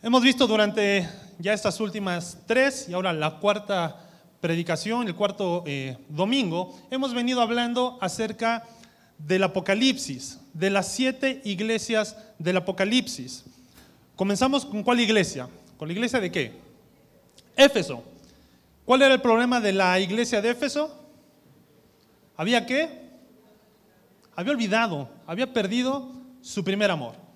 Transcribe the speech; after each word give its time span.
Hemos 0.00 0.22
visto 0.22 0.46
durante 0.46 1.08
ya 1.40 1.52
estas 1.52 1.80
últimas 1.80 2.38
tres 2.46 2.88
y 2.88 2.92
ahora 2.92 3.12
la 3.12 3.40
cuarta 3.40 3.96
predicación, 4.40 5.08
el 5.08 5.16
cuarto 5.16 5.64
eh, 5.66 5.98
domingo, 6.08 6.78
hemos 6.92 7.12
venido 7.12 7.40
hablando 7.40 7.98
acerca 8.00 8.64
del 9.18 9.42
Apocalipsis, 9.42 10.38
de 10.54 10.70
las 10.70 10.86
siete 10.86 11.42
iglesias 11.44 12.16
del 12.38 12.58
Apocalipsis. 12.58 13.44
Comenzamos 14.14 14.64
con 14.64 14.84
cuál 14.84 15.00
iglesia? 15.00 15.48
¿Con 15.76 15.88
la 15.88 15.94
iglesia 15.94 16.20
de 16.20 16.30
qué? 16.30 16.52
Éfeso. 17.56 18.04
¿Cuál 18.84 19.02
era 19.02 19.14
el 19.14 19.20
problema 19.20 19.60
de 19.60 19.72
la 19.72 19.98
iglesia 19.98 20.40
de 20.40 20.50
Éfeso? 20.50 20.96
¿Había 22.36 22.64
qué? 22.64 22.88
Había 24.36 24.52
olvidado, 24.52 25.08
había 25.26 25.52
perdido 25.52 26.12
su 26.40 26.62
primer 26.62 26.88
amor. 26.88 27.27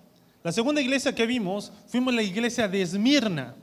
La 0.43 0.51
segunda 0.51 0.81
iglesia 0.81 1.15
que 1.15 1.25
vimos 1.25 1.71
fuimos 1.87 2.13
la 2.13 2.21
iglesia 2.21 2.67
de 2.67 2.81
Esmirna. 2.81 3.55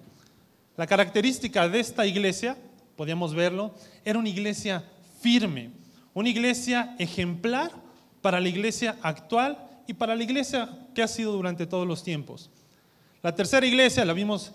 La 0.79 0.87
característica 0.87 1.69
de 1.69 1.79
esta 1.79 2.07
iglesia, 2.07 2.57
podíamos 2.97 3.34
verlo, 3.34 3.75
era 4.02 4.19
una 4.19 4.30
iglesia 4.30 4.83
firme, 5.21 5.73
una 6.15 6.30
iglesia 6.30 6.97
ejemplar 6.98 7.71
para 8.23 8.41
la 8.41 8.48
iglesia 8.48 8.97
actual 9.02 9.59
y 9.87 9.93
para 9.93 10.16
la 10.16 10.23
iglesia 10.23 10.71
que 10.95 11.02
ha 11.02 11.09
sido 11.09 11.33
durante 11.33 11.66
todos 11.66 11.87
los 11.87 12.02
tiempos. 12.02 12.48
La 13.23 13.35
tercera 13.35 13.66
iglesia 13.66 14.02
la 14.07 14.15
vimos 14.15 14.52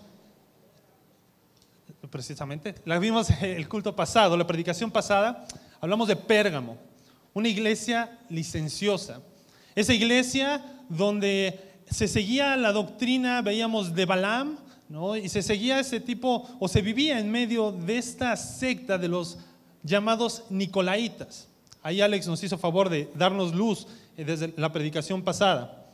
precisamente, 2.10 2.74
la 2.84 2.98
vimos 2.98 3.30
el 3.40 3.68
culto 3.68 3.94
pasado, 3.94 4.36
la 4.36 4.46
predicación 4.48 4.90
pasada, 4.90 5.46
hablamos 5.80 6.08
de 6.08 6.16
Pérgamo, 6.16 6.76
una 7.34 7.48
iglesia 7.48 8.18
licenciosa. 8.28 9.20
Esa 9.76 9.94
iglesia 9.94 10.60
donde 10.88 11.75
se 11.90 12.08
seguía 12.08 12.56
la 12.56 12.72
doctrina, 12.72 13.42
veíamos, 13.42 13.94
de 13.94 14.04
Balaam, 14.04 14.58
¿no? 14.88 15.16
y 15.16 15.28
se 15.28 15.42
seguía 15.42 15.80
ese 15.80 16.00
tipo, 16.00 16.48
o 16.58 16.68
se 16.68 16.82
vivía 16.82 17.18
en 17.18 17.30
medio 17.30 17.72
de 17.72 17.98
esta 17.98 18.36
secta 18.36 18.98
de 18.98 19.08
los 19.08 19.38
llamados 19.82 20.44
Nicolaitas. 20.50 21.48
Ahí 21.82 22.00
Alex 22.00 22.26
nos 22.26 22.42
hizo 22.42 22.58
favor 22.58 22.88
de 22.88 23.08
darnos 23.14 23.54
luz 23.54 23.86
eh, 24.16 24.24
desde 24.24 24.52
la 24.56 24.72
predicación 24.72 25.22
pasada. 25.22 25.86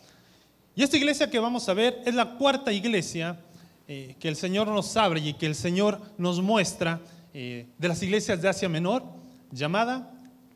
Y 0.75 0.83
esta 0.83 0.97
iglesia 0.97 1.29
que 1.29 1.39
vamos 1.39 1.69
a 1.69 1.75
ver 1.75 2.01
es 2.06 2.15
la 2.15 2.37
cuarta 2.37 2.73
iglesia 2.73 3.39
eh, 3.87 4.17
que 4.19 4.29
el 4.29 4.37
Señor 4.37 4.69
nos 4.69 4.97
abre 4.97 5.21
y 5.21 5.34
que 5.34 5.45
el 5.45 5.55
Señor 5.55 6.01
nos 6.17 6.41
muestra 6.41 7.01
eh, 7.34 7.67
de 7.77 7.89
las 7.89 8.03
iglesias 8.03 8.41
de 8.41 8.49
Asia 8.49 8.71
Menor, 8.71 9.05
llamada 9.51 10.11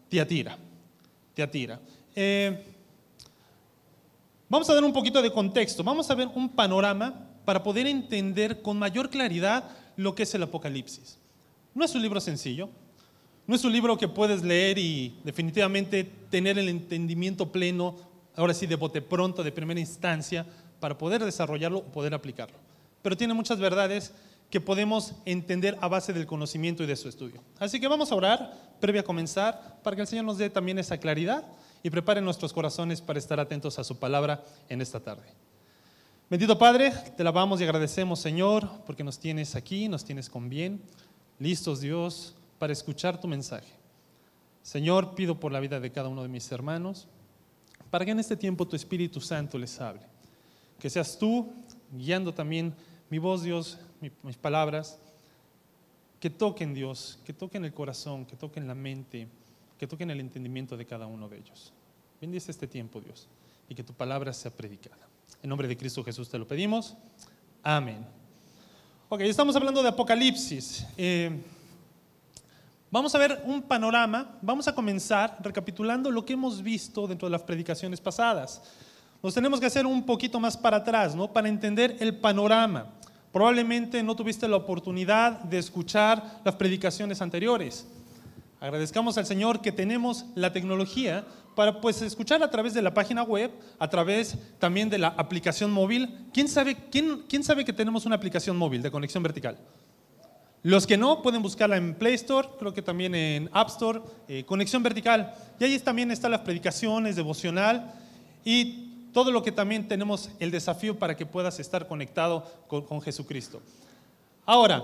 Tiatira. 0.09 0.56
Tiatira. 1.34 1.81
Vamos 4.48 4.70
a 4.70 4.75
dar 4.75 4.84
un 4.84 4.92
poquito 4.92 5.20
de 5.22 5.33
contexto, 5.33 5.83
vamos 5.83 6.08
a 6.08 6.14
ver 6.14 6.28
un 6.33 6.48
panorama 6.48 7.12
para 7.44 7.64
poder 7.64 7.89
entender 7.89 8.62
con 8.62 8.78
mayor 8.78 9.11
claridad 9.11 9.64
lo 9.97 10.14
que 10.14 10.22
es 10.22 10.33
el 10.36 10.42
Apocalipsis. 10.44 11.19
No 11.75 11.84
es 11.84 11.92
un 11.97 12.03
libro 12.03 12.20
sencillo, 12.20 12.69
no 13.48 13.56
es 13.56 13.64
un 13.64 13.72
libro 13.72 13.98
que 13.98 14.06
puedes 14.06 14.44
leer 14.44 14.78
y 14.78 15.19
definitivamente 15.25 16.05
tener 16.30 16.61
el 16.61 16.69
entendimiento 16.69 17.50
pleno, 17.50 17.97
ahora 18.36 18.55
sí 18.55 18.69
de 18.69 18.77
bote 18.77 19.03
pronto, 19.03 19.42
de 19.42 19.50
primera 19.50 19.80
instancia, 19.80 20.47
para 20.78 20.97
poder 20.97 21.25
desarrollarlo 21.25 21.78
o 21.78 21.84
poder 21.84 22.14
aplicarlo. 22.14 22.56
Pero 23.03 23.16
tiene 23.16 23.34
muchas 23.34 23.58
verdades 23.58 24.12
que 24.48 24.60
podemos 24.60 25.14
entender 25.25 25.77
a 25.81 25.88
base 25.88 26.12
del 26.12 26.27
conocimiento 26.27 26.84
y 26.84 26.86
de 26.86 26.94
su 26.94 27.08
estudio. 27.08 27.42
Así 27.58 27.81
que 27.81 27.88
vamos 27.88 28.12
a 28.12 28.14
orar, 28.14 28.77
previo 28.78 29.00
a 29.00 29.05
comenzar, 29.05 29.81
para 29.83 29.97
que 29.97 30.03
el 30.03 30.08
Señor 30.08 30.25
nos 30.25 30.38
dé 30.38 30.50
también 30.50 30.78
esa 30.78 30.98
claridad 30.98 31.44
y 31.82 31.91
prepare 31.91 32.20
nuestros 32.20 32.52
corazones 32.52 33.00
para 33.00 33.19
estar 33.19 33.38
atentos 33.41 33.78
a 33.78 33.84
su 33.84 33.98
palabra 33.98 34.44
en 34.69 34.80
esta 34.80 35.00
tarde. 35.00 35.27
Bendito 36.28 36.58
Padre, 36.58 36.92
te 37.16 37.22
alabamos 37.22 37.60
y 37.60 37.64
agradecemos, 37.64 38.19
Señor, 38.19 38.69
porque 38.84 39.05
nos 39.05 39.19
tienes 39.19 39.55
aquí, 39.55 39.88
nos 39.88 40.04
tienes 40.04 40.28
con 40.28 40.48
bien, 40.48 40.80
listos, 41.38 41.80
Dios, 41.80 42.34
para 42.58 42.72
escuchar 42.72 43.20
tu 43.20 43.28
mensaje. 43.28 43.72
Señor, 44.62 45.14
pido 45.14 45.38
por 45.38 45.52
la 45.52 45.60
vida 45.60 45.78
de 45.78 45.92
cada 45.92 46.09
uno 46.09 46.22
de 46.22 46.28
mis 46.28 46.50
hermanos, 46.50 47.06
para 47.91 48.04
que 48.04 48.10
en 48.10 48.19
este 48.19 48.36
tiempo 48.36 48.66
tu 48.66 48.75
Espíritu 48.75 49.20
Santo 49.20 49.56
les 49.56 49.81
hable. 49.81 50.03
Que 50.81 50.91
seas 50.91 51.16
tú 51.16 51.53
guiando 51.92 52.34
también 52.34 52.75
mi 53.09 53.19
voz, 53.19 53.44
Dios, 53.44 53.78
mis 54.22 54.36
palabras, 54.36 54.98
que 56.19 56.31
toquen, 56.31 56.75
Dios, 56.75 57.20
que 57.25 57.32
toquen 57.32 57.65
el 57.65 57.72
corazón, 57.72 58.26
que 58.26 58.34
toquen 58.34 58.66
la 58.66 58.75
mente, 58.75 59.28
que 59.78 59.87
toquen 59.87 60.10
el 60.10 60.20
entendimiento 60.20 60.76
de 60.76 60.87
cada 60.87 61.06
uno 61.06 61.28
de 61.28 61.38
ellos. 61.38 61.72
Bendice 62.20 62.50
este 62.50 62.66
tiempo, 62.66 63.00
Dios, 63.00 63.28
y 63.69 63.75
que 63.75 63.84
tu 63.84 63.92
palabra 63.92 64.32
sea 64.32 64.50
predicada. 64.50 65.09
En 65.42 65.50
nombre 65.50 65.69
de 65.69 65.76
Cristo 65.76 66.03
Jesús 66.03 66.28
te 66.28 66.38
lo 66.38 66.47
pedimos. 66.48 66.97
Amén. 67.62 68.06
Ok, 69.09 69.20
estamos 69.20 69.54
hablando 69.54 69.82
de 69.82 69.88
Apocalipsis. 69.88 70.86
Eh, 70.97 71.42
vamos 72.91 73.15
a 73.15 73.19
ver 73.19 73.42
un 73.44 73.62
panorama. 73.62 74.38
Vamos 74.42 74.66
a 74.66 74.75
comenzar 74.75 75.38
recapitulando 75.42 76.10
lo 76.10 76.25
que 76.25 76.32
hemos 76.32 76.62
visto 76.62 77.06
dentro 77.06 77.28
de 77.28 77.32
las 77.32 77.42
predicaciones 77.42 78.00
pasadas. 78.00 78.62
Nos 79.22 79.34
tenemos 79.34 79.60
que 79.60 79.66
hacer 79.66 79.86
un 79.86 80.04
poquito 80.04 80.41
más 80.41 80.56
para 80.56 80.78
atrás, 80.78 81.15
¿no? 81.15 81.32
Para 81.32 81.48
entender 81.48 81.97
el 82.00 82.16
panorama. 82.16 82.92
Probablemente 83.32 84.03
no 84.03 84.16
tuviste 84.16 84.48
la 84.48 84.56
oportunidad 84.56 85.41
de 85.41 85.59
escuchar 85.59 86.41
las 86.44 86.54
predicaciones 86.54 87.20
anteriores. 87.20 87.86
Agradezcamos 88.61 89.19
al 89.19 89.27
Señor 89.27 89.61
que 89.61 89.71
tenemos 89.71 90.25
la 90.34 90.53
tecnología 90.53 91.27
para 91.55 91.81
pues 91.81 92.00
escuchar 92.03 92.43
a 92.43 92.50
través 92.50 92.75
de 92.75 92.83
la 92.83 92.94
página 92.94 93.22
web, 93.22 93.50
a 93.78 93.89
través 93.89 94.37
también 94.59 94.89
de 94.89 94.99
la 94.99 95.09
aplicación 95.09 95.71
móvil. 95.71 96.27
¿Quién 96.33 96.49
sabe, 96.49 96.77
quién, 96.91 97.25
quién 97.28 97.45
sabe 97.45 97.65
que 97.65 97.72
tenemos 97.72 98.06
una 98.06 98.16
aplicación 98.16 98.56
móvil 98.56 98.83
de 98.83 98.91
conexión 98.91 99.22
vertical? 99.22 99.59
Los 100.62 100.87
que 100.87 100.97
no 100.97 101.22
pueden 101.22 101.43
buscarla 101.43 101.77
en 101.77 101.95
Play 101.95 102.15
Store, 102.15 102.49
creo 102.59 102.75
que 102.75 102.83
también 102.83 103.15
en 103.15 103.50
App 103.53 103.69
Store, 103.69 104.00
eh, 104.27 104.45
conexión 104.45 104.83
vertical. 104.83 105.34
Y 105.61 105.65
ahí 105.65 105.78
también 105.78 106.11
están 106.11 106.31
las 106.31 106.41
predicaciones, 106.41 107.16
devocional 107.16 107.93
y 108.45 109.11
todo 109.12 109.31
lo 109.31 109.43
que 109.43 109.53
también 109.53 109.87
tenemos 109.87 110.31
el 110.41 110.50
desafío 110.50 110.99
para 110.99 111.16
que 111.16 111.25
puedas 111.25 111.61
estar 111.61 111.87
conectado 111.87 112.45
con, 112.69 112.83
con 112.83 113.00
Jesucristo. 113.00 113.62
Ahora, 114.45 114.83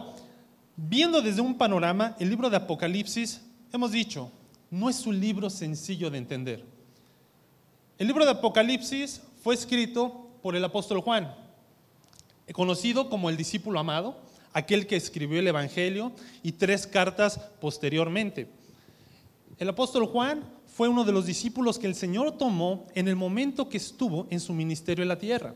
viendo 0.77 1.21
desde 1.21 1.41
un 1.41 1.59
panorama, 1.59 2.17
el 2.19 2.31
libro 2.31 2.49
de 2.49 2.57
Apocalipsis 2.57 3.43
hemos 3.73 3.93
dicho, 3.93 4.31
no 4.71 4.89
es 4.89 5.07
un 5.07 5.19
libro 5.19 5.51
sencillo 5.51 6.11
de 6.11 6.19
entender. 6.19 6.65
El 7.99 8.07
libro 8.07 8.25
de 8.25 8.33
Apocalipsis 8.33 9.21
fue 9.43 9.55
escrito 9.55 10.29
por 10.43 10.57
el 10.57 10.65
apóstol 10.65 11.01
Juan, 11.01 11.35
conocido 12.53 13.09
como 13.09 13.31
el 13.31 13.37
discípulo 13.37 13.79
amado, 13.79 14.17
aquel 14.53 14.87
que 14.87 14.97
escribió 14.97 15.39
el 15.39 15.49
Evangelio 15.49 16.13
y 16.43 16.53
tres 16.53 16.87
cartas 16.87 17.39
posteriormente. 17.61 18.49
El 19.59 19.69
apóstol 19.69 20.07
Juan 20.07 20.43
fue 20.67 20.89
uno 20.89 21.05
de 21.05 21.13
los 21.13 21.27
discípulos 21.27 21.79
que 21.79 21.87
el 21.87 21.95
Señor 21.95 22.33
tomó 22.33 22.87
en 22.95 23.09
el 23.09 23.17
momento 23.17 23.69
que 23.69 23.77
estuvo 23.77 24.27
en 24.31 24.41
su 24.41 24.53
ministerio 24.53 25.03
en 25.03 25.09
la 25.09 25.19
tierra. 25.19 25.55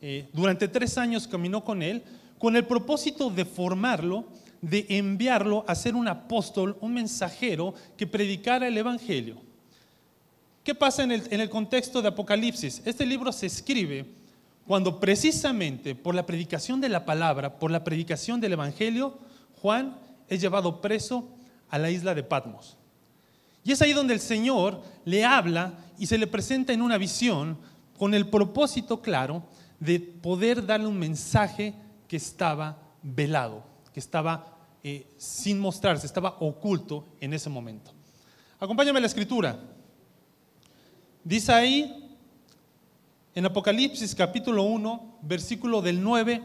Eh, 0.00 0.28
durante 0.32 0.68
tres 0.68 0.98
años 0.98 1.26
caminó 1.26 1.64
con 1.64 1.82
él 1.82 2.02
con 2.38 2.56
el 2.56 2.66
propósito 2.66 3.30
de 3.30 3.44
formarlo 3.44 4.26
de 4.70 4.86
enviarlo 4.88 5.64
a 5.68 5.74
ser 5.74 5.94
un 5.94 6.08
apóstol, 6.08 6.78
un 6.80 6.94
mensajero 6.94 7.74
que 7.98 8.06
predicara 8.06 8.66
el 8.66 8.78
Evangelio. 8.78 9.36
¿Qué 10.62 10.74
pasa 10.74 11.02
en 11.02 11.10
el, 11.12 11.50
contexto 11.50 12.00
de 12.00 12.08
Apocalipsis? 12.08 12.80
Este 12.86 13.04
libro 13.04 13.30
se 13.30 13.46
escribe 13.46 14.06
cuando 14.66 14.98
precisamente 14.98 15.94
por 15.94 16.14
la 16.14 16.24
predicación 16.24 16.80
de 16.80 16.88
la 16.88 17.04
palabra, 17.04 17.58
por 17.58 17.70
la 17.70 17.84
predicación 17.84 18.40
del 18.40 18.54
Evangelio, 18.54 19.18
Juan 19.60 19.98
es 20.28 20.40
llevado 20.40 20.80
preso 20.80 21.28
a 21.68 21.78
la 21.78 21.90
isla 21.90 22.14
de 22.14 22.22
Patmos. 22.22 22.78
Y 23.62 23.72
es 23.72 23.82
ahí 23.82 23.92
donde 23.92 24.14
el 24.14 24.20
Señor 24.20 24.80
le 25.04 25.26
habla 25.26 25.74
y 25.98 26.06
se 26.06 26.16
le 26.16 26.26
presenta 26.26 26.72
en 26.72 26.80
una 26.80 26.96
visión 26.96 27.58
con 27.98 28.14
el 28.14 28.28
propósito 28.30 29.02
claro 29.02 29.44
de 29.78 30.00
poder 30.00 30.64
darle 30.64 30.86
un 30.86 30.98
mensaje 30.98 31.74
que 32.08 32.16
estaba 32.16 32.78
velado, 33.02 33.62
que 33.92 34.00
estaba 34.00 34.53
eh, 34.86 35.06
sin 35.16 35.58
mostrarse, 35.58 36.06
estaba 36.06 36.36
oculto 36.40 37.06
en 37.18 37.32
ese 37.32 37.48
momento. 37.48 37.90
Acompáñame 38.60 38.98
a 38.98 39.00
la 39.00 39.06
escritura. 39.06 39.58
Dice 41.24 41.50
ahí 41.54 42.18
en 43.34 43.46
Apocalipsis 43.46 44.14
capítulo 44.14 44.64
1, 44.64 45.20
versículo 45.22 45.80
del 45.80 46.02
9 46.02 46.42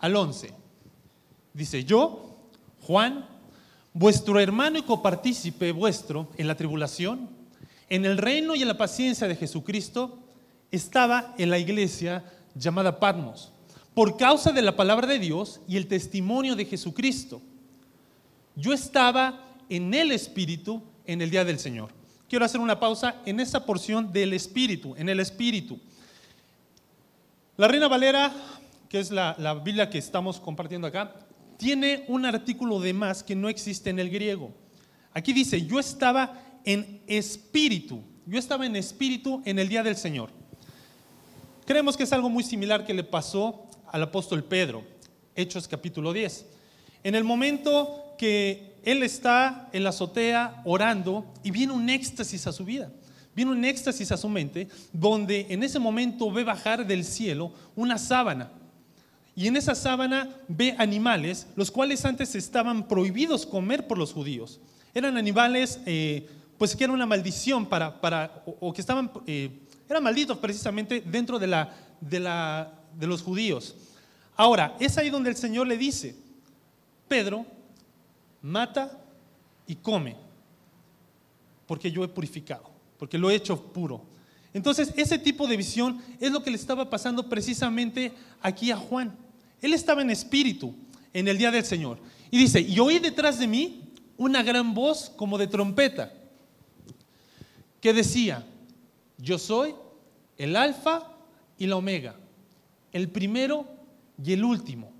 al 0.00 0.16
11. 0.16 0.52
Dice, 1.54 1.82
yo, 1.82 2.36
Juan, 2.82 3.26
vuestro 3.94 4.38
hermano 4.38 4.78
y 4.78 4.82
copartícipe 4.82 5.72
vuestro 5.72 6.28
en 6.36 6.46
la 6.46 6.56
tribulación, 6.58 7.30
en 7.88 8.04
el 8.04 8.18
reino 8.18 8.54
y 8.54 8.60
en 8.60 8.68
la 8.68 8.76
paciencia 8.76 9.26
de 9.26 9.34
Jesucristo, 9.34 10.18
estaba 10.70 11.34
en 11.38 11.48
la 11.48 11.58
iglesia 11.58 12.22
llamada 12.54 13.00
Patmos, 13.00 13.50
por 13.94 14.18
causa 14.18 14.52
de 14.52 14.60
la 14.60 14.76
palabra 14.76 15.06
de 15.06 15.18
Dios 15.18 15.62
y 15.66 15.78
el 15.78 15.86
testimonio 15.86 16.54
de 16.54 16.66
Jesucristo 16.66 17.40
yo 18.58 18.72
estaba 18.72 19.56
en 19.70 19.94
el 19.94 20.12
Espíritu 20.12 20.82
en 21.06 21.22
el 21.22 21.30
día 21.30 21.44
del 21.44 21.58
Señor. 21.58 21.90
Quiero 22.28 22.44
hacer 22.44 22.60
una 22.60 22.78
pausa 22.78 23.22
en 23.24 23.40
esa 23.40 23.64
porción 23.64 24.12
del 24.12 24.34
Espíritu, 24.34 24.94
en 24.96 25.08
el 25.08 25.20
Espíritu. 25.20 25.80
La 27.56 27.66
Reina 27.66 27.88
Valera 27.88 28.32
que 28.88 28.98
es 28.98 29.10
la, 29.10 29.60
Biblia 29.62 29.90
que 29.90 29.98
estamos 29.98 30.40
compartiendo 30.40 30.86
acá, 30.86 31.14
tiene 31.58 32.04
un 32.08 32.24
artículo 32.24 32.80
de 32.80 32.92
más 32.92 33.22
que 33.22 33.36
no 33.36 33.48
existe 33.48 33.90
en 33.90 33.98
el 33.98 34.10
griego. 34.10 34.52
Aquí 35.12 35.32
dice, 35.32 35.66
yo 35.66 35.78
estaba 35.78 36.42
en 36.64 37.02
espíritu, 37.06 38.02
yo 38.26 38.38
estaba 38.38 38.66
en 38.66 38.76
espíritu 38.76 39.42
en 39.44 39.58
el 39.58 39.68
día 39.68 39.82
del 39.82 39.96
Señor. 39.96 40.30
Creemos 41.66 41.96
que 41.96 42.04
es 42.04 42.12
algo 42.12 42.30
muy 42.30 42.42
similar 42.42 42.86
que 42.86 42.94
le 42.94 43.04
pasó 43.04 43.66
al 43.90 44.02
apóstol 44.02 44.44
Pedro, 44.44 44.84
Hechos 45.34 45.68
capítulo 45.68 46.12
10. 46.12 46.46
En 47.04 47.14
el 47.14 47.24
momento 47.24 48.07
que 48.18 48.76
él 48.82 49.02
está 49.02 49.68
en 49.72 49.84
la 49.84 49.90
azotea 49.90 50.60
orando 50.64 51.24
y 51.42 51.50
viene 51.50 51.72
un 51.72 51.88
éxtasis 51.88 52.46
a 52.46 52.52
su 52.52 52.64
vida, 52.64 52.90
viene 53.34 53.52
un 53.52 53.64
éxtasis 53.64 54.12
a 54.12 54.16
su 54.16 54.28
mente, 54.28 54.68
donde 54.92 55.46
en 55.48 55.62
ese 55.62 55.78
momento 55.78 56.30
ve 56.30 56.44
bajar 56.44 56.86
del 56.86 57.04
cielo 57.04 57.52
una 57.76 57.96
sábana. 57.96 58.50
Y 59.34 59.46
en 59.46 59.56
esa 59.56 59.74
sábana 59.76 60.28
ve 60.48 60.74
animales, 60.78 61.46
los 61.54 61.70
cuales 61.70 62.04
antes 62.04 62.34
estaban 62.34 62.88
prohibidos 62.88 63.46
comer 63.46 63.86
por 63.86 63.96
los 63.96 64.12
judíos. 64.12 64.58
Eran 64.92 65.16
animales, 65.16 65.78
eh, 65.86 66.28
pues 66.58 66.74
que 66.74 66.82
era 66.82 66.92
una 66.92 67.06
maldición 67.06 67.64
para, 67.66 68.00
para 68.00 68.42
o, 68.44 68.72
que 68.72 68.80
estaban, 68.80 69.10
eh, 69.26 69.50
eran 69.88 70.02
malditos 70.02 70.38
precisamente 70.38 71.00
dentro 71.06 71.38
de, 71.38 71.46
la, 71.46 71.72
de, 72.00 72.18
la, 72.18 72.72
de 72.98 73.06
los 73.06 73.22
judíos. 73.22 73.76
Ahora, 74.34 74.76
es 74.80 74.98
ahí 74.98 75.10
donde 75.10 75.30
el 75.30 75.36
Señor 75.36 75.68
le 75.68 75.76
dice, 75.76 76.16
Pedro, 77.06 77.46
mata 78.42 79.00
y 79.66 79.76
come, 79.76 80.16
porque 81.66 81.90
yo 81.90 82.04
he 82.04 82.08
purificado, 82.08 82.70
porque 82.98 83.18
lo 83.18 83.30
he 83.30 83.34
hecho 83.34 83.72
puro. 83.72 84.02
Entonces, 84.54 84.92
ese 84.96 85.18
tipo 85.18 85.46
de 85.46 85.56
visión 85.56 86.02
es 86.20 86.32
lo 86.32 86.42
que 86.42 86.50
le 86.50 86.56
estaba 86.56 86.88
pasando 86.88 87.28
precisamente 87.28 88.12
aquí 88.40 88.70
a 88.70 88.76
Juan. 88.76 89.16
Él 89.60 89.74
estaba 89.74 90.02
en 90.02 90.10
espíritu 90.10 90.74
en 91.12 91.28
el 91.28 91.36
día 91.36 91.50
del 91.50 91.64
Señor. 91.64 91.98
Y 92.30 92.38
dice, 92.38 92.60
y 92.60 92.78
oí 92.78 92.98
detrás 92.98 93.38
de 93.38 93.46
mí 93.46 93.82
una 94.16 94.42
gran 94.42 94.74
voz 94.74 95.10
como 95.10 95.38
de 95.38 95.46
trompeta, 95.46 96.12
que 97.80 97.92
decía, 97.92 98.44
yo 99.18 99.38
soy 99.38 99.74
el 100.36 100.56
alfa 100.56 101.12
y 101.56 101.66
la 101.66 101.76
omega, 101.76 102.16
el 102.92 103.08
primero 103.08 103.66
y 104.22 104.32
el 104.32 104.44
último. 104.44 104.92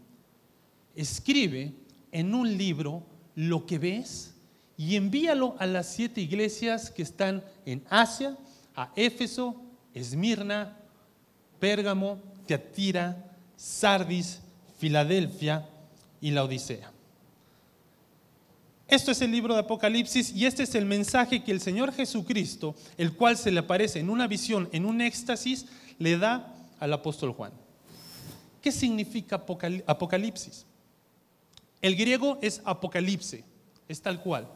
Escribe 0.94 1.72
en 2.12 2.34
un 2.34 2.56
libro 2.56 3.04
lo 3.38 3.66
que 3.66 3.78
ves 3.78 4.34
y 4.76 4.96
envíalo 4.96 5.54
a 5.60 5.66
las 5.66 5.86
siete 5.86 6.20
iglesias 6.20 6.90
que 6.90 7.02
están 7.02 7.44
en 7.64 7.84
Asia, 7.88 8.36
a 8.74 8.90
Éfeso, 8.96 9.54
Esmirna, 9.94 10.76
Pérgamo, 11.60 12.18
Teatira, 12.48 13.36
Sardis, 13.56 14.40
Filadelfia 14.78 15.68
y 16.20 16.32
la 16.32 16.42
Odisea. 16.42 16.90
Esto 18.88 19.12
es 19.12 19.20
el 19.20 19.30
libro 19.30 19.54
de 19.54 19.60
Apocalipsis 19.60 20.32
y 20.34 20.44
este 20.44 20.64
es 20.64 20.74
el 20.74 20.86
mensaje 20.86 21.44
que 21.44 21.52
el 21.52 21.60
Señor 21.60 21.92
Jesucristo, 21.92 22.74
el 22.96 23.12
cual 23.12 23.36
se 23.36 23.52
le 23.52 23.60
aparece 23.60 24.00
en 24.00 24.10
una 24.10 24.26
visión, 24.26 24.68
en 24.72 24.84
un 24.84 25.00
éxtasis, 25.00 25.66
le 26.00 26.18
da 26.18 26.56
al 26.80 26.92
apóstol 26.92 27.30
Juan. 27.34 27.52
¿Qué 28.60 28.72
significa 28.72 29.44
Apocalipsis? 29.86 30.66
El 31.80 31.96
griego 31.96 32.38
es 32.42 32.60
apocalipse, 32.64 33.44
es 33.88 34.02
tal 34.02 34.20
cual. 34.20 34.48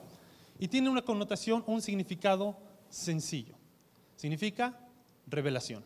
Y 0.59 0.69
tiene 0.69 0.91
una 0.91 1.03
connotación, 1.03 1.63
un 1.67 1.81
significado 1.81 2.57
sencillo. 2.89 3.55
Significa 4.17 4.79
revelación. 5.27 5.85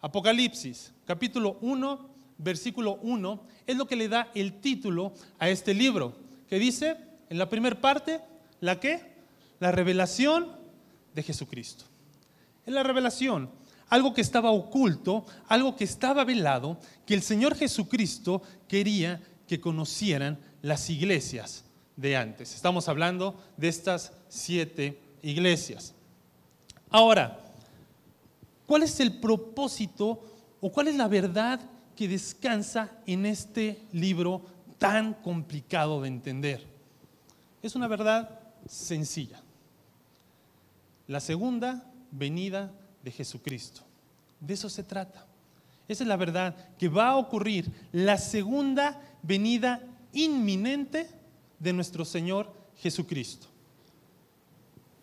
Apocalipsis, 0.00 0.92
capítulo 1.06 1.58
1, 1.60 2.10
versículo 2.38 2.98
1, 3.02 3.46
es 3.66 3.76
lo 3.76 3.86
que 3.86 3.96
le 3.96 4.08
da 4.08 4.30
el 4.34 4.60
título 4.60 5.14
a 5.38 5.48
este 5.48 5.72
libro, 5.72 6.16
que 6.48 6.58
dice 6.58 6.96
en 7.30 7.38
la 7.38 7.48
primera 7.48 7.80
parte, 7.80 8.20
¿la 8.60 8.78
qué? 8.78 9.14
La 9.60 9.72
revelación 9.72 10.48
de 11.14 11.22
Jesucristo. 11.22 11.84
Es 12.66 12.74
la 12.74 12.82
revelación, 12.82 13.50
algo 13.88 14.12
que 14.12 14.20
estaba 14.20 14.50
oculto, 14.50 15.24
algo 15.48 15.76
que 15.76 15.84
estaba 15.84 16.24
velado, 16.24 16.78
que 17.06 17.14
el 17.14 17.22
Señor 17.22 17.54
Jesucristo 17.54 18.42
quería 18.68 19.22
que 19.46 19.60
conocieran 19.60 20.38
las 20.62 20.88
iglesias 20.90 21.64
de 21.96 22.16
antes. 22.16 22.54
Estamos 22.54 22.88
hablando 22.88 23.40
de 23.56 23.68
estas 23.68 24.12
siete 24.28 25.00
iglesias. 25.22 25.94
Ahora, 26.90 27.38
¿cuál 28.66 28.82
es 28.82 29.00
el 29.00 29.20
propósito 29.20 30.24
o 30.60 30.70
cuál 30.72 30.88
es 30.88 30.96
la 30.96 31.08
verdad 31.08 31.60
que 31.96 32.08
descansa 32.08 32.90
en 33.06 33.26
este 33.26 33.80
libro 33.92 34.42
tan 34.78 35.14
complicado 35.14 36.02
de 36.02 36.08
entender? 36.08 36.66
Es 37.62 37.74
una 37.74 37.88
verdad 37.88 38.40
sencilla. 38.66 39.40
La 41.06 41.20
segunda 41.20 41.84
venida 42.10 42.72
de 43.02 43.10
Jesucristo. 43.10 43.82
De 44.40 44.54
eso 44.54 44.68
se 44.68 44.82
trata. 44.82 45.26
Esa 45.86 46.04
es 46.04 46.08
la 46.08 46.16
verdad 46.16 46.54
que 46.78 46.88
va 46.88 47.08
a 47.08 47.16
ocurrir. 47.16 47.70
La 47.92 48.16
segunda 48.16 49.00
venida 49.26 49.80
inminente 50.12 51.08
de 51.58 51.72
nuestro 51.72 52.04
Señor 52.04 52.52
Jesucristo. 52.78 53.46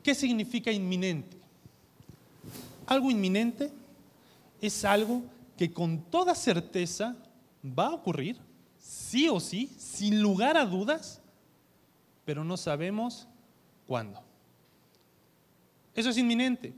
¿Qué 0.04 0.16
significa 0.16 0.72
inminente? 0.72 1.38
Algo 2.86 3.12
inminente 3.12 3.72
es 4.62 4.86
algo 4.86 5.24
que 5.58 5.72
con 5.72 6.02
toda 6.04 6.36
certeza 6.36 7.16
va 7.64 7.88
a 7.88 7.94
ocurrir, 7.94 8.38
sí 8.80 9.28
o 9.30 9.40
sí, 9.40 9.72
sin 9.78 10.22
lugar 10.22 10.58
a 10.58 10.66
dudas, 10.66 11.22
pero 12.26 12.44
no 12.44 12.58
sabemos 12.58 13.28
cuándo. 13.88 14.22
Eso 15.96 16.10
es 16.10 16.18
inminente. 16.18 16.74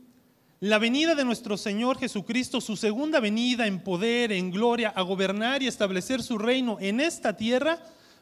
La 0.64 0.78
venida 0.78 1.14
de 1.14 1.26
nuestro 1.26 1.58
Señor 1.58 1.98
Jesucristo, 1.98 2.58
su 2.58 2.74
segunda 2.74 3.20
venida 3.20 3.66
en 3.66 3.80
poder, 3.80 4.32
en 4.32 4.50
gloria, 4.50 4.88
a 4.96 5.02
gobernar 5.02 5.62
y 5.62 5.66
establecer 5.66 6.22
su 6.22 6.38
reino 6.38 6.78
en 6.80 7.00
esta 7.00 7.36
tierra, 7.36 7.78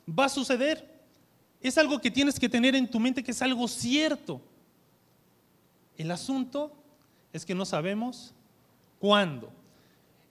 va 0.08 0.24
a 0.24 0.28
suceder. 0.28 0.90
Es 1.60 1.78
algo 1.78 2.00
que 2.00 2.10
tienes 2.10 2.40
que 2.40 2.48
tener 2.48 2.74
en 2.74 2.90
tu 2.90 2.98
mente, 2.98 3.22
que 3.22 3.30
es 3.30 3.42
algo 3.42 3.68
cierto. 3.68 4.40
El 5.96 6.10
asunto 6.10 6.72
es 7.32 7.46
que 7.46 7.54
no 7.54 7.64
sabemos 7.64 8.34
cuándo. 8.98 9.48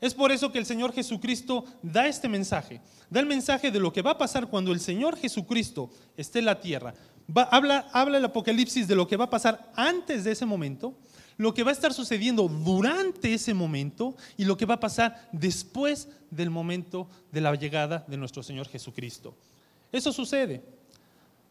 Es 0.01 0.13
por 0.13 0.33
eso 0.33 0.51
que 0.51 0.59
el 0.59 0.65
Señor 0.65 0.91
Jesucristo 0.91 1.63
da 1.81 2.07
este 2.07 2.27
mensaje. 2.27 2.81
Da 3.09 3.21
el 3.21 3.25
mensaje 3.25 3.71
de 3.71 3.79
lo 3.79 3.93
que 3.93 4.01
va 4.01 4.11
a 4.11 4.17
pasar 4.17 4.47
cuando 4.47 4.73
el 4.73 4.81
Señor 4.81 5.15
Jesucristo 5.15 5.89
esté 6.17 6.39
en 6.39 6.45
la 6.45 6.59
tierra. 6.59 6.93
habla, 7.33 7.87
el 8.17 8.25
Apocalipsis 8.25 8.85
de 8.85 8.95
lo 8.95 9.07
que 9.07 9.15
va 9.15 9.23
a 9.23 9.29
pasar 9.29 9.71
antes 9.77 10.25
de 10.25 10.33
ese 10.33 10.45
momento 10.45 10.93
lo 11.41 11.55
que 11.55 11.63
va 11.63 11.71
a 11.71 11.73
estar 11.73 11.91
sucediendo 11.91 12.47
durante 12.47 13.33
ese 13.33 13.55
momento 13.55 14.15
y 14.37 14.45
lo 14.45 14.55
que 14.57 14.67
va 14.67 14.75
a 14.75 14.79
pasar 14.79 15.27
después 15.31 16.07
del 16.29 16.51
momento 16.51 17.09
de 17.31 17.41
la 17.41 17.55
llegada 17.55 18.05
de 18.07 18.15
nuestro 18.15 18.43
Señor 18.43 18.67
Jesucristo. 18.67 19.35
Eso 19.91 20.13
sucede. 20.13 20.63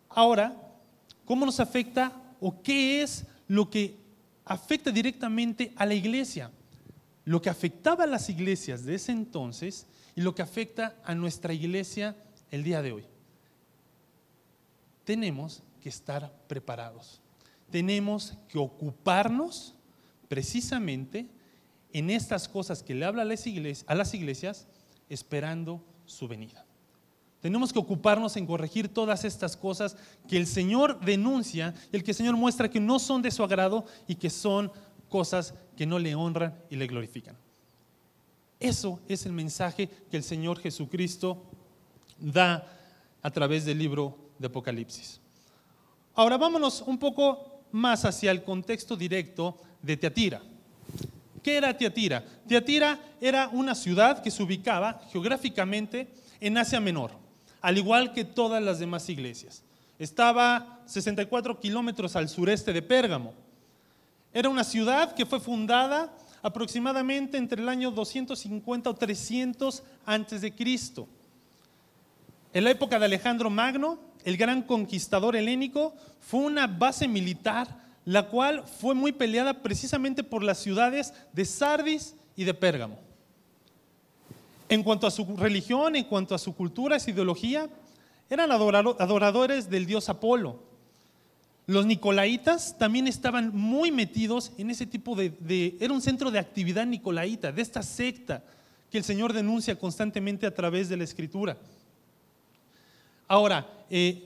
Ahora, 0.08 0.54
¿cómo 1.24 1.44
nos 1.44 1.58
afecta 1.58 2.12
o 2.38 2.62
qué 2.62 3.02
es 3.02 3.26
lo 3.48 3.68
que 3.68 3.96
afecta 4.44 4.92
directamente 4.92 5.72
a 5.74 5.84
la 5.84 5.94
iglesia? 5.94 6.52
Lo 7.24 7.42
que 7.42 7.50
afectaba 7.50 8.04
a 8.04 8.06
las 8.06 8.30
iglesias 8.30 8.84
de 8.84 8.94
ese 8.94 9.10
entonces 9.10 9.88
y 10.14 10.20
lo 10.20 10.36
que 10.36 10.42
afecta 10.42 10.94
a 11.04 11.16
nuestra 11.16 11.52
iglesia 11.52 12.14
el 12.52 12.62
día 12.62 12.80
de 12.80 12.92
hoy. 12.92 13.04
Tenemos 15.04 15.64
que 15.80 15.88
estar 15.88 16.32
preparados 16.46 17.20
tenemos 17.70 18.34
que 18.48 18.58
ocuparnos 18.58 19.74
precisamente 20.30 21.26
en 21.92 22.08
estas 22.08 22.48
cosas 22.48 22.84
que 22.84 22.94
le 22.94 23.04
habla 23.04 23.22
a 23.22 23.24
las, 23.24 24.14
iglesias, 24.14 24.68
esperando 25.08 25.82
su 26.06 26.28
venida. 26.28 26.64
Tenemos 27.40 27.72
que 27.72 27.80
ocuparnos 27.80 28.36
en 28.36 28.46
corregir 28.46 28.88
todas 28.88 29.24
estas 29.24 29.56
cosas 29.56 29.96
que 30.28 30.36
el 30.36 30.46
Señor 30.46 31.00
denuncia 31.00 31.74
y 31.92 31.96
el 31.96 32.04
que 32.04 32.12
el 32.12 32.16
Señor 32.16 32.36
muestra 32.36 32.70
que 32.70 32.78
no 32.78 33.00
son 33.00 33.22
de 33.22 33.32
su 33.32 33.42
agrado 33.42 33.84
y 34.06 34.14
que 34.14 34.30
son 34.30 34.70
cosas 35.08 35.52
que 35.76 35.84
no 35.84 35.98
le 35.98 36.14
honran 36.14 36.54
y 36.70 36.76
le 36.76 36.86
glorifican. 36.86 37.36
Eso 38.60 39.00
es 39.08 39.26
el 39.26 39.32
mensaje 39.32 39.88
que 40.12 40.16
el 40.16 40.22
Señor 40.22 40.60
Jesucristo 40.60 41.42
da 42.20 42.70
a 43.20 43.30
través 43.32 43.64
del 43.64 43.78
libro 43.78 44.16
de 44.38 44.46
Apocalipsis. 44.46 45.20
Ahora 46.14 46.38
vámonos 46.38 46.84
un 46.86 46.98
poco 46.98 47.64
más 47.72 48.04
hacia 48.04 48.30
el 48.30 48.44
contexto 48.44 48.94
directo 48.94 49.58
de 49.82 49.96
Teatira. 49.96 50.42
¿Qué 51.42 51.56
era 51.56 51.76
Teatira? 51.76 52.24
Teatira 52.46 52.98
era 53.20 53.48
una 53.48 53.74
ciudad 53.74 54.22
que 54.22 54.30
se 54.30 54.42
ubicaba 54.42 55.00
geográficamente 55.10 56.08
en 56.40 56.58
Asia 56.58 56.80
Menor, 56.80 57.12
al 57.60 57.78
igual 57.78 58.12
que 58.12 58.24
todas 58.24 58.62
las 58.62 58.78
demás 58.78 59.08
iglesias. 59.08 59.62
Estaba 59.98 60.80
64 60.86 61.60
kilómetros 61.60 62.16
al 62.16 62.28
sureste 62.28 62.72
de 62.72 62.82
Pérgamo. 62.82 63.34
Era 64.32 64.48
una 64.48 64.64
ciudad 64.64 65.14
que 65.14 65.26
fue 65.26 65.40
fundada 65.40 66.12
aproximadamente 66.42 67.36
entre 67.36 67.60
el 67.60 67.68
año 67.68 67.90
250 67.90 68.90
o 68.90 68.94
300 68.94 69.82
antes 70.06 70.40
de 70.40 70.54
Cristo. 70.54 71.06
En 72.52 72.64
la 72.64 72.70
época 72.70 72.98
de 72.98 73.04
Alejandro 73.04 73.50
Magno, 73.50 73.98
el 74.24 74.36
gran 74.36 74.62
conquistador 74.62 75.36
helénico, 75.36 75.94
fue 76.20 76.40
una 76.40 76.66
base 76.66 77.08
militar 77.08 77.68
la 78.10 78.26
cual 78.26 78.64
fue 78.66 78.92
muy 78.96 79.12
peleada 79.12 79.62
precisamente 79.62 80.24
por 80.24 80.42
las 80.42 80.58
ciudades 80.58 81.14
de 81.32 81.44
Sardis 81.44 82.16
y 82.34 82.42
de 82.42 82.54
Pérgamo. 82.54 82.98
En 84.68 84.82
cuanto 84.82 85.06
a 85.06 85.12
su 85.12 85.36
religión, 85.36 85.94
en 85.94 86.02
cuanto 86.02 86.34
a 86.34 86.38
su 86.38 86.56
cultura, 86.56 86.98
su 86.98 87.10
ideología, 87.10 87.70
eran 88.28 88.50
adoradores 88.50 89.70
del 89.70 89.86
dios 89.86 90.08
Apolo. 90.08 90.60
Los 91.68 91.86
nicolaitas 91.86 92.76
también 92.76 93.06
estaban 93.06 93.56
muy 93.56 93.92
metidos 93.92 94.50
en 94.58 94.70
ese 94.70 94.86
tipo 94.86 95.14
de, 95.14 95.76
Era 95.78 95.94
un 95.94 96.02
centro 96.02 96.32
de 96.32 96.40
actividad 96.40 96.86
nicolaita, 96.86 97.52
de 97.52 97.62
esta 97.62 97.84
secta 97.84 98.42
que 98.90 98.98
el 98.98 99.04
Señor 99.04 99.32
denuncia 99.32 99.78
constantemente 99.78 100.48
a 100.48 100.54
través 100.54 100.88
de 100.88 100.96
la 100.96 101.04
Escritura. 101.04 101.56
Ahora, 103.28 103.70
eh, 103.88 104.24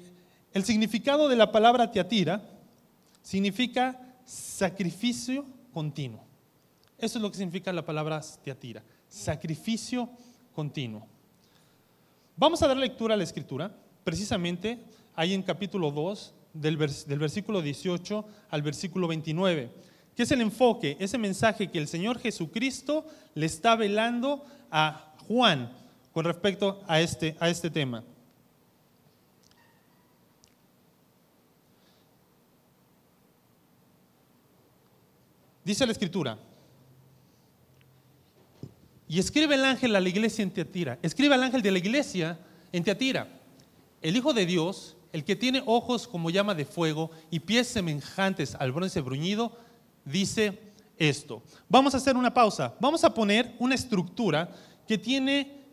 el 0.55 0.65
significado 0.65 1.29
de 1.29 1.37
la 1.37 1.53
palabra 1.53 1.93
teatira 1.93 2.54
significa 3.25 3.99
sacrificio 4.25 5.45
continuo. 5.73 6.23
Eso 6.99 7.19
es 7.19 7.23
lo 7.23 7.31
que 7.31 7.39
significa 7.39 7.73
la 7.73 7.85
palabra 7.85 8.21
teatira, 8.45 8.85
sacrificio 9.09 10.09
continuo. 10.55 11.05
Vamos 12.37 12.63
a 12.63 12.69
dar 12.69 12.77
lectura 12.77 13.15
a 13.15 13.17
la 13.17 13.25
escritura, 13.25 13.75
precisamente 14.05 14.79
ahí 15.17 15.35
en 15.35 15.43
capítulo 15.43 15.91
2, 15.91 16.35
del, 16.53 16.79
del 16.79 17.19
versículo 17.19 17.63
18 17.63 18.25
al 18.51 18.63
versículo 18.63 19.09
29, 19.09 19.71
que 20.15 20.23
es 20.23 20.31
el 20.31 20.41
enfoque, 20.41 20.97
ese 21.01 21.19
mensaje 21.19 21.71
que 21.71 21.79
el 21.79 21.89
Señor 21.89 22.21
Jesucristo 22.21 23.07
le 23.35 23.47
está 23.47 23.75
velando 23.75 24.45
a 24.71 25.15
Juan 25.27 25.73
con 26.13 26.25
respecto 26.25 26.83
a 26.87 27.01
este, 27.01 27.37
a 27.41 27.49
este 27.49 27.71
tema. 27.71 28.05
Dice 35.65 35.87
la 35.87 35.93
escritura. 35.93 36.39
Y 39.09 39.19
escribe 39.19 39.55
el 39.55 39.65
ángel 39.65 39.97
a 39.97 40.01
la 40.01 40.09
iglesia 40.09 40.43
en 40.43 40.51
Teatira. 40.51 40.99
Escribe 41.03 41.35
al 41.35 41.43
ángel 41.43 41.63
de 41.63 41.71
la 41.71 41.79
iglesia 41.79 42.39
en 42.73 42.85
Teatira. 42.85 43.29
El 44.03 44.17
Hijo 44.17 44.35
de 44.35 44.45
Dios, 44.45 44.97
el 45.13 45.25
que 45.25 45.37
tiene 45.37 45.63
ojos 45.67 46.07
como 46.07 46.31
llama 46.31 46.55
de 46.55 46.65
fuego 46.65 47.11
y 47.31 47.41
pies 47.41 47.69
semejantes 47.69 48.55
al 48.55 48.73
bronce 48.73 49.01
bruñido, 49.01 49.57
dice 50.05 50.59
esto. 50.99 51.43
Vamos 51.69 51.95
a 51.95 51.99
hacer 51.99 52.17
una 52.17 52.35
pausa. 52.35 52.75
Vamos 52.81 53.05
a 53.05 53.15
poner 53.15 53.55
una 53.59 53.75
estructura 53.75 54.51
que 54.87 54.99
tiene 54.99 55.65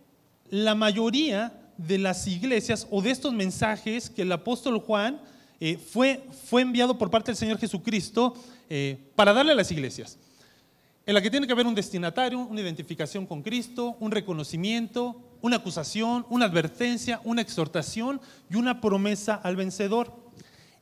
la 0.50 0.75
mayoría 0.75 1.53
de 1.77 1.98
las 1.98 2.27
iglesias 2.27 2.88
o 2.91 3.01
de 3.01 3.12
estos 3.12 3.33
mensajes 3.33 4.10
que 4.10 4.21
el 4.21 4.31
apóstol 4.31 4.79
Juan 4.79 5.21
eh, 5.63 5.77
fue, 5.77 6.24
fue 6.48 6.63
enviado 6.63 6.98
por 6.98 7.12
parte 7.12 7.30
del 7.30 7.38
Señor 7.38 7.60
Jesucristo 7.60 8.34
eh, 8.68 8.98
para 9.15 9.32
darle 9.32 9.51
a 9.51 9.56
las 9.56 9.72
iglesias, 9.72 10.18
en 11.06 11.13
la 11.13 11.22
que 11.22 11.30
tiene 11.30 11.46
que 11.46 11.53
haber 11.53 11.68
un 11.68 11.75
destinatario, 11.75 12.39
una 12.39 12.62
identificación 12.62 13.27
con 13.27 13.44
Cristo, 13.44 13.96
un 14.00 14.10
reconocimiento, 14.10 15.22
una 15.39 15.58
acusación, 15.58 16.25
una 16.32 16.46
advertencia, 16.46 17.22
una 17.24 17.44
exhortación 17.44 18.20
y 18.50 18.56
una 18.56 18.82
promesa 18.82 19.36
al 19.36 19.56
vencedor. 19.56 20.12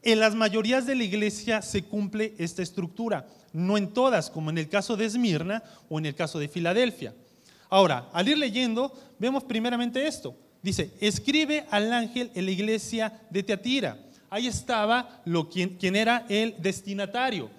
En 0.02 0.22
las 0.22 0.34
mayorías 0.34 0.86
de 0.86 0.96
la 0.96 1.04
iglesia 1.04 1.62
se 1.62 1.84
cumple 1.84 2.34
esta 2.38 2.62
estructura, 2.62 3.28
no 3.52 3.78
en 3.78 3.90
todas, 3.90 4.30
como 4.30 4.50
en 4.50 4.58
el 4.58 4.70
caso 4.70 4.96
de 4.96 5.08
Esmirna 5.08 5.62
o 5.90 6.00
en 6.00 6.06
el 6.06 6.16
caso 6.16 6.40
de 6.40 6.48
Filadelfia. 6.48 7.14
Ahora, 7.70 8.10
al 8.14 8.30
ir 8.30 8.38
leyendo, 8.38 8.94
vemos 9.20 9.44
primeramente 9.44 10.08
esto. 10.08 10.38
Dice, 10.62 10.94
escribe 11.02 11.66
al 11.70 11.92
ángel 11.92 12.32
en 12.34 12.46
la 12.46 12.52
iglesia 12.52 13.22
de 13.30 13.44
Teatira. 13.44 13.98
Ahí 14.30 14.48
estaba 14.48 15.22
lo, 15.26 15.50
quien, 15.50 15.78
quien 15.78 15.96
era 15.96 16.26
el 16.30 16.56
destinatario. 16.60 17.50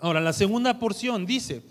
Ahora, 0.00 0.20
la 0.20 0.32
segunda 0.32 0.78
porción 0.78 1.24
dice, 1.24 1.62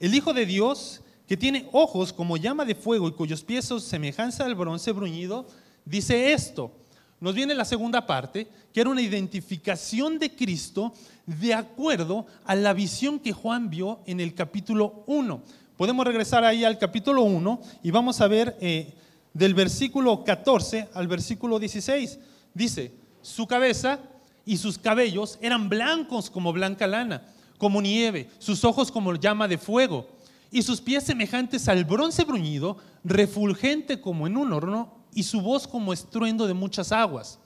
el 0.00 0.14
Hijo 0.14 0.32
de 0.32 0.46
Dios, 0.46 1.02
que 1.26 1.36
tiene 1.36 1.68
ojos 1.72 2.12
como 2.12 2.36
llama 2.36 2.64
de 2.64 2.74
fuego 2.74 3.08
y 3.08 3.12
cuyos 3.12 3.42
pies 3.42 3.66
son 3.66 3.80
semejanza 3.80 4.44
al 4.44 4.54
bronce 4.54 4.92
bruñido, 4.92 5.46
dice 5.84 6.32
esto. 6.32 6.72
Nos 7.20 7.34
viene 7.34 7.54
la 7.54 7.64
segunda 7.64 8.06
parte, 8.06 8.48
que 8.72 8.80
era 8.80 8.90
una 8.90 9.02
identificación 9.02 10.18
de 10.18 10.34
Cristo 10.34 10.94
de 11.26 11.52
acuerdo 11.52 12.26
a 12.44 12.54
la 12.54 12.72
visión 12.72 13.18
que 13.18 13.32
Juan 13.32 13.68
vio 13.68 14.00
en 14.06 14.20
el 14.20 14.34
capítulo 14.34 15.02
1. 15.06 15.42
Podemos 15.76 16.06
regresar 16.06 16.44
ahí 16.44 16.64
al 16.64 16.78
capítulo 16.78 17.22
1 17.24 17.60
y 17.82 17.90
vamos 17.90 18.20
a 18.20 18.28
ver 18.28 18.56
eh, 18.60 18.94
del 19.34 19.54
versículo 19.54 20.24
14 20.24 20.88
al 20.94 21.08
versículo 21.08 21.58
16. 21.58 22.18
Dice, 22.54 22.92
su 23.22 23.46
cabeza 23.46 24.00
y 24.44 24.56
sus 24.56 24.78
cabellos 24.78 25.38
eran 25.40 25.68
blancos 25.68 26.30
como 26.30 26.52
blanca 26.52 26.86
lana 26.86 27.22
como 27.58 27.82
nieve, 27.82 28.30
sus 28.38 28.64
ojos 28.64 28.90
como 28.90 29.14
llama 29.16 29.48
de 29.48 29.58
fuego, 29.58 30.08
y 30.50 30.62
sus 30.62 30.80
pies 30.80 31.04
semejantes 31.04 31.68
al 31.68 31.84
bronce 31.84 32.24
bruñido, 32.24 32.78
refulgente 33.04 34.00
como 34.00 34.26
en 34.26 34.36
un 34.36 34.52
horno, 34.52 34.94
y 35.12 35.24
su 35.24 35.40
voz 35.40 35.66
como 35.66 35.92
estruendo 35.92 36.46
de 36.46 36.54
muchas 36.54 36.92
aguas. 36.92 37.38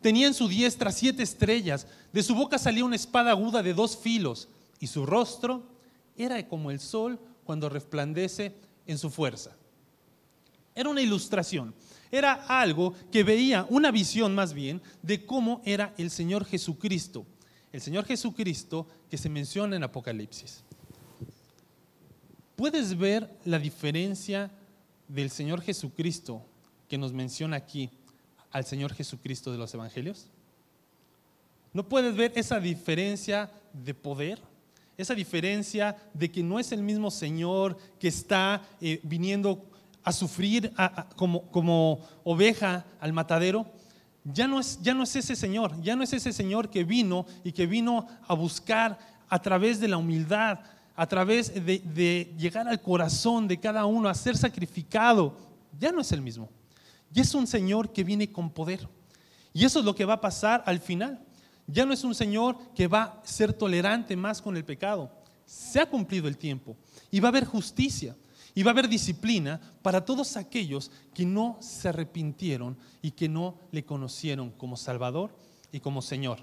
Tenía 0.00 0.28
en 0.28 0.34
su 0.34 0.48
diestra 0.48 0.92
siete 0.92 1.22
estrellas, 1.22 1.86
de 2.12 2.22
su 2.22 2.34
boca 2.34 2.58
salía 2.58 2.84
una 2.84 2.96
espada 2.96 3.32
aguda 3.32 3.62
de 3.62 3.74
dos 3.74 3.96
filos, 3.96 4.48
y 4.78 4.86
su 4.86 5.04
rostro 5.04 5.64
era 6.16 6.46
como 6.48 6.70
el 6.70 6.80
sol 6.80 7.18
cuando 7.44 7.68
resplandece 7.68 8.54
en 8.86 8.96
su 8.96 9.10
fuerza. 9.10 9.50
Era 10.74 10.88
una 10.88 11.02
ilustración, 11.02 11.74
era 12.10 12.32
algo 12.32 12.94
que 13.10 13.24
veía, 13.24 13.66
una 13.70 13.90
visión 13.90 14.34
más 14.34 14.52
bien, 14.52 14.82
de 15.02 15.24
cómo 15.24 15.60
era 15.64 15.94
el 15.98 16.10
Señor 16.10 16.44
Jesucristo 16.44 17.26
el 17.76 17.82
Señor 17.82 18.06
Jesucristo 18.06 18.86
que 19.10 19.18
se 19.18 19.28
menciona 19.28 19.76
en 19.76 19.82
Apocalipsis. 19.82 20.62
¿Puedes 22.56 22.96
ver 22.96 23.28
la 23.44 23.58
diferencia 23.58 24.50
del 25.08 25.28
Señor 25.28 25.60
Jesucristo 25.60 26.42
que 26.88 26.96
nos 26.96 27.12
menciona 27.12 27.56
aquí 27.56 27.90
al 28.50 28.64
Señor 28.64 28.94
Jesucristo 28.94 29.52
de 29.52 29.58
los 29.58 29.74
Evangelios? 29.74 30.28
¿No 31.74 31.86
puedes 31.86 32.16
ver 32.16 32.32
esa 32.34 32.60
diferencia 32.60 33.50
de 33.74 33.92
poder? 33.92 34.40
Esa 34.96 35.14
diferencia 35.14 35.98
de 36.14 36.30
que 36.30 36.42
no 36.42 36.58
es 36.58 36.72
el 36.72 36.82
mismo 36.82 37.10
Señor 37.10 37.76
que 38.00 38.08
está 38.08 38.66
eh, 38.80 39.00
viniendo 39.02 39.62
a 40.06 40.12
sufrir 40.12 40.72
como, 41.16 41.42
como 41.50 41.98
oveja 42.22 42.84
al 43.00 43.12
matadero, 43.12 43.66
ya 44.22 44.46
no, 44.46 44.60
es, 44.60 44.80
ya 44.80 44.94
no 44.94 45.02
es 45.02 45.16
ese 45.16 45.34
Señor, 45.34 45.82
ya 45.82 45.96
no 45.96 46.04
es 46.04 46.12
ese 46.12 46.32
Señor 46.32 46.70
que 46.70 46.84
vino 46.84 47.26
y 47.42 47.50
que 47.50 47.66
vino 47.66 48.06
a 48.28 48.34
buscar 48.34 49.00
a 49.28 49.42
través 49.42 49.80
de 49.80 49.88
la 49.88 49.96
humildad, 49.96 50.60
a 50.94 51.06
través 51.08 51.52
de, 51.52 51.80
de 51.80 52.32
llegar 52.38 52.68
al 52.68 52.80
corazón 52.80 53.48
de 53.48 53.58
cada 53.58 53.84
uno, 53.84 54.08
a 54.08 54.14
ser 54.14 54.36
sacrificado. 54.36 55.36
Ya 55.76 55.90
no 55.90 56.00
es 56.00 56.12
el 56.12 56.22
mismo. 56.22 56.48
Ya 57.10 57.22
es 57.22 57.34
un 57.34 57.48
Señor 57.48 57.92
que 57.92 58.04
viene 58.04 58.30
con 58.30 58.48
poder. 58.48 58.88
Y 59.52 59.64
eso 59.64 59.80
es 59.80 59.84
lo 59.84 59.96
que 59.96 60.04
va 60.04 60.14
a 60.14 60.20
pasar 60.20 60.62
al 60.66 60.78
final. 60.78 61.20
Ya 61.66 61.84
no 61.84 61.92
es 61.92 62.04
un 62.04 62.14
Señor 62.14 62.56
que 62.76 62.86
va 62.86 63.02
a 63.02 63.26
ser 63.26 63.52
tolerante 63.52 64.14
más 64.14 64.40
con 64.40 64.56
el 64.56 64.64
pecado. 64.64 65.10
Se 65.44 65.80
ha 65.80 65.86
cumplido 65.86 66.28
el 66.28 66.38
tiempo 66.38 66.76
y 67.10 67.18
va 67.18 67.26
a 67.26 67.30
haber 67.30 67.44
justicia. 67.44 68.14
Y 68.56 68.62
va 68.62 68.70
a 68.70 68.72
haber 68.72 68.88
disciplina 68.88 69.60
para 69.82 70.02
todos 70.04 70.34
aquellos 70.38 70.90
que 71.12 71.26
no 71.26 71.58
se 71.60 71.90
arrepintieron 71.90 72.76
y 73.02 73.10
que 73.10 73.28
no 73.28 73.58
le 73.70 73.84
conocieron 73.84 74.50
como 74.50 74.78
Salvador 74.78 75.30
y 75.70 75.78
como 75.78 76.00
Señor. 76.00 76.38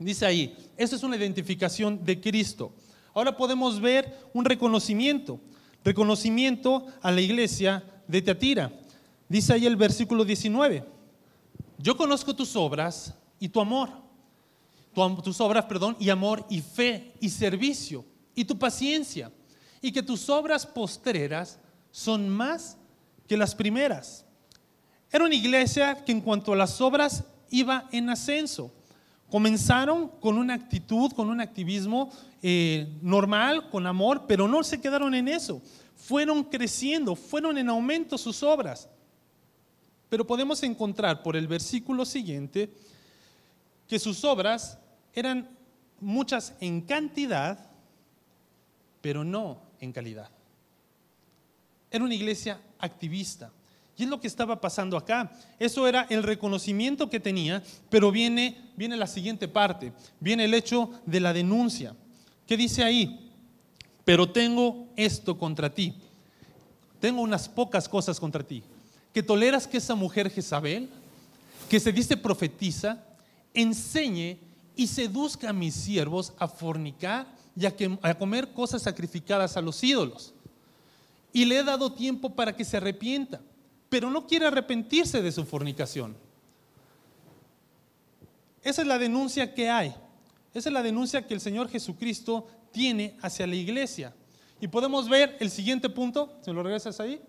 Dice 0.00 0.26
ahí, 0.26 0.56
eso 0.76 0.96
es 0.96 1.04
una 1.04 1.16
identificación 1.16 2.04
de 2.04 2.20
Cristo. 2.20 2.72
Ahora 3.14 3.36
podemos 3.36 3.80
ver 3.80 4.12
un 4.34 4.44
reconocimiento, 4.44 5.38
reconocimiento 5.84 6.86
a 7.00 7.12
la 7.12 7.20
iglesia 7.20 7.84
de 8.08 8.22
Teatira. 8.22 8.72
Dice 9.28 9.52
ahí 9.52 9.66
el 9.66 9.76
versículo 9.76 10.24
19, 10.24 10.84
yo 11.78 11.96
conozco 11.96 12.34
tus 12.34 12.56
obras 12.56 13.14
y 13.38 13.48
tu 13.48 13.60
amor, 13.60 13.88
tus 15.22 15.40
obras, 15.40 15.64
perdón, 15.66 15.96
y 16.00 16.10
amor 16.10 16.44
y 16.50 16.60
fe 16.60 17.14
y 17.20 17.28
servicio 17.28 18.04
y 18.34 18.44
tu 18.44 18.58
paciencia 18.58 19.30
y 19.80 19.92
que 19.92 20.02
tus 20.02 20.28
obras 20.28 20.66
postreras 20.66 21.58
son 21.90 22.28
más 22.28 22.76
que 23.26 23.36
las 23.36 23.54
primeras. 23.54 24.24
Era 25.10 25.24
una 25.24 25.34
iglesia 25.34 26.04
que 26.04 26.12
en 26.12 26.20
cuanto 26.20 26.52
a 26.52 26.56
las 26.56 26.80
obras 26.80 27.24
iba 27.50 27.88
en 27.92 28.08
ascenso. 28.10 28.72
Comenzaron 29.30 30.08
con 30.08 30.38
una 30.38 30.54
actitud, 30.54 31.12
con 31.12 31.28
un 31.28 31.40
activismo 31.40 32.10
eh, 32.42 32.98
normal, 33.00 33.70
con 33.70 33.86
amor, 33.86 34.24
pero 34.26 34.48
no 34.48 34.62
se 34.62 34.80
quedaron 34.80 35.14
en 35.14 35.28
eso. 35.28 35.62
Fueron 35.96 36.44
creciendo, 36.44 37.14
fueron 37.14 37.58
en 37.58 37.68
aumento 37.68 38.18
sus 38.18 38.42
obras. 38.42 38.88
Pero 40.08 40.26
podemos 40.26 40.62
encontrar 40.64 41.22
por 41.22 41.36
el 41.36 41.46
versículo 41.46 42.04
siguiente 42.04 42.72
que 43.86 43.98
sus 43.98 44.24
obras 44.24 44.78
eran 45.14 45.48
muchas 46.00 46.54
en 46.60 46.80
cantidad, 46.80 47.69
pero 49.00 49.24
no 49.24 49.58
en 49.80 49.92
calidad. 49.92 50.28
Era 51.90 52.04
una 52.04 52.14
iglesia 52.14 52.60
activista. 52.78 53.50
Y 53.96 54.04
es 54.04 54.08
lo 54.08 54.20
que 54.20 54.28
estaba 54.28 54.60
pasando 54.60 54.96
acá. 54.96 55.30
Eso 55.58 55.86
era 55.86 56.06
el 56.08 56.22
reconocimiento 56.22 57.10
que 57.10 57.20
tenía, 57.20 57.62
pero 57.90 58.10
viene, 58.10 58.70
viene 58.76 58.96
la 58.96 59.06
siguiente 59.06 59.46
parte. 59.46 59.92
Viene 60.20 60.44
el 60.44 60.54
hecho 60.54 60.90
de 61.04 61.20
la 61.20 61.32
denuncia. 61.32 61.94
¿Qué 62.46 62.56
dice 62.56 62.82
ahí? 62.82 63.30
Pero 64.04 64.30
tengo 64.30 64.88
esto 64.96 65.36
contra 65.36 65.72
ti. 65.72 65.94
Tengo 66.98 67.20
unas 67.20 67.48
pocas 67.48 67.88
cosas 67.88 68.18
contra 68.18 68.42
ti. 68.42 68.62
Que 69.12 69.22
toleras 69.22 69.66
que 69.66 69.78
esa 69.78 69.94
mujer 69.94 70.30
Jezabel, 70.30 70.88
que 71.68 71.80
se 71.80 71.92
dice 71.92 72.16
profetiza, 72.16 73.04
enseñe 73.52 74.38
y 74.76 74.86
seduzca 74.86 75.50
a 75.50 75.52
mis 75.52 75.74
siervos 75.74 76.32
a 76.38 76.48
fornicar 76.48 77.26
y 77.60 77.66
a, 77.66 78.18
comer 78.18 78.54
cosas 78.54 78.80
sacrificadas 78.80 79.54
a 79.58 79.60
los 79.60 79.84
ídolos. 79.84 80.32
Y 81.30 81.44
le 81.44 81.58
he 81.58 81.62
dado 81.62 81.92
tiempo 81.92 82.30
para 82.30 82.56
que 82.56 82.64
se 82.64 82.78
arrepienta, 82.78 83.42
pero 83.90 84.10
no 84.10 84.26
quiere 84.26 84.46
arrepentirse 84.46 85.20
de 85.20 85.30
su 85.30 85.44
fornicación. 85.44 86.16
Esa 88.62 88.80
es 88.80 88.88
la 88.88 88.98
denuncia 88.98 89.52
que 89.52 89.68
hay. 89.68 89.94
Esa 90.54 90.70
es 90.70 90.72
la 90.72 90.82
denuncia 90.82 91.26
que 91.26 91.34
el 91.34 91.40
Señor 91.42 91.68
Jesucristo 91.68 92.46
tiene 92.72 93.18
hacia 93.20 93.46
la 93.46 93.56
iglesia. 93.56 94.14
Y 94.58 94.68
podemos 94.68 95.10
ver 95.10 95.36
el 95.38 95.50
siguiente 95.50 95.90
punto, 95.90 96.38
¿se 96.40 96.54
lo 96.54 96.62
regresas 96.62 96.98
ahí? 96.98 97.20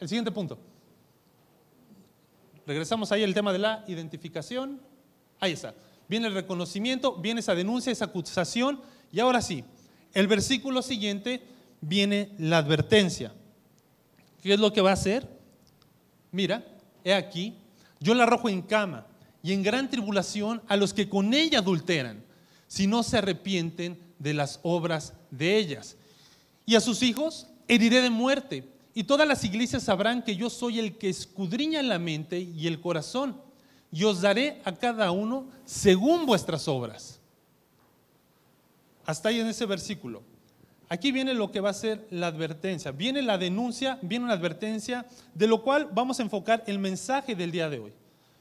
El 0.00 0.08
siguiente 0.08 0.30
punto. 0.30 0.58
Regresamos 2.66 3.10
ahí 3.10 3.24
al 3.24 3.32
tema 3.32 3.54
de 3.54 3.58
la 3.58 3.84
identificación. 3.88 4.82
Ahí 5.40 5.52
está. 5.52 5.74
Viene 6.08 6.26
el 6.26 6.34
reconocimiento, 6.34 7.16
viene 7.16 7.40
esa 7.40 7.54
denuncia, 7.54 7.90
esa 7.90 8.04
acusación. 8.04 8.82
Y 9.12 9.20
ahora 9.20 9.42
sí, 9.42 9.62
el 10.14 10.26
versículo 10.26 10.82
siguiente 10.82 11.42
viene 11.82 12.30
la 12.38 12.58
advertencia. 12.58 13.32
¿Qué 14.42 14.54
es 14.54 14.58
lo 14.58 14.72
que 14.72 14.80
va 14.80 14.90
a 14.90 14.94
hacer? 14.94 15.28
Mira, 16.32 16.64
he 17.04 17.12
aquí, 17.12 17.54
yo 18.00 18.14
la 18.14 18.24
arrojo 18.24 18.48
en 18.48 18.62
cama 18.62 19.06
y 19.42 19.52
en 19.52 19.62
gran 19.62 19.90
tribulación 19.90 20.62
a 20.66 20.76
los 20.76 20.94
que 20.94 21.08
con 21.08 21.34
ella 21.34 21.58
adulteran, 21.58 22.24
si 22.66 22.86
no 22.86 23.02
se 23.02 23.18
arrepienten 23.18 23.98
de 24.18 24.34
las 24.34 24.60
obras 24.62 25.12
de 25.30 25.58
ellas. 25.58 25.96
Y 26.64 26.74
a 26.74 26.80
sus 26.80 27.02
hijos 27.02 27.48
heriré 27.68 28.00
de 28.00 28.10
muerte, 28.10 28.68
y 28.94 29.04
todas 29.04 29.26
las 29.26 29.42
iglesias 29.44 29.84
sabrán 29.84 30.22
que 30.22 30.36
yo 30.36 30.50
soy 30.50 30.78
el 30.78 30.96
que 30.96 31.08
escudriña 31.08 31.82
la 31.82 31.98
mente 31.98 32.40
y 32.40 32.66
el 32.66 32.80
corazón, 32.80 33.40
y 33.90 34.04
os 34.04 34.20
daré 34.20 34.60
a 34.64 34.72
cada 34.72 35.10
uno 35.10 35.48
según 35.64 36.24
vuestras 36.24 36.68
obras. 36.68 37.21
Hasta 39.06 39.28
ahí 39.28 39.40
en 39.40 39.46
ese 39.46 39.66
versículo. 39.66 40.22
Aquí 40.88 41.10
viene 41.10 41.32
lo 41.32 41.50
que 41.50 41.60
va 41.60 41.70
a 41.70 41.74
ser 41.74 42.06
la 42.10 42.26
advertencia. 42.26 42.92
Viene 42.92 43.22
la 43.22 43.38
denuncia, 43.38 43.98
viene 44.02 44.26
una 44.26 44.34
advertencia, 44.34 45.06
de 45.34 45.46
lo 45.46 45.62
cual 45.62 45.88
vamos 45.92 46.20
a 46.20 46.22
enfocar 46.22 46.62
el 46.66 46.78
mensaje 46.78 47.34
del 47.34 47.50
día 47.50 47.70
de 47.70 47.78
hoy. 47.78 47.92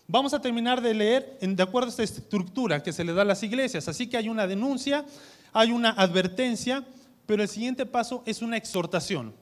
Vamos 0.08 0.34
a 0.34 0.42
terminar 0.42 0.82
de 0.82 0.94
leer 0.94 1.38
de 1.40 1.64
acuerdo 1.64 1.88
a 1.88 1.92
esta 1.92 2.04
estructura 2.04 2.84
que 2.84 2.92
se 2.92 3.06
le 3.06 3.14
da 3.14 3.22
a 3.22 3.26
las 3.26 3.44
iglesias. 3.44 3.88
Así 3.88 4.08
que 4.08 4.18
hay 4.18 4.28
una 4.28 4.48
denuncia, 4.48 5.06
hay 5.54 5.72
una 5.72 5.92
advertencia, 5.92 6.84
pero 7.26 7.42
el 7.42 7.48
siguiente 7.48 7.86
paso 7.86 8.22
es 8.26 8.42
una 8.42 8.58
exhortación. 8.58 9.34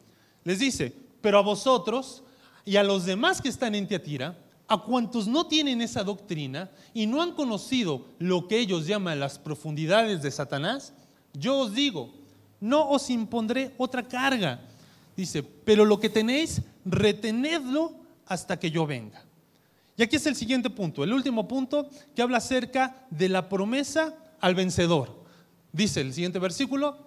Les 0.44 0.60
dice, 0.60 0.94
pero 1.22 1.40
a 1.40 1.42
vosotros 1.42 2.22
y 2.66 2.76
a 2.76 2.84
los 2.84 3.06
demás 3.06 3.42
que 3.42 3.50
están 3.50 3.74
en 3.74 3.88
Tiatira, 3.88 4.38
a 4.68 4.84
cuantos 4.84 5.28
no 5.28 5.48
tienen 5.48 5.82
esa 5.82 6.04
doctrina 6.04 6.70
y 6.94 7.08
no 7.08 7.24
han 7.24 7.32
conocido 7.32 8.06
lo 8.20 8.48
que 8.48 8.60
ellos 8.60 8.86
llaman 8.86 9.20
las 9.20 9.40
profundidades 9.40 10.22
de 10.22 10.30
Satanás, 10.30 10.94
yo 11.34 11.60
os 11.60 11.74
digo, 11.74 12.14
no 12.60 12.90
os 12.90 13.10
impondré 13.10 13.74
otra 13.78 14.08
carga. 14.08 14.62
Dice, 15.16 15.44
pero 15.44 15.86
lo 15.86 16.00
que 16.00 16.10
tenéis, 16.10 16.62
retenedlo 16.86 17.94
hasta 18.26 18.60
que 18.60 18.72
yo 18.72 18.86
venga. 18.86 19.24
Y 19.98 20.04
aquí 20.04 20.16
es 20.16 20.26
el 20.26 20.36
siguiente 20.36 20.70
punto, 20.70 21.04
el 21.04 21.12
último 21.12 21.48
punto 21.48 21.90
que 22.16 22.22
habla 22.22 22.38
acerca 22.38 23.06
de 23.10 23.28
la 23.28 23.50
promesa 23.50 24.16
al 24.40 24.56
vencedor. 24.56 25.24
Dice 25.74 26.02
el 26.02 26.14
siguiente 26.14 26.40
versículo, 26.40 26.98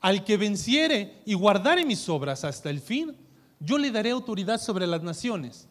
al 0.00 0.24
que 0.24 0.36
venciere 0.36 1.22
y 1.24 1.34
guardare 1.34 1.86
mis 1.86 2.08
obras 2.08 2.44
hasta 2.44 2.68
el 2.68 2.80
fin, 2.80 3.16
yo 3.58 3.78
le 3.78 3.90
daré 3.90 4.10
autoridad 4.10 4.60
sobre 4.60 4.86
las 4.86 5.02
naciones 5.02 5.68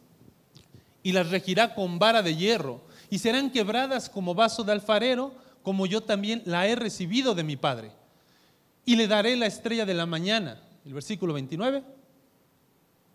y 1.03 1.11
las 1.11 1.29
regirá 1.29 1.75
con 1.75 1.99
vara 1.99 2.21
de 2.21 2.35
hierro 2.35 2.81
y 3.09 3.19
serán 3.19 3.51
quebradas 3.51 4.09
como 4.09 4.33
vaso 4.33 4.63
de 4.63 4.71
alfarero, 4.71 5.35
como 5.61 5.85
yo 5.85 6.01
también 6.01 6.41
la 6.45 6.67
he 6.67 6.75
recibido 6.75 7.35
de 7.35 7.43
mi 7.43 7.57
Padre 7.57 7.91
y 8.85 8.95
le 8.95 9.07
daré 9.07 9.35
la 9.35 9.45
estrella 9.45 9.85
de 9.85 9.93
la 9.93 10.05
mañana. 10.05 10.61
El 10.85 10.93
versículo 10.93 11.33
29. 11.33 11.83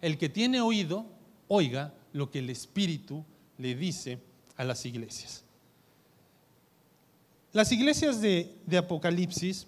El 0.00 0.18
que 0.18 0.28
tiene 0.28 0.60
oído, 0.60 1.06
oiga 1.48 1.94
lo 2.12 2.30
que 2.30 2.38
el 2.38 2.50
Espíritu 2.50 3.24
le 3.58 3.74
dice 3.74 4.18
a 4.56 4.64
las 4.64 4.84
iglesias. 4.86 5.44
Las 7.52 7.72
iglesias 7.72 8.20
de, 8.20 8.54
Apocalipsis 8.76 9.66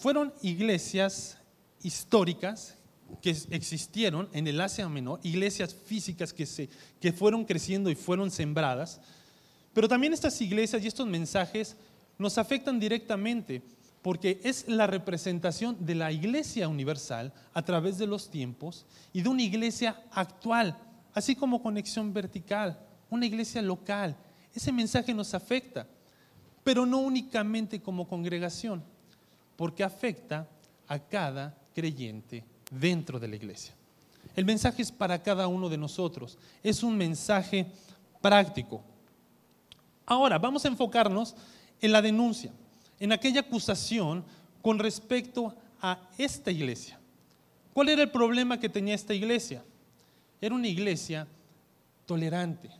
fueron 0.00 0.32
iglesias 0.42 1.38
históricas 1.82 2.76
que 3.22 3.30
existieron 3.50 4.28
en 4.32 4.46
el 4.46 4.60
Asia 4.60 4.88
Menor, 4.88 5.20
iglesias 5.22 5.74
físicas 5.74 6.32
que, 6.32 6.46
se, 6.46 6.68
que 7.00 7.12
fueron 7.12 7.44
creciendo 7.44 7.90
y 7.90 7.94
fueron 7.94 8.30
sembradas, 8.30 9.00
pero 9.72 9.88
también 9.88 10.12
estas 10.12 10.40
iglesias 10.40 10.82
y 10.82 10.86
estos 10.86 11.06
mensajes 11.06 11.76
nos 12.18 12.38
afectan 12.38 12.78
directamente 12.78 13.62
porque 14.04 14.38
es 14.44 14.68
la 14.68 14.86
representación 14.86 15.78
de 15.80 15.94
la 15.94 16.12
iglesia 16.12 16.68
universal 16.68 17.32
a 17.54 17.62
través 17.62 17.96
de 17.96 18.06
los 18.06 18.28
tiempos 18.28 18.84
y 19.14 19.22
de 19.22 19.30
una 19.30 19.40
iglesia 19.40 19.98
actual, 20.12 20.76
así 21.14 21.34
como 21.34 21.62
conexión 21.62 22.12
vertical, 22.12 22.78
una 23.08 23.24
iglesia 23.24 23.62
local. 23.62 24.14
Ese 24.54 24.72
mensaje 24.72 25.14
nos 25.14 25.32
afecta, 25.32 25.86
pero 26.62 26.84
no 26.84 26.98
únicamente 26.98 27.80
como 27.80 28.06
congregación, 28.06 28.84
porque 29.56 29.82
afecta 29.82 30.46
a 30.86 30.98
cada 30.98 31.56
creyente 31.74 32.44
dentro 32.70 33.18
de 33.18 33.28
la 33.28 33.36
iglesia. 33.36 33.74
El 34.36 34.44
mensaje 34.44 34.82
es 34.82 34.92
para 34.92 35.22
cada 35.22 35.48
uno 35.48 35.70
de 35.70 35.78
nosotros, 35.78 36.36
es 36.62 36.82
un 36.82 36.94
mensaje 36.94 37.68
práctico. 38.20 38.82
Ahora, 40.04 40.38
vamos 40.38 40.62
a 40.66 40.68
enfocarnos 40.68 41.34
en 41.80 41.90
la 41.90 42.02
denuncia 42.02 42.52
en 43.00 43.12
aquella 43.12 43.40
acusación 43.40 44.24
con 44.62 44.78
respecto 44.78 45.54
a 45.80 45.98
esta 46.16 46.50
iglesia. 46.50 46.98
¿Cuál 47.72 47.88
era 47.88 48.02
el 48.02 48.10
problema 48.10 48.58
que 48.58 48.68
tenía 48.68 48.94
esta 48.94 49.14
iglesia? 49.14 49.62
Era 50.40 50.54
una 50.54 50.68
iglesia 50.68 51.26
tolerante. 52.06 52.70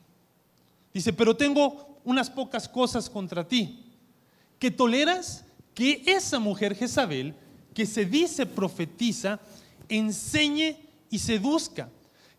Dice, 0.93 1.13
pero 1.13 1.37
tengo 1.37 1.99
unas 2.05 2.31
pocas 2.31 2.69
cosas 2.69 3.11
contra 3.11 3.47
ti. 3.47 3.81
Que 4.59 4.71
toleras 4.71 5.45
que 5.75 6.03
esa 6.07 6.39
mujer 6.39 6.77
Jezabel, 6.77 7.35
que 7.75 7.87
se 7.87 8.05
dice 8.05 8.47
profetiza, 8.47 9.41
enseñe 9.89 10.77
y 11.11 11.19
seduzca, 11.19 11.89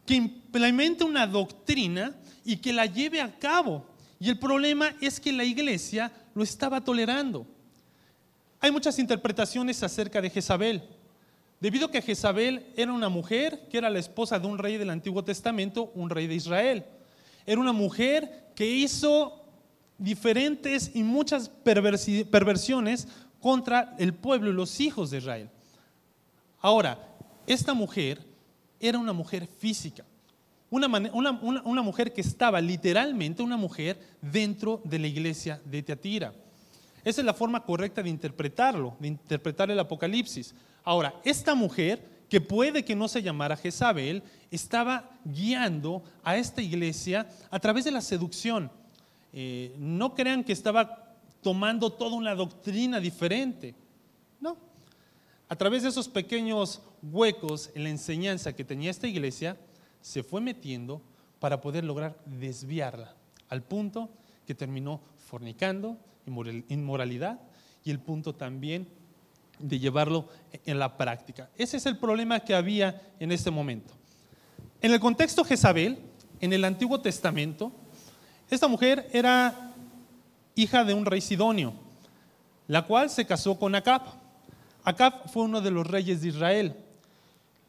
que 0.05 0.15
implemente 0.15 1.03
una 1.03 1.27
doctrina 1.27 2.15
y 2.45 2.57
que 2.57 2.71
la 2.71 2.85
lleve 2.85 3.19
a 3.21 3.37
cabo. 3.37 3.85
Y 4.19 4.29
el 4.29 4.39
problema 4.39 4.95
es 5.01 5.19
que 5.19 5.33
la 5.33 5.43
iglesia 5.43 6.11
lo 6.33 6.43
estaba 6.43 6.81
tolerando. 6.81 7.45
Hay 8.65 8.71
muchas 8.71 8.97
interpretaciones 8.97 9.83
acerca 9.83 10.19
de 10.19 10.31
Jezabel. 10.31 10.81
Debido 11.59 11.85
a 11.85 11.91
que 11.91 12.01
Jezabel 12.01 12.65
era 12.75 12.91
una 12.91 13.09
mujer 13.09 13.67
que 13.69 13.77
era 13.77 13.91
la 13.91 13.99
esposa 13.99 14.39
de 14.39 14.47
un 14.47 14.57
rey 14.57 14.77
del 14.77 14.89
Antiguo 14.89 15.23
Testamento, 15.23 15.91
un 15.93 16.09
rey 16.09 16.25
de 16.25 16.33
Israel. 16.33 16.83
Era 17.45 17.61
una 17.61 17.73
mujer 17.73 18.47
que 18.55 18.65
hizo 18.65 19.45
diferentes 19.99 20.89
y 20.95 21.03
muchas 21.03 21.47
perversiones 21.47 23.07
contra 23.39 23.93
el 23.99 24.15
pueblo 24.15 24.49
y 24.49 24.53
los 24.53 24.79
hijos 24.79 25.11
de 25.11 25.19
Israel. 25.19 25.49
Ahora, 26.59 26.97
esta 27.45 27.75
mujer 27.75 28.25
era 28.79 28.97
una 28.97 29.13
mujer 29.13 29.45
física, 29.45 30.03
una, 30.71 30.87
mujer 31.83 32.11
que 32.11 32.21
estaba 32.21 32.59
literalmente, 32.61 33.43
una 33.43 33.57
mujer 33.57 33.99
dentro 34.23 34.81
de 34.83 34.97
la 34.97 35.05
iglesia 35.05 35.61
de 35.65 35.83
Teatira. 35.83 36.33
Esa 37.05 37.21
es 37.21 37.25
la 37.25 37.35
forma 37.35 37.63
correcta 37.63 38.01
de 38.01 38.09
interpretarlo, 38.09 38.97
de 38.99 39.09
interpretar 39.09 39.69
el 39.69 39.79
Apocalipsis. 39.79 40.55
Ahora, 40.83 41.13
esta 41.23 41.53
mujer, 41.53 42.03
que 42.27 42.41
puede 42.41 42.83
que 42.83 42.95
no 42.95 43.07
se 43.07 43.21
llamara 43.21 43.55
Jezabel, 43.55 44.23
estaba 44.49 45.11
guiando 45.23 46.03
a 46.23 46.35
esta 46.35 46.63
iglesia 46.63 47.29
a 47.51 47.59
través 47.59 47.85
de 47.85 47.91
la 47.91 48.01
seducción. 48.01 48.71
Eh, 49.31 49.75
no 49.77 50.15
crean 50.15 50.43
que 50.43 50.51
estaba 50.51 51.13
tomando 51.43 51.91
toda 51.91 52.15
una 52.15 52.33
doctrina 52.33 52.99
diferente. 52.99 53.75
No. 54.41 54.57
A 55.47 55.55
través 55.55 55.83
de 55.83 55.89
esos 55.89 56.07
pequeños 56.07 56.81
huecos 57.03 57.69
en 57.75 57.83
la 57.83 57.89
enseñanza 57.89 58.55
que 58.55 58.65
tenía 58.65 58.89
esta 58.89 59.07
iglesia, 59.07 59.57
se 60.01 60.23
fue 60.23 60.41
metiendo 60.41 61.03
para 61.39 61.61
poder 61.61 61.83
lograr 61.83 62.17
desviarla, 62.25 63.13
al 63.49 63.61
punto 63.61 64.09
que 64.47 64.55
terminó 64.55 65.01
fornicando, 65.27 65.97
inmoralidad 66.25 67.39
y 67.83 67.91
el 67.91 67.99
punto 67.99 68.33
también 68.33 68.87
de 69.59 69.79
llevarlo 69.79 70.27
en 70.65 70.79
la 70.79 70.97
práctica. 70.97 71.49
Ese 71.57 71.77
es 71.77 71.85
el 71.85 71.97
problema 71.97 72.39
que 72.39 72.55
había 72.55 73.01
en 73.19 73.31
este 73.31 73.51
momento. 73.51 73.93
En 74.81 74.91
el 74.91 74.99
contexto 74.99 75.43
Jezabel, 75.43 75.97
en 76.39 76.53
el 76.53 76.65
Antiguo 76.65 76.99
Testamento, 76.99 77.71
esta 78.49 78.67
mujer 78.67 79.09
era 79.13 79.73
hija 80.55 80.83
de 80.83 80.93
un 80.93 81.05
rey 81.05 81.21
sidonio, 81.21 81.73
la 82.67 82.83
cual 82.83 83.09
se 83.09 83.25
casó 83.25 83.57
con 83.57 83.75
Acab. 83.75 84.01
Acab 84.83 85.29
fue 85.29 85.43
uno 85.43 85.61
de 85.61 85.71
los 85.71 85.87
reyes 85.87 86.21
de 86.21 86.29
Israel. 86.29 86.75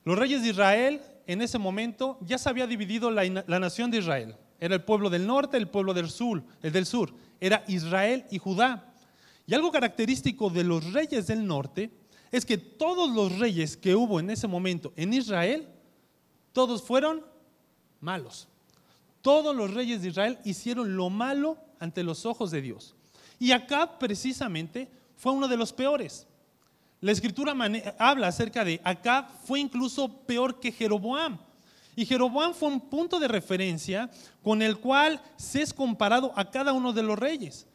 Los 0.05 0.19
reyes 0.19 0.43
de 0.43 0.51
Israel 0.51 1.01
en 1.27 1.43
ese 1.43 1.59
momento 1.59 2.19
ya 2.21 2.39
se 2.39 2.49
había 2.49 2.67
dividido 2.67 3.11
la, 3.11 3.25
la 3.47 3.59
nación 3.59 3.91
de 3.91 3.99
Israel. 3.99 4.37
Era 4.61 4.75
el 4.75 4.83
pueblo 4.83 5.11
del 5.11 5.27
norte, 5.27 5.57
el 5.57 5.69
pueblo 5.69 5.95
del 5.95 6.11
sur, 6.11 6.43
el 6.63 6.73
del 6.73 6.87
sur. 6.87 7.13
Era 7.41 7.65
Israel 7.69 8.25
y 8.31 8.39
Judá. 8.39 8.93
Y 9.47 9.55
algo 9.55 9.71
característico 9.71 10.51
de 10.51 10.65
los 10.65 10.93
reyes 10.93 11.27
del 11.27 11.47
norte 11.47 11.91
es 12.33 12.45
que 12.45 12.59
todos 12.59 13.11
los 13.11 13.39
reyes 13.39 13.77
que 13.77 13.95
hubo 13.95 14.19
en 14.21 14.31
ese 14.31 14.47
momento 14.49 14.93
en 14.97 15.13
Israel, 15.13 15.69
todos 16.53 16.83
fueron 16.83 17.25
malos. 18.01 18.49
Todos 19.23 19.55
los 19.55 19.73
reyes 19.73 20.03
de 20.03 20.09
Israel 20.09 20.39
hicieron 20.45 20.97
lo 20.97 21.11
malo 21.11 21.59
ante 21.79 22.03
los 22.03 22.27
ojos 22.27 22.51
de 22.51 22.63
Dios. 22.63 22.95
Y 23.39 23.53
Acab 23.53 23.99
precisamente 23.99 24.91
fue 25.17 25.33
uno 25.33 25.49
de 25.49 25.57
los 25.57 25.73
peores. 25.73 26.27
La 27.01 27.13
escritura 27.13 27.55
habla 27.99 28.29
acerca 28.29 28.65
de 28.65 28.81
Acab 28.83 29.29
fue 29.45 29.61
incluso 29.61 30.09
peor 30.09 30.59
que 30.59 30.73
Jeroboam. 30.73 31.39
Y 31.97 32.05
Jeroboam 32.05 32.53
fue 32.53 32.69
un 32.69 32.81
punto 32.81 33.19
de 33.19 33.27
referencia 33.27 34.11
con 34.43 34.61
el 34.61 34.79
cual 34.79 35.21
se 35.37 35.63
es 35.63 35.73
comparado 35.73 36.31
a 36.37 36.51
cada 36.51 36.75
uno 36.75 36.93
de 36.93 37.03
los 37.03 37.19
reyes. 37.19 37.67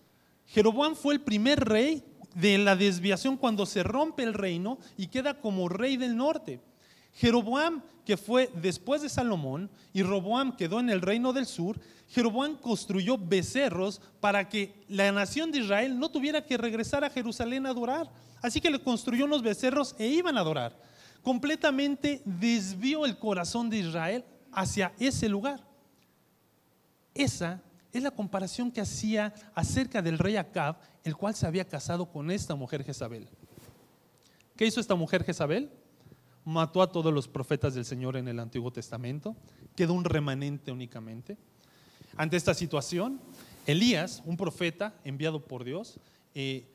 Jeroboam 0.46 0.96
fue 0.96 1.16
el 1.16 1.22
primer 1.22 1.60
rey 1.60 2.04
de 2.36 2.60
la 2.60 2.76
desviación 2.76 3.36
cuando 3.36 3.66
se 3.66 3.82
rompe 3.84 4.24
el 4.24 4.36
reino 4.36 4.78
y 4.96 5.08
queda 5.08 5.34
como 5.34 5.68
rey 5.68 5.98
del 5.98 6.16
norte. 6.16 6.62
Jeroboam, 7.16 7.82
que 8.06 8.16
fue 8.16 8.50
después 8.62 9.02
de 9.02 9.10
Salomón, 9.10 9.70
y 9.92 10.04
Roboam 10.04 10.56
quedó 10.56 10.80
en 10.80 10.90
el 10.90 11.02
reino 11.02 11.34
del 11.34 11.46
sur, 11.46 11.80
Jeroboam 12.10 12.58
construyó 12.58 13.18
becerros 13.18 14.02
para 14.20 14.48
que 14.50 14.74
la 14.88 15.12
nación 15.12 15.52
de 15.52 15.60
Israel 15.60 15.98
no 15.98 16.10
tuviera 16.10 16.46
que 16.46 16.58
regresar 16.58 17.04
a 17.04 17.10
Jerusalén 17.10 17.66
a 17.66 17.70
adorar. 17.70 18.10
Así 18.42 18.62
que 18.62 18.70
le 18.70 18.80
construyó 18.80 19.26
unos 19.26 19.42
becerros 19.42 19.96
e 19.98 20.08
iban 20.08 20.38
a 20.38 20.42
adorar. 20.42 20.78
Completamente 21.24 22.22
desvió 22.26 23.06
el 23.06 23.18
corazón 23.18 23.70
de 23.70 23.78
Israel 23.78 24.26
hacia 24.52 24.94
ese 25.00 25.30
lugar. 25.30 25.64
Esa 27.14 27.62
es 27.92 28.02
la 28.02 28.12
comparación 28.12 28.72
que 28.72 28.82
hacía 28.82 29.34
acerca 29.54 30.02
del 30.02 30.18
rey 30.18 30.38
Acab, 30.38 30.78
el 31.04 31.16
cual 31.16 31.36
se 31.36 31.46
había 31.46 31.68
casado 31.68 32.06
con 32.06 32.32
esta 32.32 32.56
mujer 32.56 32.84
Jezabel. 32.84 33.28
¿Qué 34.56 34.66
hizo 34.66 34.80
esta 34.80 34.96
mujer 34.96 35.24
Jezabel? 35.24 35.70
Mató 36.46 36.82
a 36.82 36.92
todos 36.92 37.14
los 37.14 37.28
profetas 37.28 37.74
del 37.74 37.86
Señor 37.86 38.18
en 38.18 38.28
el 38.28 38.40
Antiguo 38.40 38.72
Testamento, 38.72 39.36
quedó 39.76 39.94
un 39.94 40.06
remanente 40.06 40.72
únicamente. 40.72 41.38
Ante 42.18 42.38
esta 42.38 42.54
situación, 42.54 43.22
Elías, 43.66 44.24
un 44.26 44.38
profeta 44.38 44.96
enviado 45.04 45.46
por 45.46 45.64
Dios, 45.64 46.00
eh, 46.34 46.68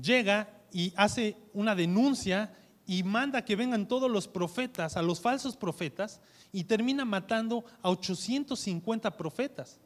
llega 0.00 0.48
y 0.72 0.92
hace 0.96 1.36
una 1.54 1.74
denuncia 1.74 2.52
y 2.88 3.02
manda 3.02 3.44
que 3.44 3.54
vengan 3.54 3.86
todos 3.86 4.10
los 4.10 4.26
profetas, 4.26 4.96
a 4.96 5.02
los 5.02 5.20
falsos 5.20 5.58
profetas, 5.58 6.22
y 6.50 6.64
termina 6.64 7.04
matando 7.04 7.66
a 7.82 7.90
850 7.90 9.14
profetas. 9.14 9.78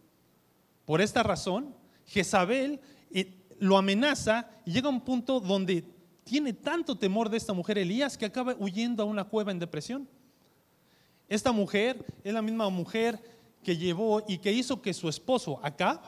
Por 0.85 1.01
esta 1.01 1.25
razón, 1.25 1.75
Jezabel 2.07 2.79
eh, 3.11 3.45
lo 3.59 3.77
amenaza 3.77 4.49
y 4.65 4.71
llega 4.71 4.87
a 4.87 4.93
un 4.93 5.01
punto 5.01 5.41
donde 5.41 5.85
tiene 6.23 6.53
tanto 6.53 6.97
temor 6.97 7.29
de 7.29 7.39
esta 7.39 7.53
mujer 7.53 7.77
Elías 7.77 8.17
que 8.17 8.25
acaba 8.25 8.55
huyendo 8.57 9.03
a 9.03 9.07
una 9.07 9.25
cueva 9.25 9.51
en 9.51 9.59
depresión. 9.59 10.09
Esta 11.29 11.51
mujer 11.51 12.07
es 12.23 12.33
la 12.33 12.41
misma 12.41 12.69
mujer 12.69 13.21
que 13.65 13.77
llevó 13.77 14.23
y 14.29 14.39
que 14.39 14.53
hizo 14.53 14.81
que 14.81 14.95
su 14.95 15.09
esposo 15.09 15.59
Acab, 15.65 16.01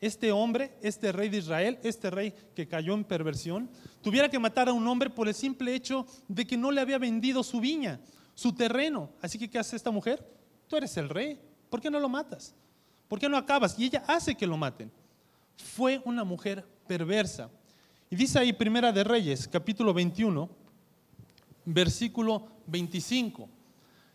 este 0.00 0.32
hombre, 0.32 0.76
este 0.82 1.12
rey 1.12 1.28
de 1.28 1.38
Israel, 1.38 1.78
este 1.82 2.10
rey 2.10 2.34
que 2.54 2.66
cayó 2.66 2.94
en 2.94 3.04
perversión, 3.04 3.70
tuviera 4.00 4.28
que 4.28 4.38
matar 4.38 4.68
a 4.68 4.72
un 4.72 4.86
hombre 4.88 5.10
por 5.10 5.28
el 5.28 5.34
simple 5.34 5.74
hecho 5.74 6.06
de 6.26 6.46
que 6.46 6.56
no 6.56 6.70
le 6.70 6.80
había 6.80 6.98
vendido 6.98 7.42
su 7.42 7.60
viña, 7.60 8.00
su 8.34 8.54
terreno. 8.54 9.10
Así 9.20 9.38
que, 9.38 9.50
¿qué 9.50 9.58
hace 9.58 9.76
esta 9.76 9.90
mujer? 9.90 10.26
Tú 10.66 10.76
eres 10.76 10.96
el 10.96 11.08
rey, 11.08 11.38
¿por 11.68 11.80
qué 11.80 11.90
no 11.90 12.00
lo 12.00 12.08
matas? 12.08 12.54
¿Por 13.08 13.18
qué 13.18 13.28
no 13.28 13.36
acabas? 13.36 13.78
Y 13.78 13.84
ella 13.86 14.04
hace 14.06 14.34
que 14.34 14.46
lo 14.46 14.56
maten. 14.56 14.90
Fue 15.56 16.00
una 16.04 16.24
mujer 16.24 16.64
perversa. 16.86 17.50
Y 18.08 18.16
dice 18.16 18.38
ahí 18.38 18.52
Primera 18.52 18.92
de 18.92 19.04
Reyes, 19.04 19.46
capítulo 19.48 19.92
21, 19.92 20.48
versículo 21.64 22.48
25. 22.66 23.48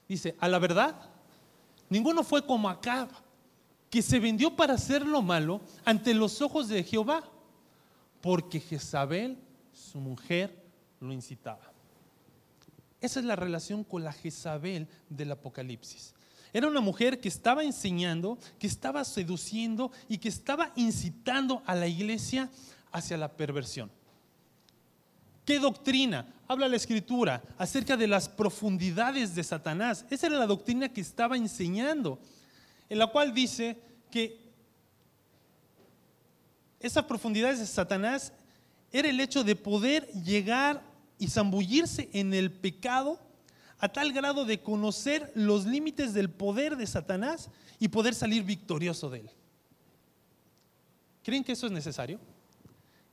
Dice, 0.08 0.36
a 0.40 0.48
la 0.48 0.60
verdad, 0.60 0.96
ninguno 1.90 2.24
fue 2.24 2.46
como 2.46 2.70
Acab, 2.70 3.10
que 3.90 4.02
se 4.02 4.20
vendió 4.20 4.56
para 4.56 4.74
hacer 4.74 5.06
lo 5.06 5.22
malo 5.22 5.62
ante 5.84 6.14
los 6.14 6.42
ojos 6.42 6.68
de 6.68 6.84
Jehová, 6.84 7.24
porque 8.22 8.60
Jezabel, 8.60 9.38
su 9.72 10.00
mujer, 10.00 10.64
lo 11.00 11.14
incitaba. 11.14 11.72
Esa 13.02 13.20
es 13.20 13.26
la 13.26 13.36
relación 13.36 13.84
con 13.84 14.04
la 14.04 14.12
Jezabel 14.12 14.88
del 15.10 15.32
Apocalipsis. 15.32 16.14
Era 16.52 16.68
una 16.68 16.80
mujer 16.80 17.20
que 17.20 17.28
estaba 17.28 17.64
enseñando, 17.64 18.38
que 18.58 18.68
estaba 18.68 19.04
seduciendo 19.04 19.92
y 20.08 20.18
que 20.18 20.30
estaba 20.30 20.72
incitando 20.76 21.62
a 21.66 21.76
la 21.76 21.86
iglesia 21.86 22.50
hacia 22.92 23.18
la 23.18 23.30
perversión. 23.30 23.92
¿Qué 25.46 25.60
doctrina? 25.60 26.34
Habla 26.48 26.68
la 26.68 26.78
escritura 26.78 27.44
acerca 27.58 27.98
de 27.98 28.08
las 28.08 28.28
profundidades 28.28 29.36
de 29.36 29.44
Satanás. 29.44 30.06
Esa 30.10 30.28
era 30.28 30.40
la 30.40 30.48
doctrina 30.48 30.90
que 30.90 31.02
estaba 31.02 31.38
enseñando, 31.38 32.20
en 32.90 33.00
la 33.00 33.08
cual 33.08 33.34
dice 33.34 33.78
que 34.12 34.46
esas 36.80 37.06
profundidades 37.06 37.60
de 37.60 37.66
Satanás 37.66 38.32
era 38.92 39.10
el 39.10 39.20
hecho 39.20 39.44
de 39.44 39.56
poder 39.56 40.08
llegar 40.24 40.84
y 41.18 41.28
zambullirse 41.28 42.10
en 42.14 42.34
el 42.34 42.52
pecado 42.52 43.20
a 43.80 43.90
tal 43.90 44.14
grado 44.14 44.46
de 44.46 44.62
conocer 44.62 45.32
los 45.36 45.66
límites 45.66 46.14
del 46.14 46.30
poder 46.30 46.78
de 46.78 46.88
Satanás 46.88 47.50
y 47.80 47.88
poder 47.88 48.14
salir 48.14 48.44
victorioso 48.44 49.10
de 49.10 49.22
él. 49.22 49.30
¿Creen 51.24 51.44
que 51.44 51.54
eso 51.54 51.66
es 51.66 51.72
necesario? 51.72 52.20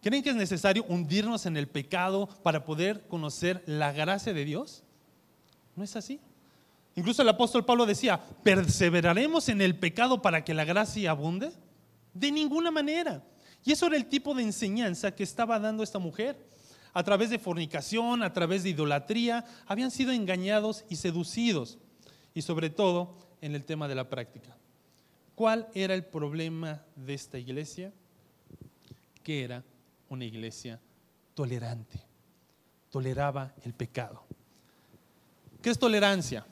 ¿Creen 0.03 0.23
que 0.23 0.31
es 0.31 0.37
necesario 0.37 0.85
hundirnos 0.89 1.47
en 1.47 1.57
el 1.57 1.69
pecado 1.69 2.29
para 2.43 2.65
poder 2.65 3.07
conocer 3.09 3.63
la 3.67 3.93
gracia 3.93 4.33
de 4.33 4.45
Dios? 4.45 4.83
¿No 5.77 5.85
es 5.85 5.97
así? 5.97 6.21
Incluso 6.95 7.23
el 7.23 7.29
apóstol 7.29 7.65
Pablo 7.65 7.87
decía, 7.87 8.21
¿perseveraremos 8.43 9.49
en 9.49 9.61
el 9.61 9.79
pecado 9.79 10.21
para 10.21 10.45
que 10.45 10.55
la 10.55 10.65
gracia 10.65 11.11
abunde? 11.11 11.53
De 12.13 12.31
ninguna 12.31 12.71
manera. 12.71 13.23
Y 13.65 13.73
eso 13.73 13.87
era 13.87 13.97
el 13.97 14.07
tipo 14.07 14.35
de 14.35 14.43
enseñanza 14.43 15.15
que 15.15 15.23
estaba 15.23 15.59
dando 15.59 15.83
esta 15.83 15.99
mujer 15.99 16.37
a 16.93 17.03
través 17.03 17.31
de 17.31 17.39
fornicación, 17.39 18.23
a 18.23 18.33
través 18.33 18.63
de 18.63 18.71
idolatría, 18.71 19.45
habían 19.67 19.91
sido 19.91 20.13
engañados 20.13 20.85
y 20.89 20.97
seducidos, 20.97 21.79
y 22.35 22.43
sobre 22.43 22.71
todo 22.71 23.17
en 23.41 23.55
el 23.55 23.65
tema 23.65 23.89
de 23.89 23.95
la 23.95 24.09
práctica. 24.09 24.57
¿Cuál 25.35 25.69
era 25.75 25.95
el 25.95 26.05
problema 26.05 26.83
de 26.95 27.15
esta 27.15 27.39
iglesia? 27.39 27.93
Que 29.23 29.45
era 29.45 29.65
una 30.09 30.25
iglesia 30.25 30.79
tolerante, 31.35 32.01
toleraba 32.91 33.55
el 33.65 33.73
pecado. 33.73 34.25
¿Qué 35.63 35.71
es 35.71 35.79
tolerancia? 35.79 36.45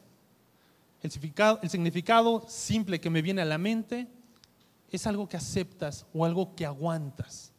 El 1.03 1.11
significado, 1.11 2.45
simple 2.49 3.01
que 3.01 3.11
me 3.11 3.23
viene 3.23 3.41
a 3.41 3.47
la 3.47 3.59
mente 3.59 4.07
es 4.91 5.07
algo 5.07 5.29
que 5.29 5.37
aceptas 5.37 6.07
o 6.13 6.25
algo 6.25 6.55
que 6.55 6.67
aguantas. 6.67 7.53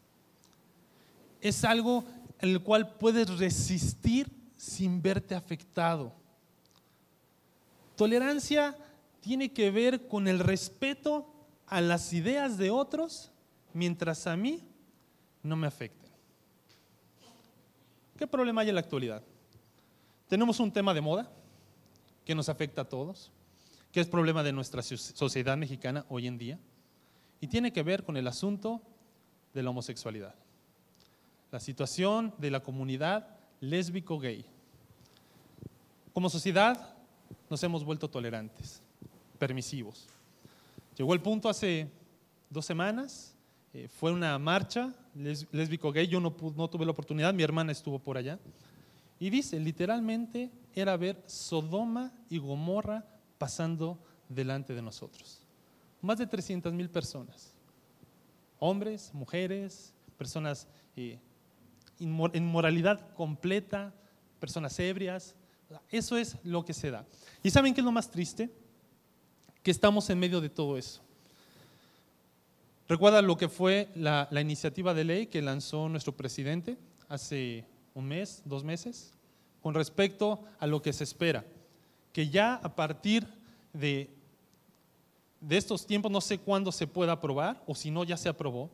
Es 1.40 1.64
algo 1.64 2.04
el 2.40 2.62
cual 2.62 2.96
puedes 2.96 3.38
resistir 3.40 4.32
sin 4.58 5.02
verte 5.02 5.34
afectado. 5.34 6.14
Tolerancia 7.96 8.76
tiene 9.22 9.52
que 9.52 9.72
ver 9.72 10.08
con 10.08 10.28
el 10.28 10.40
respeto 10.40 11.34
a 11.68 11.82
las 11.82 12.14
ideas 12.14 12.58
de 12.58 12.70
otros 12.70 13.32
mientras 13.74 14.28
a 14.28 14.36
mí 14.36 14.64
no 15.42 15.56
me 15.56 15.68
afecten. 15.68 16.12
¿Qué 18.18 18.28
problema 18.28 18.62
hay 18.62 18.70
en 18.70 18.76
la 18.76 18.82
actualidad? 18.82 19.24
Tenemos 20.28 20.60
un 20.60 20.72
tema 20.72 20.94
de 20.94 21.02
moda 21.02 21.32
que 22.26 22.36
nos 22.36 22.50
afecta 22.50 22.82
a 22.82 22.90
todos, 22.90 23.32
que 23.92 24.00
es 24.00 24.08
problema 24.08 24.44
de 24.44 24.54
nuestra 24.54 24.82
sociedad 24.82 25.58
mexicana 25.58 26.06
hoy 26.10 26.28
en 26.28 26.38
día, 26.38 26.60
y 27.40 27.48
tiene 27.48 27.74
que 27.74 27.84
ver 27.84 28.04
con 28.04 28.18
el 28.18 28.28
asunto 28.28 28.82
de 29.54 29.64
la 29.64 29.70
homosexualidad 29.72 30.36
la 31.52 31.60
situación 31.60 32.34
de 32.38 32.50
la 32.50 32.62
comunidad 32.62 33.28
lésbico-gay. 33.60 34.46
Como 36.14 36.30
sociedad 36.30 36.96
nos 37.50 37.62
hemos 37.64 37.84
vuelto 37.84 38.10
tolerantes, 38.10 38.82
permisivos. 39.38 40.08
Llegó 40.98 41.14
el 41.14 41.22
punto 41.22 41.50
hace 41.50 41.92
dos 42.50 42.66
semanas, 42.66 43.36
eh, 43.74 43.88
fue 43.88 44.12
una 44.12 44.38
marcha 44.40 44.94
lésbico-gay, 45.14 46.08
yo 46.08 46.20
no, 46.20 46.36
no 46.56 46.70
tuve 46.70 46.86
la 46.86 46.92
oportunidad, 46.92 47.34
mi 47.34 47.44
hermana 47.44 47.72
estuvo 47.72 48.00
por 48.00 48.18
allá, 48.18 48.40
Y 49.22 49.30
dice, 49.30 49.60
literalmente 49.60 50.50
era 50.74 50.98
ver 50.98 51.22
Sodoma 51.28 52.12
y 52.28 52.40
Gomorra 52.40 53.06
pasando 53.38 54.00
delante 54.28 54.74
de 54.74 54.82
nosotros. 54.82 55.46
Más 56.02 56.18
de 56.18 56.26
300 56.26 56.74
mil 56.74 56.90
personas. 56.90 57.54
Hombres, 58.58 59.14
mujeres, 59.14 59.94
personas 60.18 60.68
eh, 60.96 61.20
en 62.00 62.48
moralidad 62.48 63.14
completa, 63.14 63.94
personas 64.40 64.80
ebrias. 64.80 65.36
Eso 65.92 66.18
es 66.18 66.38
lo 66.44 66.66
que 66.66 66.74
se 66.74 66.90
da. 66.90 67.06
¿Y 67.44 67.52
saben 67.52 67.76
qué 67.76 67.82
es 67.82 67.86
lo 67.86 67.92
más 67.92 68.10
triste? 68.10 68.50
Que 69.62 69.70
estamos 69.70 70.10
en 70.10 70.18
medio 70.18 70.42
de 70.42 70.50
todo 70.50 70.80
eso. 70.80 71.00
Recuerda 72.90 73.22
lo 73.22 73.38
que 73.38 73.50
fue 73.50 73.92
la, 73.94 74.28
la 74.32 74.42
iniciativa 74.42 74.96
de 74.96 75.04
ley 75.04 75.28
que 75.28 75.44
lanzó 75.44 75.90
nuestro 75.90 76.18
presidente 76.18 76.80
hace 77.08 77.66
un 77.94 78.08
mes, 78.08 78.42
dos 78.46 78.64
meses, 78.64 79.14
con 79.62 79.74
respecto 79.74 80.44
a 80.60 80.68
lo 80.68 80.82
que 80.82 80.94
se 80.94 81.04
espera, 81.04 81.46
que 82.14 82.30
ya 82.30 82.56
a 82.56 82.76
partir 82.76 83.28
de, 83.74 84.10
de 85.40 85.58
estos 85.58 85.86
tiempos, 85.86 86.12
no 86.12 86.22
sé 86.22 86.38
cuándo 86.38 86.72
se 86.72 86.88
pueda 86.88 87.14
aprobar, 87.14 87.62
o 87.68 87.76
si 87.76 87.92
no, 87.92 88.04
ya 88.04 88.18
se 88.18 88.30
aprobó, 88.30 88.70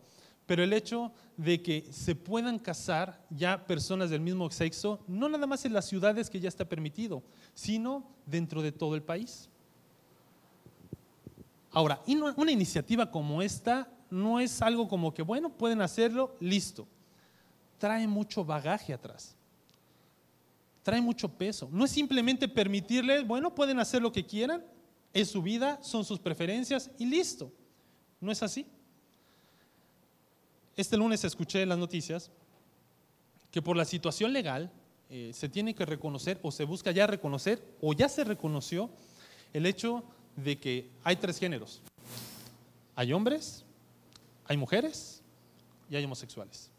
pero 0.46 0.64
el 0.64 0.72
hecho 0.72 1.12
de 1.36 1.62
que 1.62 1.86
se 1.92 2.16
puedan 2.16 2.58
casar 2.58 3.22
ya 3.30 3.68
personas 3.68 4.10
del 4.10 4.22
mismo 4.22 4.50
sexo, 4.50 5.00
no 5.08 5.28
nada 5.28 5.46
más 5.46 5.66
en 5.66 5.74
las 5.74 5.86
ciudades 5.86 6.30
que 6.30 6.40
ya 6.40 6.48
está 6.48 6.64
permitido, 6.64 7.22
sino 7.54 8.08
dentro 8.26 8.62
de 8.62 8.72
todo 8.72 8.96
el 8.96 9.04
país. 9.04 9.50
Ahora, 11.72 12.02
una 12.08 12.52
iniciativa 12.52 13.12
como 13.12 13.42
esta 13.42 13.90
no 14.10 14.40
es 14.40 14.62
algo 14.62 14.88
como 14.88 15.14
que, 15.14 15.22
bueno, 15.22 15.50
pueden 15.50 15.82
hacerlo, 15.82 16.34
listo 16.40 16.88
trae 17.78 18.08
mucho 18.08 18.44
bagaje 18.44 18.94
atrás. 18.94 19.36
Trae 20.84 21.02
mucho 21.02 21.30
peso. 21.30 21.70
No 21.72 21.86
es 21.86 21.92
simplemente 21.92 22.48
permitirles, 22.48 23.26
bueno, 23.28 23.54
pueden 23.54 23.80
hacer 23.80 24.02
lo 24.02 24.12
que 24.12 24.26
quieran, 24.26 24.64
es 25.14 25.30
su 25.30 25.42
vida, 25.42 25.80
son 25.82 26.06
sus 26.06 26.20
preferencias 26.20 26.90
y 26.98 27.06
listo. 27.06 27.52
No 28.20 28.32
es 28.32 28.42
así. 28.44 28.66
Este 30.76 30.96
lunes 30.96 31.24
escuché 31.24 31.62
en 31.64 31.70
las 31.70 31.78
noticias 31.78 32.32
que 33.52 33.62
por 33.62 33.76
la 33.76 33.86
situación 33.86 34.32
legal 34.32 34.72
eh, 35.10 35.32
se 35.34 35.50
tiene 35.50 35.74
que 35.74 35.86
reconocer 35.86 36.40
o 36.44 36.52
se 36.52 36.66
busca 36.66 36.92
ya 36.92 37.08
reconocer 37.08 37.64
o 37.82 37.94
ya 37.94 38.10
se 38.10 38.24
reconoció 38.24 38.90
el 39.54 39.66
hecho 39.66 40.04
de 40.36 40.60
que 40.60 40.90
hay 41.04 41.16
tres 41.16 41.40
géneros. 41.40 41.82
Hay 42.96 43.14
hombres, 43.14 43.64
hay 44.46 44.58
mujeres 44.58 45.22
y 45.90 45.96
hay 45.96 46.04
homosexuales. 46.04 46.70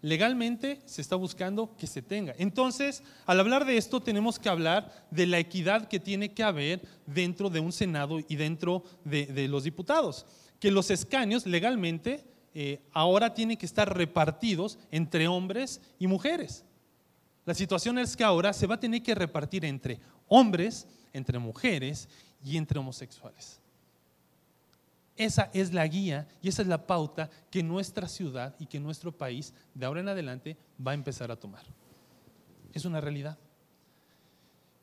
Legalmente 0.00 0.80
se 0.84 1.02
está 1.02 1.16
buscando 1.16 1.76
que 1.76 1.88
se 1.88 2.02
tenga. 2.02 2.34
Entonces, 2.38 3.02
al 3.26 3.40
hablar 3.40 3.64
de 3.64 3.76
esto, 3.76 4.00
tenemos 4.00 4.38
que 4.38 4.48
hablar 4.48 5.06
de 5.10 5.26
la 5.26 5.40
equidad 5.40 5.88
que 5.88 5.98
tiene 5.98 6.32
que 6.32 6.44
haber 6.44 6.82
dentro 7.06 7.50
de 7.50 7.58
un 7.58 7.72
Senado 7.72 8.20
y 8.28 8.36
dentro 8.36 8.84
de, 9.04 9.48
los 9.48 9.64
diputados. 9.64 10.24
Que 10.60 10.70
los 10.70 10.90
escaños 10.90 11.46
legalmente 11.46 12.24
eh, 12.54 12.80
ahora 12.92 13.34
tienen 13.34 13.56
que 13.56 13.66
estar 13.66 13.96
repartidos 13.96 14.78
entre 14.92 15.26
hombres 15.26 15.80
y 15.98 16.06
mujeres. 16.06 16.64
La 17.44 17.54
situación 17.54 17.98
es 17.98 18.16
que 18.16 18.24
ahora 18.24 18.52
se 18.52 18.66
va 18.66 18.76
a 18.76 18.80
tener 18.80 19.02
que 19.02 19.14
repartir 19.16 19.64
entre 19.64 19.98
hombres, 20.28 20.86
entre 21.12 21.40
mujeres 21.40 22.08
y 22.44 22.56
entre 22.56 22.78
homosexuales. 22.78 23.60
Esa 25.18 25.50
es 25.52 25.74
la 25.74 25.84
guía 25.86 26.28
y 26.40 26.48
esa 26.48 26.62
es 26.62 26.68
la 26.68 26.86
pauta 26.86 27.28
que 27.50 27.62
nuestra 27.62 28.06
ciudad 28.06 28.54
y 28.60 28.66
que 28.66 28.78
nuestro 28.78 29.10
país 29.10 29.52
de 29.74 29.84
ahora 29.84 30.00
en 30.00 30.08
adelante 30.08 30.56
va 30.84 30.92
a 30.92 30.94
empezar 30.94 31.32
a 31.32 31.36
tomar. 31.36 31.64
Es 32.72 32.84
una 32.84 33.00
realidad. 33.00 33.36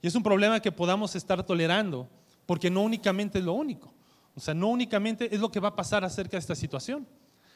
Y 0.02 0.08
es 0.08 0.14
un 0.14 0.22
problema 0.22 0.60
que 0.60 0.74
podamos 0.74 1.16
estar 1.16 1.42
tolerando, 1.44 2.10
porque 2.46 2.70
no 2.70 2.82
únicamente 2.82 3.40
es 3.40 3.46
lo 3.46 3.54
único. 3.54 3.94
O 4.36 4.42
sea, 4.42 4.54
no 4.54 4.68
únicamente 4.68 5.34
es 5.34 5.40
lo 5.40 5.50
que 5.50 5.62
va 5.62 5.70
a 5.70 5.76
pasar 5.76 6.04
acerca 6.04 6.32
de 6.32 6.40
esta 6.40 6.54
situación. 6.54 7.08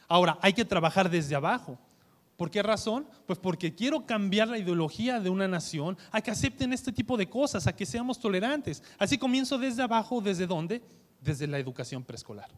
Ahora, 0.07 0.39
hay 0.41 0.53
que 0.53 0.63
trabajar 0.63 1.09
desde 1.09 1.35
abajo. 1.35 1.77
¿Por 2.37 2.49
qué 2.49 2.63
razón? 2.63 3.05
Pues 3.27 3.37
porque 3.37 3.75
quiero 3.75 4.05
cambiar 4.05 4.47
la 4.47 4.57
ideología 4.57 5.19
de 5.19 5.29
una 5.29 5.49
nación 5.49 5.97
a 6.09 6.21
que 6.21 6.31
acepten 6.31 6.71
este 6.71 6.93
tipo 6.93 7.17
de 7.17 7.29
cosas, 7.29 7.67
a 7.67 7.75
que 7.75 7.85
seamos 7.85 8.17
tolerantes. 8.17 8.81
Así 8.97 9.17
comienzo 9.17 9.57
desde 9.57 9.83
abajo, 9.83 10.21
¿desde 10.21 10.47
dónde? 10.47 10.81
Desde 11.19 11.45
la 11.45 11.59
educación 11.59 12.05
preescolar. 12.05 12.49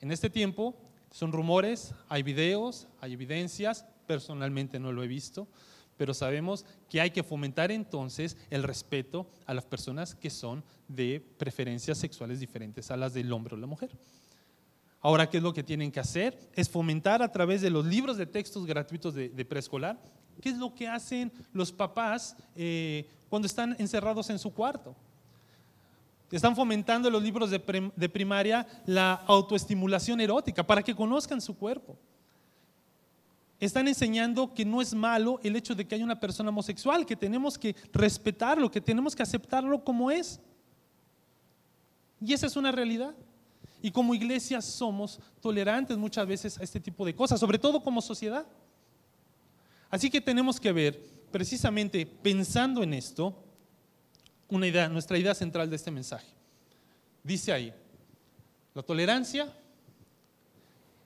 En 0.00 0.10
este 0.10 0.30
tiempo 0.30 0.76
son 1.10 1.32
rumores, 1.32 1.94
hay 2.08 2.22
videos, 2.22 2.88
hay 3.00 3.14
evidencias, 3.14 3.86
personalmente 4.06 4.78
no 4.78 4.92
lo 4.92 5.02
he 5.02 5.08
visto, 5.08 5.48
pero 5.96 6.12
sabemos 6.12 6.64
que 6.88 7.00
hay 7.00 7.10
que 7.10 7.22
fomentar 7.22 7.72
entonces 7.72 8.36
el 8.50 8.62
respeto 8.62 9.26
a 9.46 9.54
las 9.54 9.64
personas 9.64 10.14
que 10.14 10.30
son 10.30 10.62
de 10.88 11.24
preferencias 11.38 11.98
sexuales 11.98 12.40
diferentes 12.40 12.90
a 12.90 12.96
las 12.96 13.14
del 13.14 13.32
hombre 13.32 13.54
o 13.54 13.58
la 13.58 13.66
mujer. 13.66 13.90
Ahora, 15.00 15.30
¿qué 15.30 15.36
es 15.38 15.42
lo 15.42 15.54
que 15.54 15.62
tienen 15.62 15.92
que 15.92 16.00
hacer? 16.00 16.38
Es 16.54 16.68
fomentar 16.68 17.22
a 17.22 17.30
través 17.30 17.62
de 17.62 17.70
los 17.70 17.86
libros 17.86 18.16
de 18.16 18.26
textos 18.26 18.66
gratuitos 18.66 19.14
de, 19.14 19.44
preescolar. 19.44 19.98
¿Qué 20.40 20.50
es 20.50 20.58
lo 20.58 20.74
que 20.74 20.88
hacen 20.88 21.32
los 21.52 21.72
papás 21.72 22.36
eh, 22.54 23.08
cuando 23.28 23.46
están 23.46 23.76
encerrados 23.78 24.28
en 24.30 24.38
su 24.38 24.52
cuarto? 24.52 24.94
Están 26.30 26.56
fomentando 26.56 27.08
en 27.08 27.12
los 27.12 27.22
libros 27.22 27.50
de, 27.50 28.08
primaria 28.08 28.66
la 28.84 29.14
autoestimulación 29.26 30.20
erótica 30.20 30.66
para 30.66 30.82
que 30.82 30.94
conozcan 30.94 31.40
su 31.40 31.56
cuerpo. 31.56 31.96
Están 33.60 33.86
enseñando 33.88 34.52
que 34.52 34.64
no 34.64 34.82
es 34.82 34.92
malo 34.92 35.40
el 35.42 35.54
hecho 35.56 35.74
de 35.74 35.86
que 35.86 35.94
haya 35.94 36.04
una 36.04 36.18
persona 36.18 36.50
homosexual, 36.50 37.06
que 37.06 37.16
tenemos 37.16 37.56
que 37.56 37.76
respetarlo, 37.92 38.70
que 38.70 38.80
tenemos 38.80 39.14
que 39.14 39.22
aceptarlo 39.22 39.82
como 39.82 40.10
es. 40.10 40.40
Y 42.20 42.32
esa 42.32 42.46
es 42.46 42.56
una 42.56 42.72
realidad. 42.72 43.14
Y 43.80 43.92
como 43.92 44.14
iglesia 44.14 44.60
somos 44.60 45.20
tolerantes 45.40 45.96
muchas 45.96 46.26
veces 46.26 46.58
a 46.58 46.64
este 46.64 46.80
tipo 46.80 47.06
de 47.06 47.14
cosas, 47.14 47.38
sobre 47.38 47.58
todo 47.58 47.82
como 47.82 48.02
sociedad. 48.02 48.46
Así 49.88 50.10
que 50.10 50.20
tenemos 50.20 50.58
que 50.58 50.72
ver, 50.72 51.00
precisamente 51.30 52.04
pensando 52.04 52.82
en 52.82 52.94
esto, 52.94 53.45
una 54.48 54.66
idea, 54.66 54.88
nuestra 54.88 55.18
idea 55.18 55.34
central 55.34 55.68
de 55.70 55.76
este 55.76 55.90
mensaje. 55.90 56.28
Dice 57.22 57.52
ahí, 57.52 57.74
la 58.74 58.82
tolerancia 58.82 59.52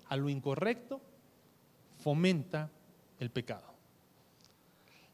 a 0.08 0.16
lo 0.16 0.28
incorrecto 0.28 1.00
fomenta 2.02 2.70
el 3.18 3.30
pecado. 3.30 3.74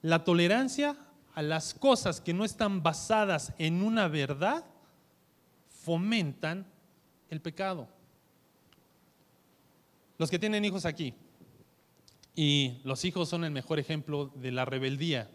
La 0.02 0.24
tolerancia 0.24 0.96
a 1.34 1.42
las 1.42 1.74
cosas 1.74 2.20
que 2.20 2.32
no 2.32 2.44
están 2.44 2.82
basadas 2.82 3.52
en 3.58 3.82
una 3.82 4.08
verdad 4.08 4.64
fomentan 5.68 6.66
el 7.28 7.40
pecado. 7.40 7.88
Los 10.18 10.30
que 10.30 10.38
tienen 10.38 10.64
hijos 10.64 10.86
aquí, 10.86 11.14
y 12.36 12.80
los 12.84 13.04
hijos 13.06 13.30
son 13.30 13.44
el 13.44 13.50
mejor 13.50 13.78
ejemplo 13.78 14.30
de 14.34 14.52
la 14.52 14.66
rebeldía 14.66 15.30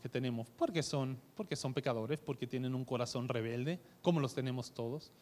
que 0.00 0.08
tenemos, 0.08 0.48
porque 0.56 0.82
son, 0.82 1.18
porque 1.34 1.56
son 1.56 1.72
pecadores, 1.72 2.18
porque 2.18 2.46
tienen 2.46 2.74
un 2.74 2.84
corazón 2.84 3.28
rebelde, 3.28 3.80
como 4.02 4.20
los 4.20 4.34
tenemos 4.34 4.72
todos. 4.72 5.12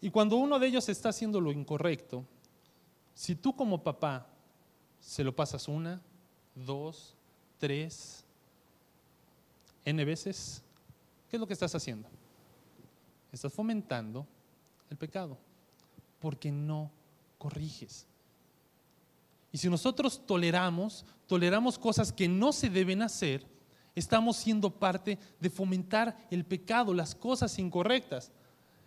Y 0.00 0.10
cuando 0.10 0.36
uno 0.36 0.58
de 0.58 0.68
ellos 0.68 0.88
está 0.88 1.08
haciendo 1.08 1.40
lo 1.40 1.50
incorrecto, 1.50 2.24
si 3.14 3.34
tú 3.34 3.56
como 3.56 3.82
papá 3.82 4.26
se 5.00 5.24
lo 5.24 5.34
pasas 5.34 5.68
una, 5.68 6.00
dos, 6.54 7.14
tres, 7.58 8.24
n 9.84 10.04
veces, 10.04 10.62
¿qué 11.28 11.36
es 11.36 11.40
lo 11.40 11.46
que 11.46 11.54
estás 11.54 11.74
haciendo? 11.74 12.08
Estás 13.32 13.52
fomentando 13.52 14.26
el 14.90 14.96
pecado, 14.96 15.38
porque 16.20 16.52
no 16.52 16.90
corriges. 17.38 18.06
Y 19.52 19.58
si 19.58 19.70
nosotros 19.70 20.20
toleramos, 20.26 21.04
toleramos 21.26 21.78
cosas 21.78 22.12
que 22.12 22.28
no 22.28 22.52
se 22.52 22.68
deben 22.68 23.02
hacer, 23.02 23.46
estamos 23.96 24.36
siendo 24.36 24.70
parte 24.70 25.18
de 25.40 25.50
fomentar 25.50 26.16
el 26.30 26.44
pecado, 26.44 26.94
las 26.94 27.14
cosas 27.14 27.58
incorrectas. 27.58 28.30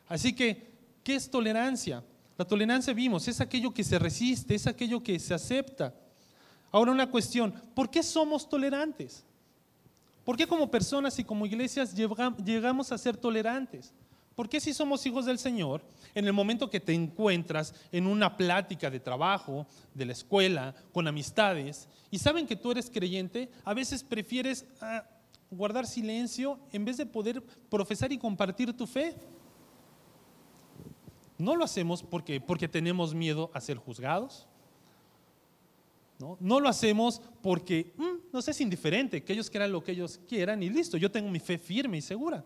Así 0.08 0.34
que, 0.34 0.72
¿qué 1.04 1.16
es 1.16 1.30
tolerancia? 1.30 2.04
La 2.38 2.46
tolerancia 2.46 2.94
vimos, 2.94 3.28
es 3.28 3.42
aquello 3.42 3.74
que 3.74 3.84
se 3.84 4.00
resiste, 4.00 4.56
es 4.56 4.68
aquello 4.68 5.04
que 5.04 5.20
se 5.20 5.34
acepta. 5.34 5.94
Ahora 6.72 6.92
una 6.92 7.10
cuestión, 7.10 7.52
¿por 7.74 7.90
qué 7.90 8.02
somos 8.04 8.48
tolerantes? 8.48 9.26
¿Por 10.24 10.38
qué 10.38 10.48
como 10.48 10.70
personas 10.70 11.18
y 11.18 11.24
como 11.24 11.46
iglesias 11.46 11.94
llegamos 11.94 12.92
a 12.92 12.98
ser 12.98 13.18
tolerantes? 13.18 13.94
¿Por 14.40 14.48
qué 14.48 14.62
si 14.62 14.74
somos 14.74 15.06
hijos 15.06 15.26
del 15.26 15.38
Señor, 15.38 15.82
en 16.16 16.26
el 16.26 16.32
momento 16.32 16.70
que 16.70 16.80
te 16.80 16.94
encuentras 16.94 17.76
en 17.92 18.08
una 18.08 18.38
plática 18.38 18.90
de 18.90 19.02
trabajo, 19.02 19.68
de 19.94 20.06
la 20.06 20.14
escuela, 20.14 20.74
con 20.94 21.10
amistades, 21.10 21.90
y 22.10 22.20
saben 22.20 22.48
que 22.48 22.56
tú 22.56 22.72
eres 22.72 22.90
creyente, 22.90 23.52
a 23.66 23.74
veces 23.74 24.02
prefieres 24.02 24.66
ah, 24.80 25.04
guardar 25.52 25.86
silencio 25.86 26.58
en 26.72 26.86
vez 26.86 26.96
de 26.96 27.06
poder 27.06 27.44
profesar 27.70 28.14
y 28.14 28.18
compartir 28.18 28.72
tu 28.72 28.88
fe? 28.88 29.14
No 31.38 31.58
lo 31.58 31.66
hacemos 31.66 32.02
porque, 32.02 32.40
porque 32.40 32.70
tenemos 32.70 33.14
miedo 33.14 33.52
a 33.54 33.60
ser 33.60 33.76
juzgados. 33.76 34.48
No, 36.18 36.38
no 36.40 36.62
lo 36.62 36.70
hacemos 36.70 37.22
porque 37.42 37.92
mm, 37.98 38.32
nos 38.32 38.48
es 38.48 38.62
indiferente, 38.62 39.22
que 39.22 39.34
ellos 39.34 39.50
quieran 39.50 39.74
lo 39.74 39.84
que 39.84 39.92
ellos 39.92 40.18
quieran 40.30 40.64
y 40.64 40.70
listo, 40.70 40.96
yo 40.96 41.12
tengo 41.12 41.30
mi 41.30 41.42
fe 41.42 41.58
firme 41.58 41.98
y 41.98 42.02
segura. 42.02 42.46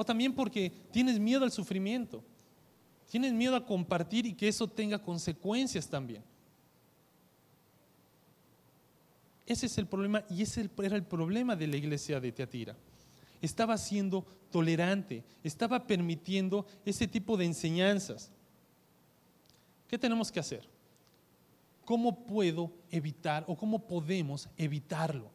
O 0.00 0.04
también 0.04 0.32
porque 0.32 0.70
tienes 0.92 1.18
miedo 1.18 1.42
al 1.42 1.50
sufrimiento, 1.50 2.22
tienes 3.10 3.32
miedo 3.32 3.56
a 3.56 3.66
compartir 3.66 4.26
y 4.26 4.32
que 4.32 4.46
eso 4.46 4.68
tenga 4.68 5.02
consecuencias 5.02 5.88
también. 5.88 6.22
Ese 9.44 9.66
es 9.66 9.76
el 9.76 9.88
problema 9.88 10.22
y 10.30 10.42
ese 10.42 10.70
era 10.84 10.94
el 10.94 11.02
problema 11.02 11.56
de 11.56 11.66
la 11.66 11.76
iglesia 11.76 12.20
de 12.20 12.30
Teatira. 12.30 12.76
Estaba 13.42 13.76
siendo 13.76 14.24
tolerante, 14.52 15.24
estaba 15.42 15.84
permitiendo 15.84 16.64
ese 16.84 17.08
tipo 17.08 17.36
de 17.36 17.46
enseñanzas. 17.46 18.30
¿Qué 19.88 19.98
tenemos 19.98 20.30
que 20.30 20.38
hacer? 20.38 20.64
¿Cómo 21.84 22.24
puedo 22.24 22.70
evitar 22.92 23.44
o 23.48 23.56
cómo 23.56 23.80
podemos 23.80 24.48
evitarlo? 24.56 25.28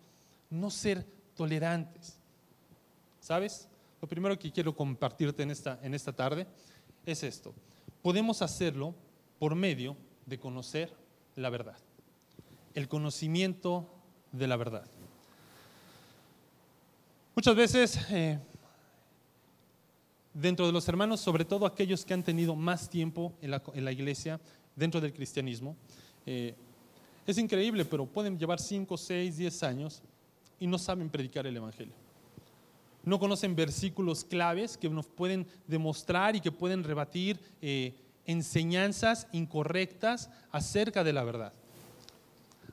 No 0.49 0.69
ser 0.69 1.05
tolerantes. 1.35 2.17
¿Sabes? 3.19 3.67
Lo 4.03 4.09
primero 4.09 4.37
que 4.37 4.51
quiero 4.51 4.75
compartirte 4.75 5.43
en 5.43 5.51
esta, 5.51 5.79
en 5.81 5.93
esta 5.93 6.11
tarde 6.11 6.45
es 7.05 7.23
esto. 7.23 7.53
Podemos 8.01 8.41
hacerlo 8.41 8.93
por 9.39 9.55
medio 9.55 9.95
de 10.25 10.37
conocer 10.37 10.93
la 11.37 11.49
verdad. 11.49 11.77
El 12.73 12.89
conocimiento 12.89 13.87
de 14.33 14.45
la 14.45 14.57
verdad. 14.57 14.85
Muchas 17.33 17.55
veces 17.55 17.97
eh, 18.09 18.39
dentro 20.33 20.65
de 20.65 20.73
los 20.73 20.85
hermanos, 20.89 21.21
sobre 21.21 21.45
todo 21.45 21.65
aquellos 21.65 22.03
que 22.03 22.13
han 22.13 22.23
tenido 22.23 22.57
más 22.57 22.89
tiempo 22.89 23.31
en 23.41 23.51
la, 23.85 23.91
iglesia, 23.93 24.37
dentro 24.75 24.99
del 24.99 25.13
cristianismo, 25.13 25.77
eh, 26.25 26.55
es 27.25 27.37
increíble, 27.37 27.85
pero 27.85 28.05
pueden 28.05 28.37
llevar 28.37 28.59
5, 28.59 28.97
6, 28.97 29.37
10 29.37 29.63
años 29.63 30.01
y 30.59 30.67
no 30.67 30.77
saben 30.77 31.09
predicar 31.09 31.47
el 31.47 31.55
Evangelio. 31.55 32.02
No 33.03 33.19
conocen 33.19 33.55
versículos 33.55 34.23
claves 34.23 34.77
que 34.77 34.89
nos 34.89 35.07
pueden 35.07 35.45
demostrar 35.67 36.35
y 36.35 36.41
que 36.41 36.51
pueden 36.51 36.83
rebatir 36.83 37.39
eh, 37.61 37.95
enseñanzas 38.25 39.27
incorrectas 39.31 40.29
acerca 40.51 41.03
de 41.03 41.13
la 41.13 41.23
verdad. 41.23 41.53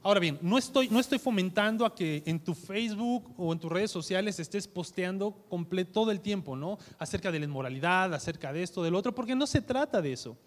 Ahora 0.02 0.20
bien, 0.20 0.38
no 0.40 0.56
estoy, 0.56 0.88
no 0.88 0.98
estoy 0.98 1.18
fomentando 1.18 1.84
a 1.84 1.94
que 1.94 2.22
en 2.24 2.40
tu 2.40 2.54
Facebook 2.54 3.34
o 3.36 3.52
en 3.52 3.58
tus 3.58 3.70
redes 3.70 3.90
sociales 3.90 4.40
estés 4.40 4.66
posteando 4.66 5.32
completo 5.48 5.92
todo 5.92 6.10
el 6.10 6.20
tiempo, 6.20 6.56
¿no? 6.56 6.78
Acerca 6.98 7.30
de 7.30 7.38
la 7.38 7.44
inmoralidad, 7.44 8.14
acerca 8.14 8.50
de 8.50 8.62
esto, 8.62 8.82
del 8.82 8.94
otro, 8.94 9.14
porque 9.14 9.34
no 9.34 9.46
se 9.46 9.60
trata 9.60 10.00
de 10.00 10.14
eso. 10.14 10.38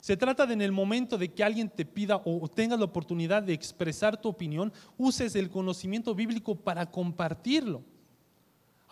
Se 0.00 0.18
trata 0.18 0.44
de 0.44 0.52
en 0.52 0.62
el 0.62 0.72
momento 0.72 1.16
de 1.16 1.32
que 1.32 1.44
alguien 1.44 1.70
te 1.70 1.86
pida 1.86 2.20
o 2.24 2.46
tengas 2.48 2.78
la 2.78 2.86
oportunidad 2.86 3.42
de 3.42 3.54
expresar 3.54 4.20
tu 4.20 4.28
opinión, 4.28 4.72
uses 4.98 5.34
el 5.34 5.48
conocimiento 5.48 6.14
bíblico 6.14 6.54
para 6.54 6.90
compartirlo. 6.90 7.82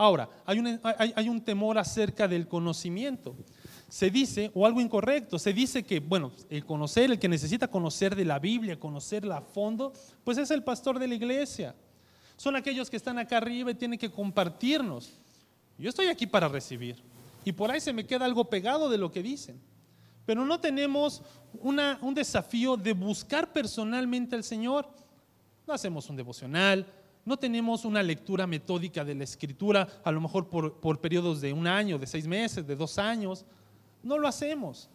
Ahora, 0.01 0.31
hay 0.47 1.29
un, 1.29 1.41
temor 1.41 1.77
acerca 1.77 2.29
del 2.29 2.47
conocimiento 2.47 3.35
se 3.89 4.11
dice, 4.11 4.51
o 4.55 4.67
algo 4.67 4.83
incorrecto, 4.83 5.39
se 5.39 5.53
dice 5.55 5.83
que, 5.83 5.99
bueno, 5.99 6.31
el 6.51 6.65
conocer, 6.65 7.11
el 7.11 7.19
que 7.19 7.27
necesita 7.27 7.69
conocer 7.69 8.15
de 8.15 8.27
la 8.27 8.39
Biblia, 8.39 8.79
conocerla 8.79 9.39
a 9.39 9.41
fondo, 9.41 9.95
pues 10.25 10.37
es 10.37 10.51
el 10.51 10.63
pastor 10.63 10.99
de 10.99 11.09
la 11.09 11.15
iglesia. 11.15 11.75
Son 12.37 12.55
aquellos 12.55 12.91
que 12.91 12.99
están 12.99 13.19
acá 13.19 13.39
arriba 13.39 13.71
y 13.71 13.75
tienen 13.75 13.99
que 13.99 14.11
compartirnos. 14.11 15.19
Yo 15.79 15.89
estoy 15.89 16.09
aquí 16.09 16.27
para 16.27 16.49
recibir. 16.49 17.03
Y 17.45 17.53
por 17.53 17.71
ahí 17.71 17.81
se 17.81 17.95
me 17.95 18.05
queda 18.05 18.27
algo 18.27 18.45
pegado 18.45 18.91
de 18.91 18.99
lo 18.99 19.11
que 19.11 19.23
dicen. 19.23 19.59
Pero 20.27 20.45
no 20.45 20.61
tenemos 20.61 21.23
un 21.63 22.15
desafío 22.15 22.77
de 22.77 22.93
buscar 22.93 23.53
personalmente 23.55 24.37
al 24.37 24.45
Señor. 24.45 24.87
No 25.67 25.73
hacemos 25.73 26.11
un 26.11 26.17
devocional, 26.17 26.87
no 27.29 27.37
tenemos 27.37 27.85
una 27.85 28.03
lectura 28.03 28.47
metódica 28.47 29.05
de 29.05 29.15
la 29.15 29.25
escritura, 29.25 29.87
a 30.03 30.11
lo 30.11 30.19
mejor 30.19 30.49
por, 30.49 30.99
periodos 30.99 31.43
de 31.43 31.53
un 31.53 31.67
año, 31.67 31.99
de 31.99 32.07
seis 32.07 32.27
meses, 32.27 32.67
de 32.67 32.75
dos 32.75 32.99
años. 32.99 33.45
No 34.03 34.17
lo 34.17 34.27
hacemos. 34.27 34.89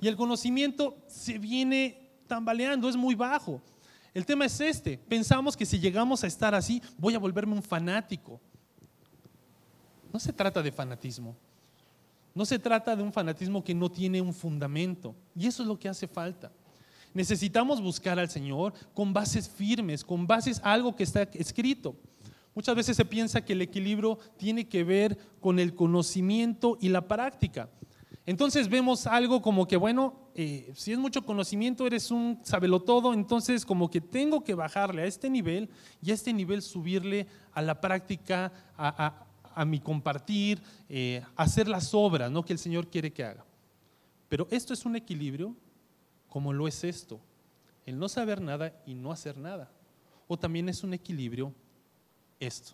Y 0.00 0.08
el 0.08 0.16
conocimiento 0.16 0.96
se 1.06 1.38
viene 1.38 2.08
tambaleando, 2.26 2.88
es 2.88 2.96
muy 2.96 3.14
bajo. 3.14 3.60
El 4.14 4.24
tema 4.24 4.46
es 4.46 4.58
este. 4.62 4.96
Pensamos 4.96 5.54
que 5.54 5.66
si 5.66 5.78
llegamos 5.78 6.24
a 6.24 6.26
estar 6.26 6.54
así, 6.54 6.82
voy 6.96 7.14
a 7.14 7.18
volverme 7.18 7.52
un 7.52 7.62
fanático. 7.62 8.40
No 10.10 10.18
se 10.18 10.32
trata 10.32 10.62
de 10.62 10.72
fanatismo. 10.72 11.36
No 12.34 12.46
se 12.46 12.58
trata 12.58 12.96
de 12.96 13.02
un 13.02 13.12
fanatismo 13.12 13.62
que 13.62 13.74
no 13.74 13.90
tiene 13.90 14.22
un 14.22 14.32
fundamento. 14.32 15.14
Y 15.36 15.46
eso 15.46 15.62
es 15.62 15.68
lo 15.68 15.78
que 15.78 15.90
hace 15.90 16.08
falta. 16.08 16.50
Necesitamos 17.14 17.80
buscar 17.80 18.18
al 18.18 18.30
Señor 18.30 18.72
con 18.94 19.12
bases 19.12 19.48
firmes, 19.48 20.04
con 20.04 20.26
bases 20.26 20.60
algo 20.64 20.96
que 20.96 21.02
está 21.02 21.22
escrito. 21.34 21.94
Muchas 22.54 22.74
veces 22.74 22.96
se 22.96 23.04
piensa 23.04 23.44
que 23.44 23.54
el 23.54 23.62
equilibrio 23.62 24.18
tiene 24.36 24.68
que 24.68 24.84
ver 24.84 25.16
con 25.40 25.58
el 25.58 25.74
conocimiento 25.74 26.76
y 26.80 26.88
la 26.88 27.06
práctica. 27.08 27.70
Entonces 28.24 28.68
vemos 28.68 29.06
algo 29.06 29.42
como 29.42 29.66
que, 29.66 29.76
bueno, 29.76 30.14
eh, 30.34 30.70
si 30.74 30.92
es 30.92 30.98
mucho 30.98 31.24
conocimiento, 31.24 31.86
eres 31.86 32.10
un 32.10 32.40
todo, 32.86 33.14
entonces 33.14 33.66
como 33.66 33.90
que 33.90 34.00
tengo 34.00 34.44
que 34.44 34.54
bajarle 34.54 35.02
a 35.02 35.06
este 35.06 35.28
nivel 35.28 35.68
y 36.00 36.10
a 36.10 36.14
este 36.14 36.32
nivel 36.32 36.62
subirle 36.62 37.26
a 37.52 37.62
la 37.62 37.80
práctica, 37.80 38.52
a, 38.76 39.26
mi 39.66 39.80
compartir, 39.80 40.62
eh, 40.88 41.22
hacer 41.36 41.68
las 41.68 41.92
obras 41.92 42.30
¿no? 42.30 42.44
que 42.44 42.52
el 42.52 42.58
Señor 42.58 42.88
quiere 42.88 43.12
que 43.12 43.24
haga. 43.24 43.44
Pero 44.28 44.46
esto 44.50 44.72
es 44.72 44.86
un 44.86 44.96
equilibrio 44.96 45.54
como 46.32 46.54
lo 46.54 46.66
es 46.66 46.82
esto, 46.82 47.20
el 47.84 47.98
no 47.98 48.08
saber 48.08 48.40
nada 48.40 48.72
y 48.86 48.94
no 48.94 49.12
hacer 49.12 49.36
nada. 49.36 49.70
O 50.26 50.38
también 50.38 50.66
es 50.70 50.82
un 50.82 50.94
equilibrio 50.94 51.52
esto. 52.40 52.72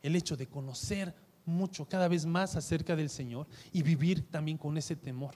El 0.00 0.16
hecho 0.16 0.38
de 0.38 0.46
conocer 0.46 1.14
mucho, 1.44 1.84
cada 1.86 2.08
vez 2.08 2.24
más 2.24 2.56
acerca 2.56 2.96
del 2.96 3.10
Señor 3.10 3.46
y 3.74 3.82
vivir 3.82 4.26
también 4.30 4.56
con 4.56 4.78
ese 4.78 4.96
temor, 4.96 5.34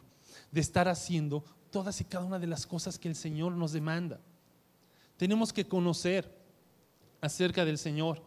de 0.51 0.63
estar 0.63 0.89
haciendo 0.89 1.45
todas 1.71 2.01
y 2.01 2.07
cada 2.07 2.25
una 2.25 2.39
de 2.39 2.47
las 2.47 2.67
cosas 2.67 2.99
que 2.99 3.09
el 3.09 3.15
Señor 3.15 3.53
nos 3.53 3.73
demanda. 3.73 4.19
Tenemos 5.19 5.53
que 5.53 5.69
conocer 5.69 6.35
acerca 7.21 7.67
del 7.67 7.77
Señor. 7.77 8.23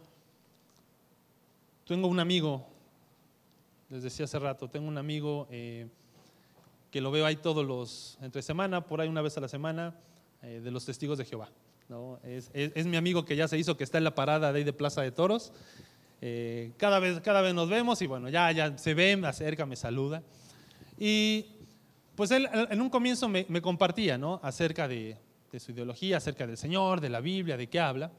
Tengo 1.88 2.08
un 2.08 2.20
amigo, 2.20 2.68
les 3.90 4.04
decía 4.04 4.26
hace 4.26 4.38
rato, 4.38 4.70
tengo 4.70 4.88
un 4.88 5.00
amigo 5.00 5.48
eh, 5.50 5.90
que 6.92 7.02
lo 7.02 7.12
veo 7.12 7.26
ahí 7.26 7.36
todos 7.36 7.66
los, 7.66 8.18
entre 8.22 8.42
semana, 8.42 8.86
por 8.86 9.02
ahí 9.02 9.08
una 9.08 9.22
vez 9.22 9.38
a 9.38 9.42
la 9.42 9.48
semana, 9.48 9.96
eh, 10.42 10.62
de 10.64 10.72
los 10.72 10.86
testigos 10.86 11.18
de 11.18 11.26
Jehová. 11.26 11.50
Es, 12.24 12.86
mi 12.86 12.98
amigo 12.98 13.26
que 13.26 13.36
ya 13.36 13.48
se 13.48 13.58
hizo, 13.58 13.76
que 13.76 13.84
está 13.84 13.98
en 13.98 14.04
la 14.04 14.14
parada 14.14 14.52
de 14.52 14.60
ahí 14.60 14.64
de 14.64 14.74
Plaza 14.74 15.02
de 15.02 15.12
Toros. 15.12 15.52
Eh, 16.22 16.72
cada, 16.78 17.00
vez, 17.00 17.20
cada 17.22 17.42
vez 17.42 17.54
nos 17.56 17.68
vemos 17.68 18.02
y 18.02 18.08
bueno, 18.08 18.30
ya, 18.30 18.52
ya 18.52 18.78
se 18.78 18.94
ve, 18.94 19.18
me 19.18 19.28
acerca, 19.28 19.66
me 19.66 19.76
saluda. 19.76 20.22
Y 21.00 21.46
pues 22.16 22.30
él 22.32 22.48
en 22.54 22.82
un 22.82 22.90
comienzo 22.90 23.28
me, 23.28 23.46
compartía 23.62 24.18
¿no? 24.18 24.40
acerca 24.44 24.88
de, 24.88 25.18
su 25.58 25.72
ideología, 25.72 26.18
acerca 26.18 26.46
del 26.46 26.58
Señor, 26.58 27.02
de 27.02 27.10
la 27.10 27.22
Biblia, 27.22 27.58
de 27.58 27.68
qué 27.68 27.80
habla. 27.80 28.12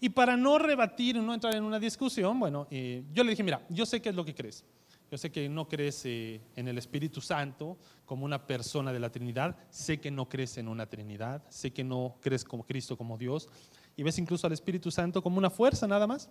Y 0.00 0.10
para 0.10 0.36
no 0.36 0.58
rebatir, 0.58 1.16
no 1.16 1.32
entrar 1.32 1.54
en 1.54 1.64
una 1.64 1.78
discusión, 1.78 2.38
bueno, 2.38 2.66
eh, 2.70 3.04
yo 3.12 3.24
le 3.24 3.30
dije, 3.30 3.42
mira, 3.42 3.62
yo 3.70 3.86
sé 3.86 4.02
qué 4.02 4.10
es 4.10 4.14
lo 4.14 4.24
que 4.24 4.34
crees. 4.34 4.64
Yo 5.10 5.16
sé 5.16 5.30
que 5.30 5.48
no 5.48 5.68
crees 5.68 6.04
eh, 6.04 6.40
en 6.54 6.68
el 6.68 6.76
Espíritu 6.76 7.20
Santo 7.20 7.78
como 8.04 8.24
una 8.24 8.46
persona 8.46 8.92
de 8.92 9.00
la 9.00 9.10
Trinidad, 9.10 9.56
sé 9.70 10.00
que 10.00 10.10
no 10.10 10.28
crees 10.28 10.58
en 10.58 10.68
una 10.68 10.86
Trinidad, 10.86 11.42
sé 11.48 11.72
que 11.72 11.82
no 11.82 12.16
crees 12.20 12.44
como 12.44 12.64
Cristo 12.64 12.96
como 12.96 13.16
Dios 13.16 13.48
y 13.96 14.02
ves 14.02 14.18
incluso 14.18 14.46
al 14.46 14.52
Espíritu 14.52 14.90
Santo 14.90 15.22
como 15.22 15.38
una 15.38 15.50
fuerza 15.50 15.86
nada 15.86 16.06
más. 16.06 16.28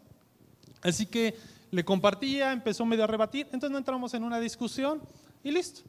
Así 0.82 1.08
que 1.08 1.36
le 1.72 1.84
compartía, 1.84 2.52
empezó 2.52 2.86
medio 2.86 3.04
a 3.04 3.08
rebatir, 3.08 3.46
entonces 3.48 3.72
no 3.72 3.78
entramos 3.78 4.14
en 4.14 4.24
una 4.24 4.40
discusión 4.40 5.02
y 5.44 5.52
listo. 5.52 5.82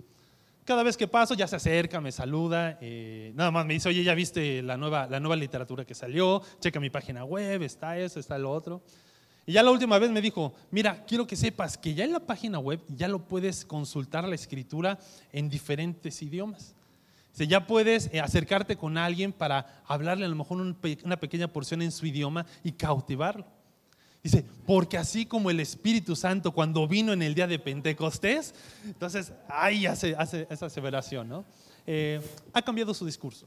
Cada 0.65 0.83
vez 0.83 0.97
que 0.97 1.09
paso 1.09 1.35
ya 1.35 1.47
se 1.47 1.57
acerca, 1.57 2.01
me 2.01 2.13
saluda, 2.13 2.79
eh, 2.81 3.33
nada 3.35 3.51
más 3.51 3.65
me 3.65 3.75
dice, 3.75 3.89
oye, 3.89 4.03
ya 4.05 4.15
viste 4.15 4.63
la 4.63 4.77
nueva, 4.77 5.07
la 5.07 5.21
nueva 5.21 5.37
literatura 5.37 5.85
que 5.85 5.95
salió, 5.95 6.43
checa 6.61 6.81
mi 6.81 6.91
página 6.91 7.25
web, 7.25 7.63
está 7.63 7.99
eso, 7.99 8.19
está 8.21 8.39
lo 8.39 8.51
otro. 8.51 8.83
Y 9.49 9.53
ya 9.53 9.63
la 9.63 9.71
última 9.71 9.99
vez 9.99 10.11
me 10.11 10.21
dijo, 10.21 10.53
mira, 10.71 11.07
quiero 11.07 11.27
que 11.27 11.35
sepas 11.35 11.79
que 11.79 11.95
ya 11.95 12.05
en 12.05 12.13
la 12.13 12.21
página 12.21 12.59
web 12.59 12.83
ya 12.87 13.09
lo 13.09 13.21
puedes 13.21 13.65
consultar 13.65 14.29
la 14.29 14.35
escritura 14.35 14.99
en 15.33 15.49
diferentes 15.49 16.21
idiomas. 16.21 16.75
O 17.41 17.43
ya 17.45 17.67
puedes 17.67 18.11
eh, 18.13 18.21
acercarte 18.21 18.77
con 18.77 18.99
alguien 18.99 19.33
para 19.33 19.83
hablarle 19.87 20.27
a 20.27 20.29
lo 20.29 20.37
mejor 20.37 20.61
una 20.61 21.17
pequeña 21.17 21.49
porción 21.49 21.81
en 21.81 21.93
su 21.93 22.05
idioma 22.05 22.45
y 22.63 22.73
cautivarlo. 22.73 23.47
Dice, 24.23 24.45
porque 24.67 24.99
así 24.99 25.25
como 25.25 25.49
el 25.49 25.61
Espíritu 25.61 26.15
Santo 26.15 26.53
cuando 26.53 26.87
vino 26.87 27.15
en 27.15 27.23
el 27.23 27.35
día 27.35 27.47
de 27.47 27.59
Pentecostés, 27.59 28.55
entonces 28.85 29.33
ahí 29.49 29.87
hace, 29.87 30.15
hace 30.19 30.47
esa 30.51 30.67
aseveración, 30.67 31.27
¿no? 31.27 31.47
Eh, 31.87 32.21
ha 32.53 32.61
cambiado 32.61 32.93
su 32.93 33.07
discurso. 33.07 33.47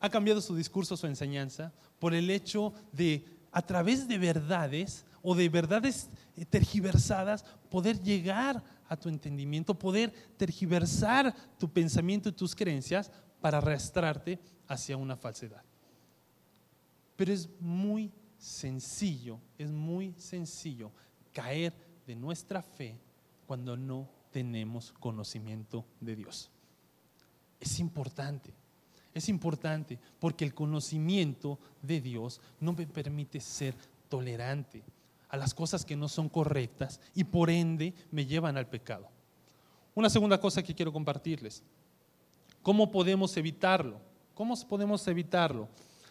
Ha 0.00 0.10
cambiado 0.10 0.42
su 0.42 0.54
discurso, 0.54 0.98
su 0.98 1.06
enseñanza, 1.06 1.72
por 1.98 2.12
el 2.12 2.28
hecho 2.28 2.74
de, 2.92 3.24
a 3.52 3.62
través 3.62 4.06
de 4.06 4.18
verdades, 4.18 5.06
o 5.26 5.34
de 5.34 5.48
verdades 5.48 6.10
eh, 6.36 6.44
tergiversadas, 6.44 7.44
poder 7.70 7.98
llegar 8.00 8.62
a 8.86 8.94
tu 8.94 9.08
entendimiento, 9.08 9.76
poder 9.76 10.12
tergiversar 10.36 11.34
tu 11.58 11.66
pensamiento 11.66 12.28
y 12.28 12.32
tus 12.32 12.54
creencias 12.54 13.10
para 13.40 13.58
arrastrarte 13.58 14.38
hacia 14.68 14.98
una 14.98 15.16
falsedad. 15.16 15.62
Pero 17.16 17.32
es 17.32 17.48
muy 17.58 18.12
sencillo, 18.36 19.40
es 19.56 19.70
muy 19.70 20.14
sencillo 20.18 20.92
caer 21.32 21.72
de 22.06 22.14
nuestra 22.14 22.60
fe 22.60 23.00
cuando 23.46 23.78
no 23.78 24.10
tenemos 24.30 24.92
conocimiento 24.92 25.86
de 26.00 26.16
Dios. 26.16 26.50
Es 27.58 27.80
importante, 27.80 28.52
es 29.14 29.30
importante 29.30 29.98
porque 30.20 30.44
el 30.44 30.52
conocimiento 30.52 31.58
de 31.80 32.02
Dios 32.02 32.42
no 32.60 32.74
me 32.74 32.86
permite 32.86 33.40
ser 33.40 33.74
tolerante 34.10 34.82
a 35.34 35.36
las 35.36 35.52
cosas 35.52 35.84
que 35.84 35.96
no 35.96 36.08
son 36.08 36.28
correctas 36.28 37.00
y 37.12 37.24
por 37.24 37.50
ende 37.50 37.92
me 38.12 38.24
llevan 38.24 38.56
al 38.56 38.68
pecado. 38.68 39.08
Una 39.92 40.08
segunda 40.08 40.38
cosa 40.38 40.62
que 40.62 40.76
quiero 40.76 40.92
compartirles. 40.92 41.64
¿Cómo 42.62 42.88
podemos 42.92 43.36
evitarlo? 43.36 44.00
¿Cómo 44.32 44.54
podemos 44.68 45.04
evitarlo? 45.08 45.68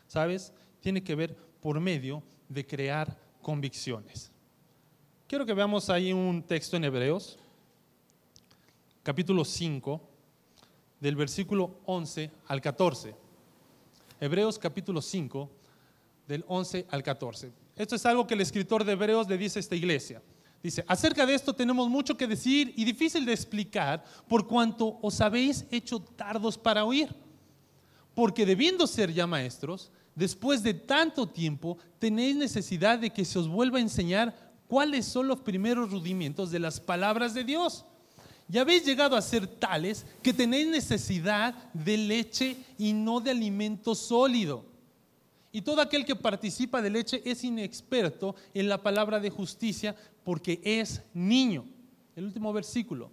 ¿Sabes? 0.07 0.51
Tiene 0.81 1.01
que 1.01 1.15
ver 1.15 1.37
por 1.61 1.79
medio 1.79 2.21
de 2.49 2.67
crear 2.67 3.17
convicciones. 3.41 4.29
Quiero 5.25 5.45
que 5.45 5.53
veamos 5.53 5.89
ahí 5.89 6.11
un 6.11 6.43
texto 6.43 6.75
en 6.75 6.83
Hebreos, 6.83 7.39
capítulo 9.03 9.45
5, 9.45 10.01
del 10.99 11.15
versículo 11.15 11.79
11 11.85 12.29
al 12.47 12.59
14. 12.59 13.15
Hebreos 14.19 14.59
capítulo 14.59 15.01
5, 15.01 15.49
del 16.27 16.43
11 16.45 16.87
al 16.89 17.03
14. 17.03 17.62
Esto 17.75 17.95
es 17.95 18.05
algo 18.05 18.27
que 18.27 18.35
el 18.35 18.41
escritor 18.41 18.83
de 18.83 18.91
Hebreos 18.91 19.27
le 19.27 19.37
dice 19.37 19.59
a 19.59 19.61
esta 19.61 19.75
iglesia. 19.75 20.21
Dice, 20.61 20.85
acerca 20.87 21.25
de 21.25 21.33
esto 21.33 21.53
tenemos 21.53 21.89
mucho 21.89 22.15
que 22.15 22.27
decir 22.27 22.73
y 22.77 22.85
difícil 22.85 23.25
de 23.25 23.33
explicar 23.33 24.03
por 24.29 24.47
cuanto 24.47 24.97
os 25.01 25.19
habéis 25.19 25.65
hecho 25.71 25.99
tardos 25.99 26.57
para 26.57 26.85
oír. 26.85 27.13
Porque 28.15 28.45
debiendo 28.45 28.87
ser 28.87 29.11
ya 29.11 29.27
maestros, 29.27 29.91
después 30.15 30.63
de 30.63 30.73
tanto 30.73 31.27
tiempo 31.27 31.77
tenéis 31.99 32.35
necesidad 32.35 32.99
de 32.99 33.09
que 33.09 33.25
se 33.25 33.39
os 33.39 33.47
vuelva 33.47 33.79
a 33.79 33.81
enseñar 33.81 34.53
cuáles 34.67 35.05
son 35.05 35.27
los 35.27 35.41
primeros 35.41 35.91
rudimentos 35.91 36.51
de 36.51 36.59
las 36.59 36.79
palabras 36.79 37.33
de 37.33 37.43
Dios. 37.43 37.85
Ya 38.47 38.61
habéis 38.61 38.85
llegado 38.85 39.17
a 39.17 39.21
ser 39.21 39.47
tales 39.47 40.05
que 40.21 40.31
tenéis 40.33 40.67
necesidad 40.67 41.55
de 41.73 41.97
leche 41.97 42.57
y 42.77 42.93
no 42.93 43.19
de 43.19 43.31
alimento 43.31 43.95
sólido 43.95 44.72
y 45.55 45.61
todo 45.61 45.81
aquel 45.81 46.03
que 46.03 46.15
participa 46.15 46.81
de 46.81 46.89
leche 46.89 47.21
es 47.23 47.43
inexperto 47.43 48.35
en 48.55 48.67
la 48.67 48.81
palabra 48.81 49.19
de 49.19 49.29
justicia 49.29 49.95
porque 50.23 50.59
es 50.63 51.03
niño. 51.13 51.63
El 52.15 52.25
último 52.25 52.51
versículo. 52.51 53.11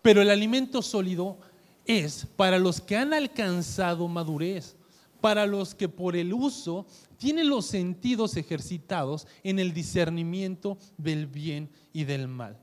Pero 0.00 0.22
el 0.22 0.30
alimento 0.30 0.80
sólido 0.80 1.38
es 1.84 2.26
para 2.36 2.60
los 2.60 2.80
que 2.80 2.96
han 2.96 3.12
alcanzado 3.12 4.06
madurez, 4.06 4.76
para 5.20 5.44
los 5.44 5.74
que 5.74 5.88
por 5.88 6.14
el 6.14 6.32
uso 6.32 6.86
tienen 7.16 7.48
los 7.48 7.66
sentidos 7.66 8.36
ejercitados 8.36 9.26
en 9.42 9.58
el 9.58 9.74
discernimiento 9.74 10.78
del 10.96 11.26
bien 11.26 11.68
y 11.92 12.04
del 12.04 12.28
mal. 12.28 12.56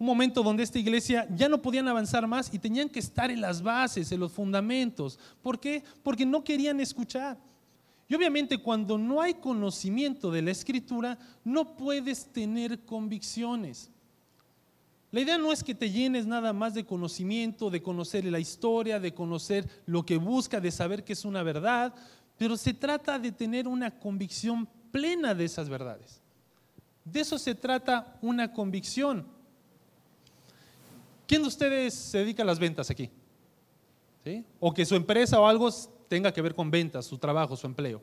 Un 0.00 0.06
momento 0.08 0.42
donde 0.42 0.64
esta 0.64 0.80
iglesia 0.80 1.28
ya 1.36 1.48
no 1.48 1.62
podían 1.62 1.86
avanzar 1.86 2.26
más 2.26 2.52
y 2.52 2.58
tenían 2.58 2.88
que 2.88 2.98
estar 2.98 3.30
en 3.30 3.40
las 3.40 3.62
bases, 3.62 4.10
en 4.10 4.18
los 4.18 4.32
fundamentos. 4.32 5.16
¿Por 5.40 5.60
qué? 5.60 5.84
Porque 6.02 6.26
no 6.26 6.42
querían 6.42 6.80
escuchar. 6.80 7.38
Y 8.08 8.14
obviamente 8.14 8.58
cuando 8.58 8.98
no 8.98 9.20
hay 9.20 9.34
conocimiento 9.34 10.30
de 10.30 10.42
la 10.42 10.50
escritura, 10.50 11.18
no 11.42 11.76
puedes 11.76 12.26
tener 12.32 12.80
convicciones. 12.84 13.90
La 15.10 15.20
idea 15.20 15.38
no 15.38 15.52
es 15.52 15.62
que 15.62 15.74
te 15.74 15.90
llenes 15.90 16.26
nada 16.26 16.52
más 16.52 16.74
de 16.74 16.84
conocimiento, 16.84 17.70
de 17.70 17.80
conocer 17.80 18.24
la 18.24 18.40
historia, 18.40 18.98
de 18.98 19.14
conocer 19.14 19.68
lo 19.86 20.04
que 20.04 20.16
busca, 20.16 20.60
de 20.60 20.72
saber 20.72 21.04
que 21.04 21.12
es 21.12 21.24
una 21.24 21.42
verdad, 21.42 21.94
pero 22.36 22.56
se 22.56 22.74
trata 22.74 23.18
de 23.18 23.30
tener 23.30 23.68
una 23.68 23.92
convicción 23.92 24.68
plena 24.90 25.34
de 25.34 25.44
esas 25.44 25.68
verdades. 25.68 26.20
De 27.04 27.20
eso 27.20 27.38
se 27.38 27.54
trata 27.54 28.18
una 28.22 28.52
convicción. 28.52 29.26
¿Quién 31.26 31.42
de 31.42 31.48
ustedes 31.48 31.94
se 31.94 32.18
dedica 32.18 32.42
a 32.42 32.46
las 32.46 32.58
ventas 32.58 32.90
aquí? 32.90 33.08
O 34.58 34.72
que 34.72 34.84
su 34.84 34.94
empresa 34.96 35.38
o 35.38 35.46
algo 35.46 35.70
tenga 36.14 36.32
que 36.32 36.42
ver 36.42 36.54
con 36.54 36.70
ventas, 36.70 37.06
su 37.06 37.18
trabajo, 37.18 37.56
su 37.56 37.66
empleo. 37.66 38.00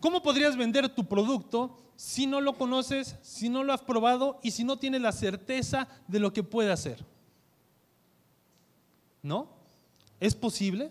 ¿Cómo 0.00 0.22
podrías 0.22 0.56
vender 0.56 0.88
tu 0.88 1.04
producto 1.04 1.76
si 1.96 2.26
no 2.26 2.40
lo 2.40 2.54
conoces, 2.54 3.16
si 3.20 3.50
no 3.50 3.62
lo 3.62 3.74
has 3.74 3.82
probado 3.82 4.40
y 4.42 4.52
si 4.52 4.64
no 4.64 4.78
tienes 4.78 5.02
la 5.02 5.12
certeza 5.12 5.86
de 6.08 6.18
lo 6.18 6.32
que 6.32 6.42
puede 6.42 6.72
hacer? 6.72 7.04
¿No? 9.22 9.50
¿Es 10.18 10.34
posible? 10.34 10.90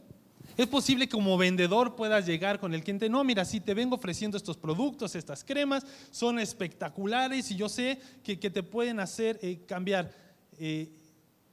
¿Es 0.56 0.68
posible 0.68 1.08
que 1.08 1.14
como 1.14 1.36
vendedor 1.36 1.96
puedas 1.96 2.28
llegar 2.28 2.60
con 2.60 2.76
el 2.76 2.84
cliente? 2.84 3.10
No, 3.10 3.24
mira, 3.24 3.44
si 3.44 3.60
te 3.60 3.74
vengo 3.74 3.96
ofreciendo 3.96 4.38
estos 4.38 4.58
productos, 4.58 5.16
estas 5.16 5.44
cremas, 5.44 5.84
son 6.12 6.38
espectaculares 6.38 7.50
y 7.50 7.56
yo 7.56 7.68
sé 7.68 8.00
que, 8.24 8.38
te 8.38 8.62
pueden 8.62 9.00
hacer 9.00 9.40
eh, 9.42 9.62
cambiar. 9.66 10.12
Eh, 10.60 10.92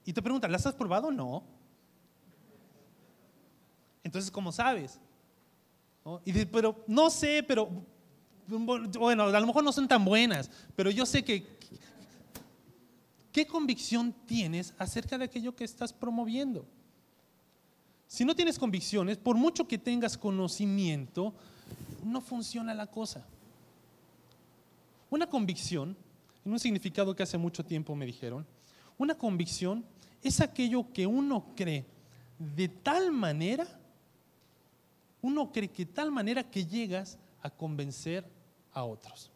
y 0.05 0.13
te 0.13 0.21
preguntan, 0.21 0.53
¿las 0.53 0.67
has 0.67 0.75
probado? 0.75 1.11
No. 1.11 1.58
Entonces, 4.09 4.31
¿cómo 4.31 4.51
sabes? 4.53 4.99
Y 6.25 6.33
dice, 6.33 6.47
pero 6.47 6.83
no 6.87 7.11
sé, 7.11 7.45
pero 7.47 7.69
bueno, 8.99 9.25
a 9.25 9.39
lo 9.39 9.47
mejor 9.47 9.63
no 9.63 9.71
son 9.71 9.87
tan 9.87 10.03
buenas, 10.03 10.51
pero 10.75 10.91
yo 10.91 11.05
sé 11.05 11.23
que... 11.23 11.47
¿Qué 13.31 13.47
convicción 13.47 14.15
tienes 14.25 14.73
acerca 14.79 15.19
de 15.19 15.27
aquello 15.27 15.55
que 15.55 15.65
estás 15.65 15.93
promoviendo? 15.93 16.65
Si 18.07 18.25
no 18.25 18.35
tienes 18.35 18.59
convicciones, 18.59 19.19
por 19.19 19.37
mucho 19.37 19.69
que 19.69 19.77
tengas 19.77 20.17
conocimiento, 20.17 21.35
no 22.03 22.23
funciona 22.23 22.73
la 22.73 22.87
cosa. 22.87 23.27
Una 25.11 25.27
convicción, 25.27 25.95
en 26.47 26.53
un 26.53 26.59
significado 26.59 27.15
que 27.15 27.25
hace 27.25 27.37
mucho 27.37 27.63
tiempo 27.63 27.95
me 27.95 28.07
dijeron, 28.07 28.47
una 28.97 29.15
convicción 29.15 29.85
es 30.23 30.41
aquello 30.41 30.91
que 30.95 31.07
uno 31.07 31.45
cree 31.55 31.85
de 32.39 32.69
tal 32.69 33.13
manera 33.13 33.78
uno 35.23 35.51
cree 35.53 35.69
que 35.69 35.85
de 35.85 35.93
tal 35.93 36.11
manera 36.11 36.43
que 36.43 36.65
llegas 36.65 37.19
a 37.43 37.51
convencer 37.51 38.25
a 38.73 38.85
otros. 38.85 39.31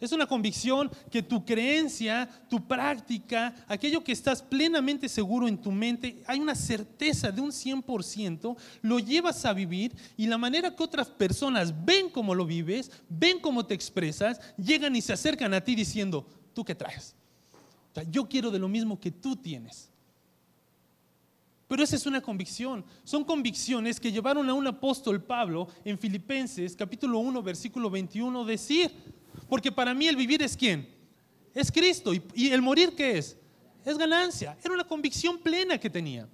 Es 0.00 0.12
una 0.12 0.26
convicción 0.26 0.88
que 1.10 1.24
tu 1.24 1.44
creencia, 1.44 2.28
tu 2.48 2.64
práctica, 2.68 3.52
aquello 3.66 4.04
que 4.04 4.12
estás 4.12 4.40
plenamente 4.40 5.08
seguro 5.08 5.48
en 5.48 5.58
tu 5.58 5.72
mente, 5.72 6.22
hay 6.26 6.38
una 6.38 6.54
certeza 6.54 7.32
de 7.32 7.40
un 7.40 7.50
100%, 7.50 8.56
lo 8.82 8.98
llevas 9.00 9.44
a 9.44 9.52
vivir 9.52 9.92
y 10.16 10.28
la 10.28 10.38
manera 10.38 10.74
que 10.74 10.84
otras 10.84 11.08
personas 11.08 11.74
ven 11.84 12.10
cómo 12.10 12.32
lo 12.36 12.46
vives, 12.46 12.92
ven 13.08 13.40
cómo 13.40 13.66
te 13.66 13.74
expresas, 13.74 14.40
llegan 14.56 14.94
y 14.94 15.02
se 15.02 15.14
acercan 15.14 15.52
a 15.52 15.62
ti 15.62 15.74
diciendo, 15.74 16.24
¿tú 16.54 16.64
qué 16.64 16.76
traes? 16.76 17.14
yo 18.12 18.28
quiero 18.28 18.52
de 18.52 18.60
lo 18.60 18.68
mismo 18.68 19.00
que 19.00 19.10
tú 19.10 19.34
tienes. 19.34 19.87
Pero 21.68 21.84
esa 21.84 21.96
es 21.96 22.06
una 22.06 22.22
convicción. 22.22 22.82
Son 23.04 23.22
convicciones 23.22 24.00
que 24.00 24.10
llevaron 24.10 24.48
a 24.48 24.54
un 24.54 24.66
apóstol 24.66 25.22
Pablo 25.22 25.68
en 25.84 25.98
Filipenses 25.98 26.74
capítulo 26.74 27.18
1 27.18 27.42
versículo 27.42 27.90
21 27.90 28.44
decir, 28.46 28.90
porque 29.50 29.70
para 29.70 29.92
mí 29.92 30.08
el 30.08 30.16
vivir 30.16 30.42
es 30.42 30.56
quién? 30.56 30.88
Es 31.54 31.70
Cristo. 31.70 32.12
¿Y, 32.14 32.48
el 32.48 32.62
morir 32.62 32.94
qué 32.96 33.18
es? 33.18 33.36
Es 33.84 33.98
ganancia. 33.98 34.56
Era 34.64 34.72
una 34.72 34.84
convicción 34.84 35.38
plena 35.38 35.78
que 35.78 35.90
tenía. 35.90 36.26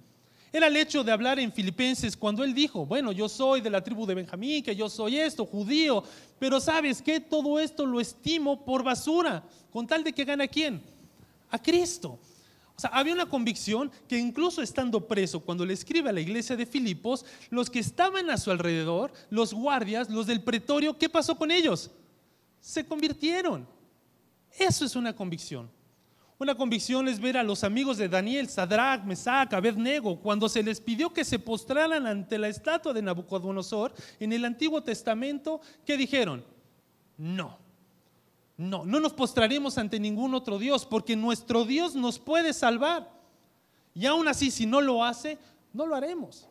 Era 0.53 0.67
el 0.67 0.77
hecho 0.77 1.03
de 1.03 1.11
hablar 1.11 1.37
en 1.37 1.51
Filipenses 1.51 2.15
cuando 2.15 2.41
él 2.41 2.53
dijo, 2.53 2.85
bueno, 2.85 3.11
yo 3.11 3.27
soy 3.27 3.59
de 3.59 3.69
la 3.69 3.83
tribu 3.83 4.05
de 4.05 4.15
Benjamín, 4.15 4.63
que 4.63 4.73
yo 4.73 4.87
soy 4.87 5.17
esto, 5.17 5.45
judío, 5.45 6.01
pero 6.39 6.61
sabes 6.61 7.01
que 7.01 7.19
todo 7.19 7.59
esto 7.59 7.85
lo 7.85 7.99
estimo 7.99 8.63
por 8.63 8.81
basura, 8.81 9.43
con 9.69 9.85
tal 9.85 10.01
de 10.01 10.13
que 10.13 10.23
gane 10.23 10.45
a 10.45 10.47
quién? 10.47 10.81
A 11.49 11.61
Cristo. 11.61 12.17
O 12.77 12.81
sea, 12.81 12.89
había 12.89 13.13
una 13.13 13.27
convicción 13.27 13.91
que 14.07 14.17
incluso 14.17 14.61
estando 14.61 15.07
preso, 15.07 15.39
cuando 15.39 15.65
le 15.65 15.73
escribe 15.73 16.09
a 16.09 16.13
la 16.13 16.19
iglesia 16.19 16.55
de 16.55 16.65
Filipos, 16.65 17.25
los 17.49 17.69
que 17.69 17.79
estaban 17.79 18.29
a 18.29 18.37
su 18.37 18.51
alrededor, 18.51 19.13
los 19.29 19.53
guardias, 19.53 20.09
los 20.09 20.27
del 20.27 20.41
pretorio, 20.41 20.97
¿qué 20.97 21.07
pasó 21.07 21.37
con 21.37 21.51
ellos? 21.51 21.89
Se 22.59 22.85
convirtieron. 22.85 23.65
Eso 24.57 24.83
es 24.83 24.95
una 24.95 25.15
convicción. 25.15 25.69
Una 26.37 26.55
convicción 26.55 27.07
es 27.07 27.21
ver 27.21 27.37
a 27.37 27.43
los 27.43 27.63
amigos 27.63 27.97
de 27.97 28.09
Daniel, 28.09 28.49
Sadrach, 28.49 29.05
Mesach, 29.05 29.53
Abednego, 29.53 30.19
cuando 30.19 30.49
se 30.49 30.61
les 30.61 30.81
pidió 30.81 31.13
que 31.13 31.23
se 31.23 31.39
postraran 31.39 32.05
ante 32.05 32.37
la 32.37 32.49
estatua 32.49 32.91
de 32.91 33.01
Nabucodonosor 33.01 33.93
en 34.19 34.33
el 34.33 34.43
Antiguo 34.43 34.83
Testamento, 34.83 35.61
¿qué 35.85 35.95
dijeron? 35.95 36.43
No. 37.17 37.64
No, 38.57 38.85
no 38.85 38.99
nos 38.99 39.13
postraremos 39.13 39.77
ante 39.77 39.99
ningún 39.99 40.33
otro 40.33 40.57
Dios, 40.57 40.85
porque 40.85 41.15
nuestro 41.15 41.65
Dios 41.65 41.95
nos 41.95 42.19
puede 42.19 42.53
salvar. 42.53 43.11
Y 43.93 44.05
aún 44.05 44.27
así, 44.27 44.51
si 44.51 44.65
no 44.65 44.81
lo 44.81 45.03
hace, 45.03 45.37
no 45.73 45.85
lo 45.85 45.95
haremos. 45.95 46.47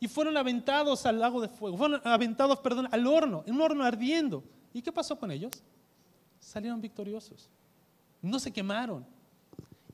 Y 0.00 0.08
fueron 0.08 0.36
aventados 0.36 1.06
al 1.06 1.20
lago 1.20 1.40
de 1.40 1.48
fuego, 1.48 1.76
fueron 1.76 2.00
aventados, 2.04 2.58
perdón, 2.58 2.88
al 2.90 3.06
horno, 3.06 3.44
en 3.46 3.54
un 3.54 3.60
horno 3.60 3.84
ardiendo. 3.84 4.42
¿Y 4.74 4.82
qué 4.82 4.90
pasó 4.90 5.18
con 5.18 5.30
ellos? 5.30 5.52
Salieron 6.40 6.80
victoriosos. 6.80 7.48
No 8.20 8.38
se 8.38 8.52
quemaron. 8.52 9.06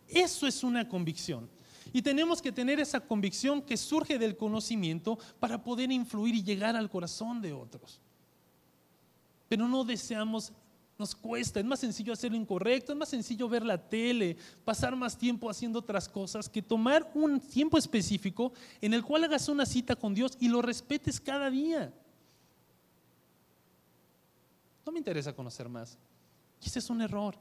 Eso 0.09 0.47
es 0.47 0.65
una 0.65 0.89
convicción. 0.89 1.49
Y 1.93 2.03
tenemos 2.03 2.43
que 2.43 2.53
tener 2.53 2.81
esa 2.81 3.01
convicción 3.01 3.63
que 3.63 3.77
surge 3.77 4.19
del 4.19 4.37
conocimiento 4.37 5.19
para 5.41 5.63
poder 5.63 5.91
influir 5.91 6.35
y 6.35 6.43
llegar 6.43 6.77
al 6.77 6.91
corazón 6.91 7.41
de 7.41 7.53
otros. 7.53 8.01
Pero 9.49 9.67
no 9.67 9.85
deseamos, 9.85 10.53
nos 10.99 11.15
cuesta, 11.15 11.61
es 11.61 11.67
más 11.67 11.79
sencillo 11.79 12.13
hacer 12.13 12.33
lo 12.33 12.37
incorrecto, 12.37 12.93
es 12.93 12.99
más 12.99 13.09
sencillo 13.09 13.49
ver 13.49 13.65
la 13.65 13.79
tele, 13.79 14.37
pasar 14.65 14.97
más 14.97 15.17
tiempo 15.17 15.49
haciendo 15.49 15.79
otras 15.79 16.09
cosas 16.09 16.49
que 16.49 16.61
tomar 16.61 17.09
un 17.15 17.39
tiempo 17.39 17.79
específico 17.79 18.53
en 18.81 18.93
el 18.93 19.05
cual 19.05 19.23
hagas 19.23 19.49
una 19.49 19.65
cita 19.65 19.95
con 19.95 20.13
Dios 20.13 20.37
y 20.41 20.49
lo 20.49 20.61
respetes 20.61 21.21
cada 21.21 21.49
día. 21.51 21.93
No 24.85 24.91
me 24.91 24.99
interesa 24.99 25.33
conocer 25.33 25.69
más. 25.69 25.97
Y 26.61 26.67
ese 26.67 26.81
es 26.81 26.91
un 26.91 27.01
error. 27.01 27.37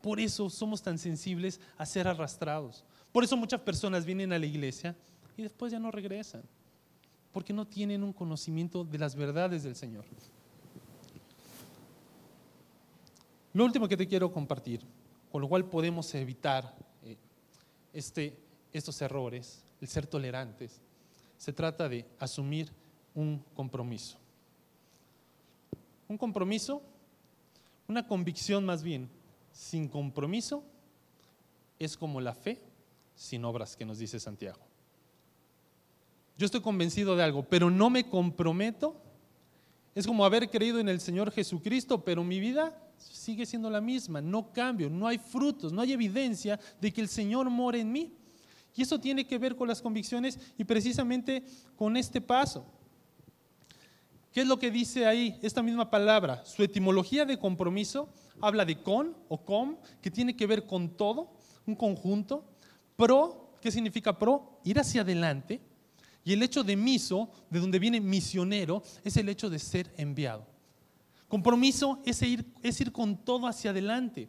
Por 0.00 0.18
eso 0.18 0.48
somos 0.48 0.80
tan 0.80 0.98
sensibles 0.98 1.60
a 1.76 1.84
ser 1.84 2.08
arrastrados. 2.08 2.82
Por 3.12 3.24
eso 3.24 3.36
muchas 3.36 3.60
personas 3.60 4.06
vienen 4.06 4.32
a 4.32 4.38
la 4.38 4.46
iglesia 4.46 4.96
y 5.36 5.42
después 5.42 5.70
ya 5.70 5.78
no 5.78 5.90
regresan. 5.90 6.42
Porque 7.30 7.52
no 7.52 7.66
tienen 7.66 8.02
un 8.02 8.12
conocimiento 8.14 8.84
de 8.84 8.98
las 8.98 9.14
verdades 9.14 9.62
del 9.64 9.76
Señor. 9.76 10.06
Lo 13.52 13.64
último 13.64 13.88
que 13.88 13.96
te 13.96 14.06
quiero 14.06 14.32
compartir, 14.32 14.80
con 15.30 15.42
lo 15.42 15.48
cual 15.48 15.64
podemos 15.66 16.14
evitar 16.14 16.74
eh, 17.04 17.16
este, 17.92 18.36
estos 18.72 19.00
errores, 19.02 19.62
el 19.80 19.88
ser 19.88 20.06
tolerantes, 20.06 20.80
se 21.36 21.52
trata 21.52 21.88
de 21.88 22.06
asumir 22.18 22.70
un 23.14 23.44
compromiso. 23.54 24.16
Un 26.08 26.16
compromiso, 26.16 26.82
una 27.88 28.06
convicción 28.06 28.64
más 28.64 28.82
bien, 28.82 29.08
sin 29.52 29.88
compromiso 29.88 30.64
es 31.78 31.96
como 31.96 32.20
la 32.20 32.34
fe 32.34 32.60
sin 33.14 33.44
obras 33.44 33.76
que 33.76 33.84
nos 33.84 33.98
dice 33.98 34.18
Santiago. 34.18 34.60
Yo 36.38 36.46
estoy 36.46 36.60
convencido 36.60 37.16
de 37.16 37.22
algo, 37.22 37.42
pero 37.44 37.70
no 37.70 37.90
me 37.90 38.08
comprometo. 38.08 38.96
Es 39.94 40.06
como 40.06 40.24
haber 40.24 40.48
creído 40.48 40.78
en 40.78 40.88
el 40.88 41.00
Señor 41.00 41.30
Jesucristo, 41.30 42.02
pero 42.02 42.24
mi 42.24 42.40
vida 42.40 42.76
sigue 42.96 43.44
siendo 43.44 43.68
la 43.68 43.80
misma, 43.80 44.20
no 44.20 44.52
cambio, 44.52 44.88
no 44.88 45.06
hay 45.06 45.18
frutos, 45.18 45.72
no 45.72 45.82
hay 45.82 45.92
evidencia 45.92 46.58
de 46.80 46.92
que 46.92 47.00
el 47.00 47.08
Señor 47.08 47.50
mora 47.50 47.78
en 47.78 47.92
mí. 47.92 48.12
Y 48.74 48.82
eso 48.82 48.98
tiene 48.98 49.26
que 49.26 49.38
ver 49.38 49.54
con 49.54 49.68
las 49.68 49.82
convicciones 49.82 50.38
y 50.56 50.64
precisamente 50.64 51.44
con 51.76 51.96
este 51.96 52.20
paso. 52.20 52.64
¿Qué 54.32 54.40
es 54.40 54.46
lo 54.46 54.58
que 54.58 54.70
dice 54.70 55.04
ahí 55.04 55.38
esta 55.42 55.62
misma 55.62 55.90
palabra? 55.90 56.42
Su 56.46 56.62
etimología 56.62 57.26
de 57.26 57.38
compromiso 57.38 58.08
habla 58.40 58.64
de 58.64 58.82
con 58.82 59.14
o 59.28 59.44
com, 59.44 59.76
que 60.00 60.10
tiene 60.10 60.34
que 60.34 60.46
ver 60.46 60.66
con 60.66 60.96
todo, 60.96 61.34
un 61.66 61.74
conjunto. 61.74 62.46
Pro, 62.96 63.52
¿qué 63.60 63.70
significa 63.70 64.18
pro? 64.18 64.58
Ir 64.64 64.80
hacia 64.80 65.02
adelante. 65.02 65.60
Y 66.24 66.32
el 66.32 66.42
hecho 66.42 66.62
de 66.62 66.76
miso, 66.76 67.30
de 67.50 67.60
donde 67.60 67.78
viene 67.78 68.00
misionero, 68.00 68.82
es 69.04 69.16
el 69.16 69.28
hecho 69.28 69.50
de 69.50 69.58
ser 69.58 69.92
enviado. 69.96 70.46
Compromiso 71.28 72.00
es 72.04 72.22
ir, 72.22 72.44
es 72.62 72.80
ir 72.80 72.92
con 72.92 73.16
todo 73.16 73.46
hacia 73.46 73.70
adelante, 73.70 74.28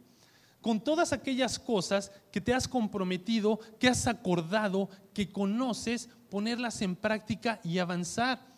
con 0.60 0.80
todas 0.80 1.12
aquellas 1.12 1.58
cosas 1.58 2.10
que 2.32 2.40
te 2.40 2.54
has 2.54 2.66
comprometido, 2.66 3.60
que 3.78 3.88
has 3.88 4.06
acordado, 4.06 4.88
que 5.12 5.30
conoces, 5.30 6.08
ponerlas 6.30 6.80
en 6.82 6.96
práctica 6.96 7.60
y 7.62 7.78
avanzar 7.78 8.54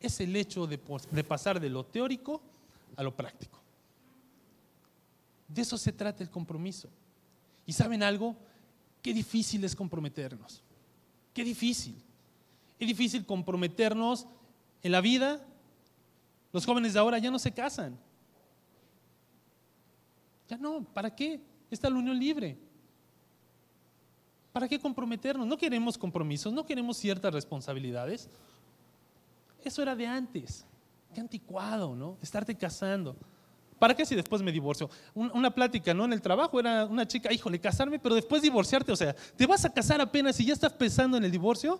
es 0.00 0.20
el 0.20 0.34
hecho 0.36 0.66
de, 0.66 0.78
pasar 0.78 1.60
de 1.60 1.70
lo 1.70 1.84
teórico 1.84 2.42
a 2.96 3.02
lo 3.02 3.14
práctico. 3.14 3.58
De 5.48 5.62
eso 5.62 5.78
se 5.78 5.92
trata 5.92 6.22
el 6.22 6.30
compromiso. 6.30 6.88
¿Y 7.66 7.72
saben 7.72 8.02
algo? 8.02 8.36
Qué 9.02 9.12
difícil 9.12 9.64
es 9.64 9.74
comprometernos. 9.74 10.62
Qué 11.32 11.44
difícil. 11.44 11.96
Es 12.78 12.86
difícil 12.86 13.24
comprometernos 13.24 14.26
en 14.82 14.92
la 14.92 15.00
vida. 15.00 15.44
Los 16.52 16.64
jóvenes 16.64 16.94
de 16.94 16.98
ahora 16.98 17.18
ya 17.18 17.30
no 17.30 17.38
se 17.38 17.52
casan. 17.52 17.98
Ya 20.48 20.56
no, 20.56 20.84
¿para 20.84 21.14
qué? 21.14 21.40
Está 21.70 21.90
la 21.90 21.96
unión 21.96 22.18
libre. 22.18 22.58
¿Para 24.52 24.68
qué 24.68 24.78
comprometernos? 24.78 25.46
No 25.46 25.58
queremos 25.58 25.98
compromisos, 25.98 26.52
no 26.52 26.64
queremos 26.64 26.96
ciertas 26.96 27.32
responsabilidades. 27.32 28.30
Eso 29.62 29.82
era 29.82 29.94
de 29.96 30.06
antes. 30.06 30.64
Qué 31.12 31.20
anticuado, 31.20 31.94
¿no? 31.94 32.16
Estarte 32.22 32.54
casando. 32.54 33.16
¿Para 33.78 33.94
qué 33.94 34.06
si 34.06 34.14
después 34.14 34.40
me 34.40 34.52
divorcio? 34.52 34.88
Una 35.14 35.50
plática, 35.50 35.92
¿no? 35.92 36.06
En 36.06 36.12
el 36.12 36.22
trabajo 36.22 36.58
era 36.58 36.86
una 36.86 37.06
chica, 37.06 37.32
híjole, 37.32 37.60
casarme, 37.60 37.98
pero 37.98 38.14
después 38.14 38.40
divorciarte. 38.40 38.92
O 38.92 38.96
sea, 38.96 39.14
¿te 39.14 39.46
vas 39.46 39.64
a 39.64 39.72
casar 39.72 40.00
apenas 40.00 40.40
y 40.40 40.46
ya 40.46 40.54
estás 40.54 40.72
pensando 40.72 41.16
en 41.18 41.24
el 41.24 41.30
divorcio? 41.30 41.78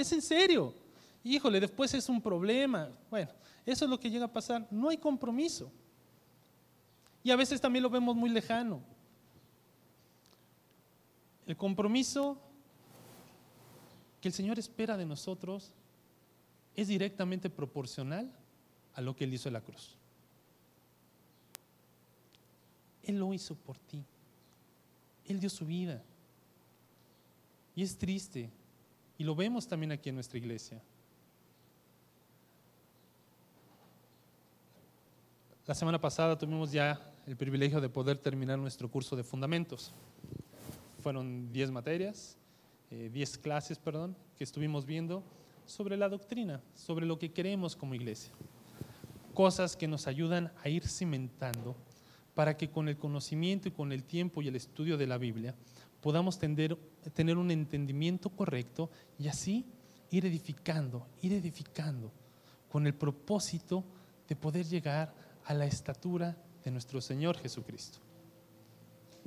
Es 0.00 0.12
en 0.12 0.22
serio. 0.22 0.74
Híjole, 1.22 1.60
después 1.60 1.92
es 1.92 2.08
un 2.08 2.22
problema. 2.22 2.88
Bueno, 3.10 3.30
eso 3.66 3.84
es 3.84 3.90
lo 3.90 4.00
que 4.00 4.10
llega 4.10 4.24
a 4.24 4.32
pasar. 4.32 4.66
No 4.70 4.88
hay 4.88 4.96
compromiso. 4.96 5.70
Y 7.22 7.30
a 7.30 7.36
veces 7.36 7.60
también 7.60 7.82
lo 7.82 7.90
vemos 7.90 8.16
muy 8.16 8.30
lejano. 8.30 8.80
El 11.46 11.56
compromiso 11.56 12.40
que 14.20 14.28
el 14.28 14.34
Señor 14.34 14.58
espera 14.58 14.96
de 14.96 15.04
nosotros 15.04 15.72
es 16.74 16.88
directamente 16.88 17.50
proporcional 17.50 18.32
a 18.94 19.00
lo 19.02 19.14
que 19.14 19.24
Él 19.24 19.34
hizo 19.34 19.48
en 19.48 19.54
la 19.54 19.60
cruz. 19.60 19.96
Él 23.02 23.18
lo 23.18 23.34
hizo 23.34 23.54
por 23.54 23.78
ti. 23.78 24.02
Él 25.26 25.40
dio 25.40 25.50
su 25.50 25.66
vida. 25.66 26.02
Y 27.74 27.82
es 27.82 27.98
triste. 27.98 28.50
Y 29.20 29.24
lo 29.24 29.34
vemos 29.34 29.68
también 29.68 29.92
aquí 29.92 30.08
en 30.08 30.14
nuestra 30.14 30.38
iglesia. 30.38 30.80
La 35.66 35.74
semana 35.74 36.00
pasada 36.00 36.38
tuvimos 36.38 36.72
ya 36.72 36.98
el 37.26 37.36
privilegio 37.36 37.82
de 37.82 37.90
poder 37.90 38.16
terminar 38.16 38.58
nuestro 38.58 38.90
curso 38.90 39.16
de 39.16 39.22
fundamentos. 39.22 39.92
Fueron 41.02 41.52
10 41.52 41.70
materias, 41.70 42.38
10 42.88 43.12
eh, 43.12 43.40
clases, 43.42 43.78
perdón, 43.78 44.16
que 44.38 44.44
estuvimos 44.44 44.86
viendo 44.86 45.22
sobre 45.66 45.98
la 45.98 46.08
doctrina, 46.08 46.62
sobre 46.74 47.04
lo 47.04 47.18
que 47.18 47.30
creemos 47.30 47.76
como 47.76 47.94
iglesia. 47.94 48.32
Cosas 49.34 49.76
que 49.76 49.86
nos 49.86 50.06
ayudan 50.06 50.50
a 50.64 50.70
ir 50.70 50.88
cimentando 50.88 51.76
para 52.34 52.56
que 52.56 52.70
con 52.70 52.88
el 52.88 52.96
conocimiento 52.96 53.68
y 53.68 53.72
con 53.72 53.92
el 53.92 54.02
tiempo 54.02 54.40
y 54.40 54.48
el 54.48 54.56
estudio 54.56 54.96
de 54.96 55.06
la 55.06 55.18
Biblia 55.18 55.54
podamos 56.00 56.38
tener, 56.38 56.76
tener 57.14 57.36
un 57.36 57.50
entendimiento 57.50 58.30
correcto 58.30 58.90
y 59.18 59.28
así 59.28 59.66
ir 60.10 60.26
edificando, 60.26 61.06
ir 61.22 61.32
edificando 61.32 62.12
con 62.68 62.86
el 62.86 62.94
propósito 62.94 63.84
de 64.28 64.36
poder 64.36 64.66
llegar 64.66 65.12
a 65.44 65.54
la 65.54 65.66
estatura 65.66 66.36
de 66.64 66.70
nuestro 66.70 67.00
Señor 67.00 67.36
Jesucristo. 67.38 67.98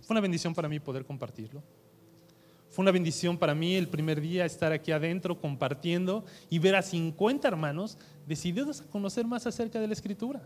Fue 0.01 0.13
una 0.13 0.21
bendición 0.21 0.53
para 0.53 0.67
mí 0.67 0.79
poder 0.79 1.05
compartirlo. 1.05 1.63
Fue 2.69 2.81
una 2.81 2.91
bendición 2.91 3.37
para 3.37 3.53
mí 3.53 3.75
el 3.75 3.87
primer 3.87 4.19
día 4.19 4.45
estar 4.45 4.71
aquí 4.71 4.91
adentro 4.91 5.39
compartiendo 5.39 6.25
y 6.49 6.57
ver 6.59 6.75
a 6.75 6.81
50 6.81 7.47
hermanos 7.47 7.97
decididos 8.25 8.81
a 8.81 8.85
conocer 8.85 9.27
más 9.27 9.45
acerca 9.45 9.79
de 9.79 9.87
la 9.87 9.93
escritura. 9.93 10.41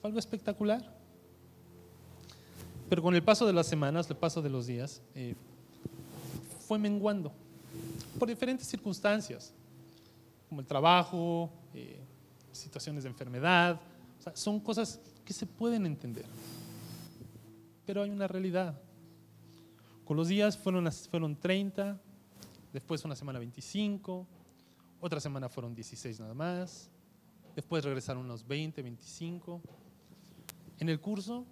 Fue 0.00 0.08
algo 0.08 0.18
espectacular. 0.18 0.96
Pero 2.88 3.02
con 3.02 3.14
el 3.14 3.22
paso 3.22 3.46
de 3.46 3.52
las 3.52 3.66
semanas, 3.66 4.08
el 4.08 4.16
paso 4.16 4.40
de 4.42 4.50
los 4.50 4.66
días, 4.66 5.02
eh, 5.14 5.34
fue 6.66 6.78
menguando 6.78 7.32
por 8.18 8.28
diferentes 8.28 8.66
circunstancias, 8.66 9.52
como 10.48 10.60
el 10.60 10.66
trabajo, 10.66 11.50
eh, 11.74 12.00
situaciones 12.52 13.04
de 13.04 13.10
enfermedad. 13.10 13.80
son 14.34 14.58
cosas 14.60 15.00
que 15.24 15.32
se 15.32 15.46
pueden 15.46 15.86
entender. 15.86 16.24
Pero 17.84 18.02
hay 18.02 18.10
una 18.10 18.26
realidad 18.26 18.80
con 20.06 20.16
los 20.16 20.28
días 20.28 20.56
fueron, 20.56 20.90
fueron 21.10 21.34
30, 21.34 22.00
después 22.72 23.04
una 23.04 23.16
semana 23.16 23.40
25, 23.40 24.24
otra 25.00 25.18
semana 25.18 25.48
fueron 25.48 25.74
16 25.74 26.20
nada 26.20 26.32
más, 26.32 26.88
después 27.56 27.84
regresaron 27.84 28.24
unos 28.24 28.46
20, 28.46 28.82
25. 28.82 29.60
En 30.78 30.88
el 30.88 31.00
curso 31.00 31.44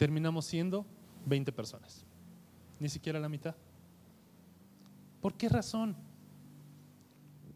terminamos 0.00 0.46
siendo 0.46 0.86
20 1.26 1.52
personas, 1.52 2.06
ni 2.78 2.88
siquiera 2.88 3.20
la 3.20 3.28
mitad. 3.28 3.54
¿Por 5.20 5.34
qué 5.34 5.46
razón? 5.46 5.94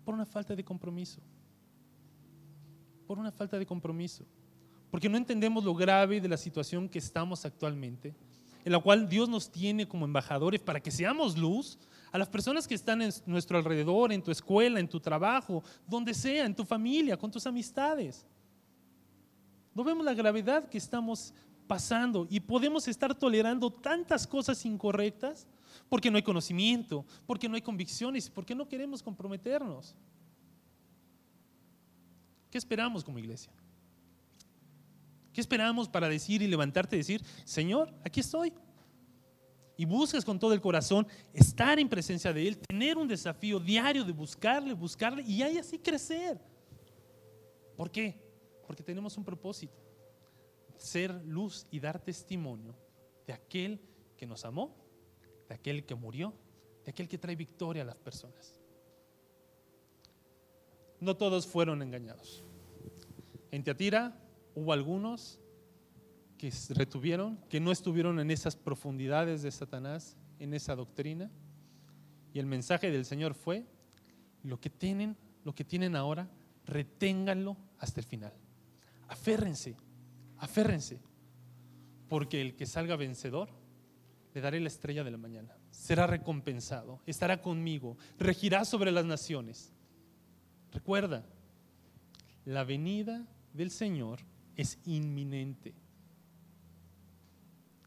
Por 0.05 0.13
una 0.13 0.27
falta 0.27 0.55
de 0.55 0.63
compromiso. 0.63 1.23
Por 3.07 3.19
una 3.19 3.33
falta 3.33 3.59
de 3.59 3.65
compromiso. 3.65 4.27
Porque 4.91 5.09
no 5.09 5.17
entendemos 5.17 5.65
lo 5.65 5.75
grave 5.75 6.21
de 6.21 6.29
la 6.29 6.37
situación 6.37 6.87
que 6.87 6.99
estamos 6.99 7.47
actualmente 7.47 8.15
en 8.63 8.73
la 8.73 8.79
cual 8.79 9.09
Dios 9.09 9.27
nos 9.27 9.51
tiene 9.51 9.89
como 9.89 10.05
embajadores 10.05 10.61
para 10.61 10.81
que 10.81 10.91
seamos 10.91 11.39
luz 11.39 11.79
a 12.13 12.19
las 12.19 12.29
personas 12.29 12.69
que 12.69 12.75
están 12.75 13.01
en 13.01 13.11
nuestro 13.25 13.57
alrededor, 13.57 14.13
en 14.13 14.23
tu 14.23 14.31
escuela, 14.31 14.81
en 14.81 14.89
tu 14.89 15.01
trabajo, 15.01 15.65
donde 15.87 16.13
sea, 16.13 16.45
en 16.45 16.55
tu 16.55 16.67
familia, 16.67 17.17
con 17.17 17.31
tus 17.31 17.47
amistades. 17.47 18.27
No 19.75 19.83
vemos 19.83 20.05
la 20.05 20.13
gravedad 20.13 20.69
que 20.69 20.77
estamos 20.79 21.33
pasando 21.67 22.27
y 22.31 22.41
podemos 22.41 22.87
estar 22.89 23.15
tolerando 23.15 23.71
tantas 23.71 24.27
cosas 24.27 24.65
incorrectas 24.65 25.47
porque 25.89 26.11
no 26.11 26.17
hay 26.17 26.23
conocimiento, 26.23 27.05
porque 27.27 27.49
no 27.49 27.55
hay 27.55 27.63
convicciones, 27.63 28.31
porque 28.31 28.55
no 28.55 28.69
queremos 28.69 29.03
comprometernos. 29.03 29.95
¿Qué 32.51 32.59
esperamos 32.59 33.03
como 33.03 33.19
iglesia? 33.19 33.53
¿Qué 35.33 35.41
esperamos 35.41 35.89
para 35.89 36.09
decir 36.09 36.43
y 36.43 36.47
levantarte 36.47 36.95
y 36.95 37.01
decir, 37.01 37.25
Señor, 37.45 37.93
aquí 38.05 38.21
estoy? 38.21 38.53
Y 39.77 39.85
busques 39.85 40.25
con 40.25 40.39
todo 40.39 40.53
el 40.53 40.61
corazón 40.61 41.07
estar 41.33 41.81
en 41.81 41.89
presencia 41.89 42.33
de 42.33 42.47
Él, 42.47 42.59
tener 42.59 42.97
un 42.97 43.09
desafío 43.09 43.59
diario 43.59 44.05
de 44.05 44.13
buscarle, 44.13 44.73
buscarle 44.73 45.25
y 45.25 45.43
ahí 45.43 45.59
así 45.59 45.79
crecer. 45.79 46.41
¿Por 47.77 47.91
qué? 47.91 48.23
Porque 48.67 48.85
tenemos 48.85 49.19
un 49.19 49.25
propósito, 49.25 49.75
ser 50.77 51.13
luz 51.25 51.67
y 51.71 51.81
dar 51.81 52.01
testimonio 52.01 52.75
de 53.27 53.33
aquel 53.33 53.81
que 54.17 54.27
nos 54.27 54.45
amó, 54.45 54.77
de 55.49 55.55
aquel 55.55 55.85
que 55.85 55.95
murió, 55.95 56.35
de 56.85 56.91
aquel 56.91 57.09
que 57.09 57.19
trae 57.19 57.37
victoria 57.37 57.83
a 57.83 57.87
las 57.87 57.97
personas. 57.97 58.61
No 61.01 61.17
todos 61.17 61.47
fueron 61.47 61.83
engañados. 61.83 62.45
En 63.51 63.63
Teatira 63.63 64.19
hubo 64.55 64.73
algunos 64.73 65.41
que 66.39 66.53
retuvieron, 66.71 67.39
que 67.49 67.61
no 67.61 67.73
estuvieron 67.73 68.21
en 68.21 68.31
esas 68.31 68.57
profundidades 68.57 69.43
de 69.43 69.51
Satanás, 69.51 70.17
en 70.39 70.55
esa 70.55 70.75
doctrina. 70.75 71.31
Y 72.33 72.39
el 72.39 72.47
mensaje 72.47 72.91
del 72.91 73.05
Señor 73.05 73.35
fue, 73.35 73.67
lo 74.43 74.61
que 74.61 74.71
tienen, 74.71 75.17
lo 75.45 75.55
que 75.55 75.65
tienen 75.65 75.97
ahora, 75.97 76.29
reténganlo 76.67 77.57
hasta 77.79 78.01
el 78.01 78.07
final. 78.07 78.33
Aférrense, 79.09 79.77
aférrense, 80.39 81.01
porque 82.09 82.41
el 82.41 82.55
que 82.57 82.67
salga 82.67 82.97
vencedor, 82.97 83.49
le 84.35 84.41
daré 84.41 84.61
la 84.61 84.69
estrella 84.69 85.05
de 85.05 85.11
la 85.11 85.17
mañana. 85.17 85.57
Será 85.71 86.07
recompensado, 86.07 87.01
estará 87.07 87.41
conmigo, 87.41 87.97
regirá 88.19 88.65
sobre 88.65 88.91
las 88.91 89.05
naciones. 89.05 89.73
Recuerda, 90.73 91.25
la 92.45 92.65
venida 92.65 93.27
del 93.53 93.71
Señor 93.71 94.21
es 94.57 94.79
inminente. 94.85 95.75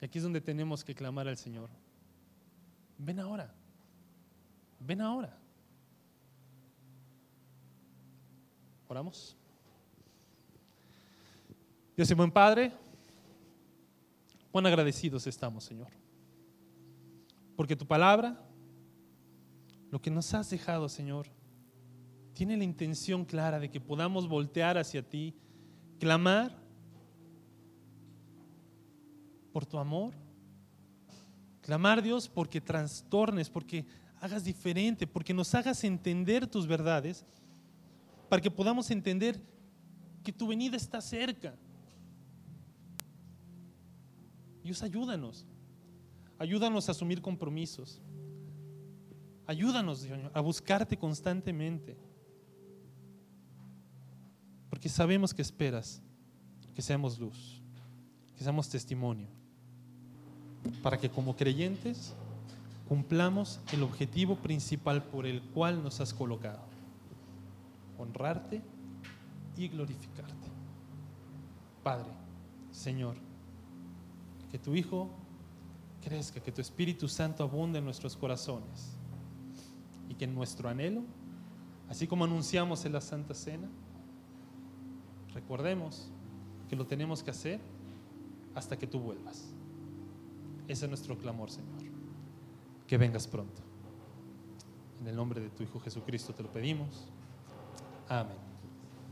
Aquí 0.01 0.19
es 0.19 0.23
donde 0.23 0.41
tenemos 0.41 0.83
que 0.83 0.95
clamar 0.95 1.27
al 1.27 1.37
Señor. 1.37 1.69
Ven 2.97 3.19
ahora, 3.19 3.53
ven 4.79 5.01
ahora. 5.01 5.37
Oramos. 8.87 9.35
Dios 11.97 12.11
y 12.11 12.13
buen 12.13 12.29
Padre, 12.29 12.71
cuán 14.51 14.67
agradecidos 14.67 15.25
estamos, 15.25 15.63
Señor. 15.63 15.87
Porque 17.55 17.75
tu 17.75 17.87
palabra, 17.87 18.39
lo 19.89 19.99
que 19.99 20.11
nos 20.11 20.31
has 20.35 20.51
dejado, 20.51 20.89
Señor, 20.89 21.25
tiene 22.33 22.55
la 22.55 22.65
intención 22.65 23.25
clara 23.25 23.59
de 23.59 23.71
que 23.71 23.81
podamos 23.81 24.27
voltear 24.27 24.77
hacia 24.77 25.01
ti, 25.01 25.33
clamar 25.99 26.55
por 29.51 29.65
tu 29.65 29.79
amor, 29.79 30.13
clamar 31.61 32.03
Dios 32.03 32.29
porque 32.29 32.61
trastornes, 32.61 33.49
porque 33.49 33.87
hagas 34.21 34.43
diferente, 34.43 35.07
porque 35.07 35.33
nos 35.33 35.55
hagas 35.55 35.83
entender 35.83 36.45
tus 36.45 36.67
verdades, 36.67 37.25
para 38.29 38.39
que 38.39 38.51
podamos 38.51 38.91
entender 38.91 39.41
que 40.23 40.31
tu 40.31 40.45
venida 40.45 40.77
está 40.77 41.01
cerca. 41.01 41.57
Dios, 44.67 44.83
ayúdanos. 44.83 45.45
Ayúdanos 46.37 46.89
a 46.89 46.91
asumir 46.91 47.21
compromisos. 47.21 48.01
Ayúdanos, 49.45 49.99
Señor, 49.99 50.29
a 50.33 50.41
buscarte 50.41 50.97
constantemente. 50.97 51.97
Porque 54.69 54.89
sabemos 54.89 55.33
que 55.33 55.41
esperas 55.41 56.01
que 56.75 56.81
seamos 56.81 57.17
luz, 57.17 57.61
que 58.35 58.43
seamos 58.43 58.67
testimonio, 58.67 59.29
para 60.83 60.97
que 60.97 61.09
como 61.09 61.37
creyentes 61.37 62.13
cumplamos 62.89 63.61
el 63.71 63.83
objetivo 63.83 64.35
principal 64.35 65.01
por 65.01 65.25
el 65.25 65.41
cual 65.41 65.81
nos 65.81 66.01
has 66.01 66.13
colocado, 66.13 66.65
honrarte 67.97 68.61
y 69.55 69.69
glorificarte. 69.69 70.49
Padre, 71.83 72.11
Señor, 72.71 73.26
que 74.51 74.59
tu 74.59 74.75
Hijo 74.75 75.09
crezca, 76.01 76.39
que 76.39 76.51
tu 76.51 76.61
Espíritu 76.61 77.07
Santo 77.07 77.43
abunde 77.43 77.79
en 77.79 77.85
nuestros 77.85 78.15
corazones 78.15 78.97
y 80.09 80.15
que 80.15 80.27
nuestro 80.27 80.69
anhelo, 80.69 81.03
así 81.89 82.07
como 82.07 82.25
anunciamos 82.25 82.85
en 82.85 82.93
la 82.93 83.01
Santa 83.01 83.33
Cena, 83.33 83.69
Recordemos 85.37 86.09
que 86.67 86.75
lo 86.75 86.87
tenemos 86.87 87.21
que 87.21 87.29
hacer 87.29 87.59
hasta 88.55 88.75
que 88.75 88.87
tú 88.87 88.99
vuelvas. 88.99 89.53
Ese 90.67 90.85
es 90.85 90.89
nuestro 90.89 91.15
clamor, 91.15 91.51
Señor. 91.51 91.77
Que 92.87 92.97
vengas 92.97 93.27
pronto. 93.27 93.61
En 94.99 95.07
el 95.07 95.15
nombre 95.15 95.39
de 95.39 95.49
tu 95.49 95.61
Hijo 95.61 95.79
Jesucristo 95.79 96.33
te 96.33 96.41
lo 96.41 96.51
pedimos. 96.51 97.07
Amén. 98.09 98.46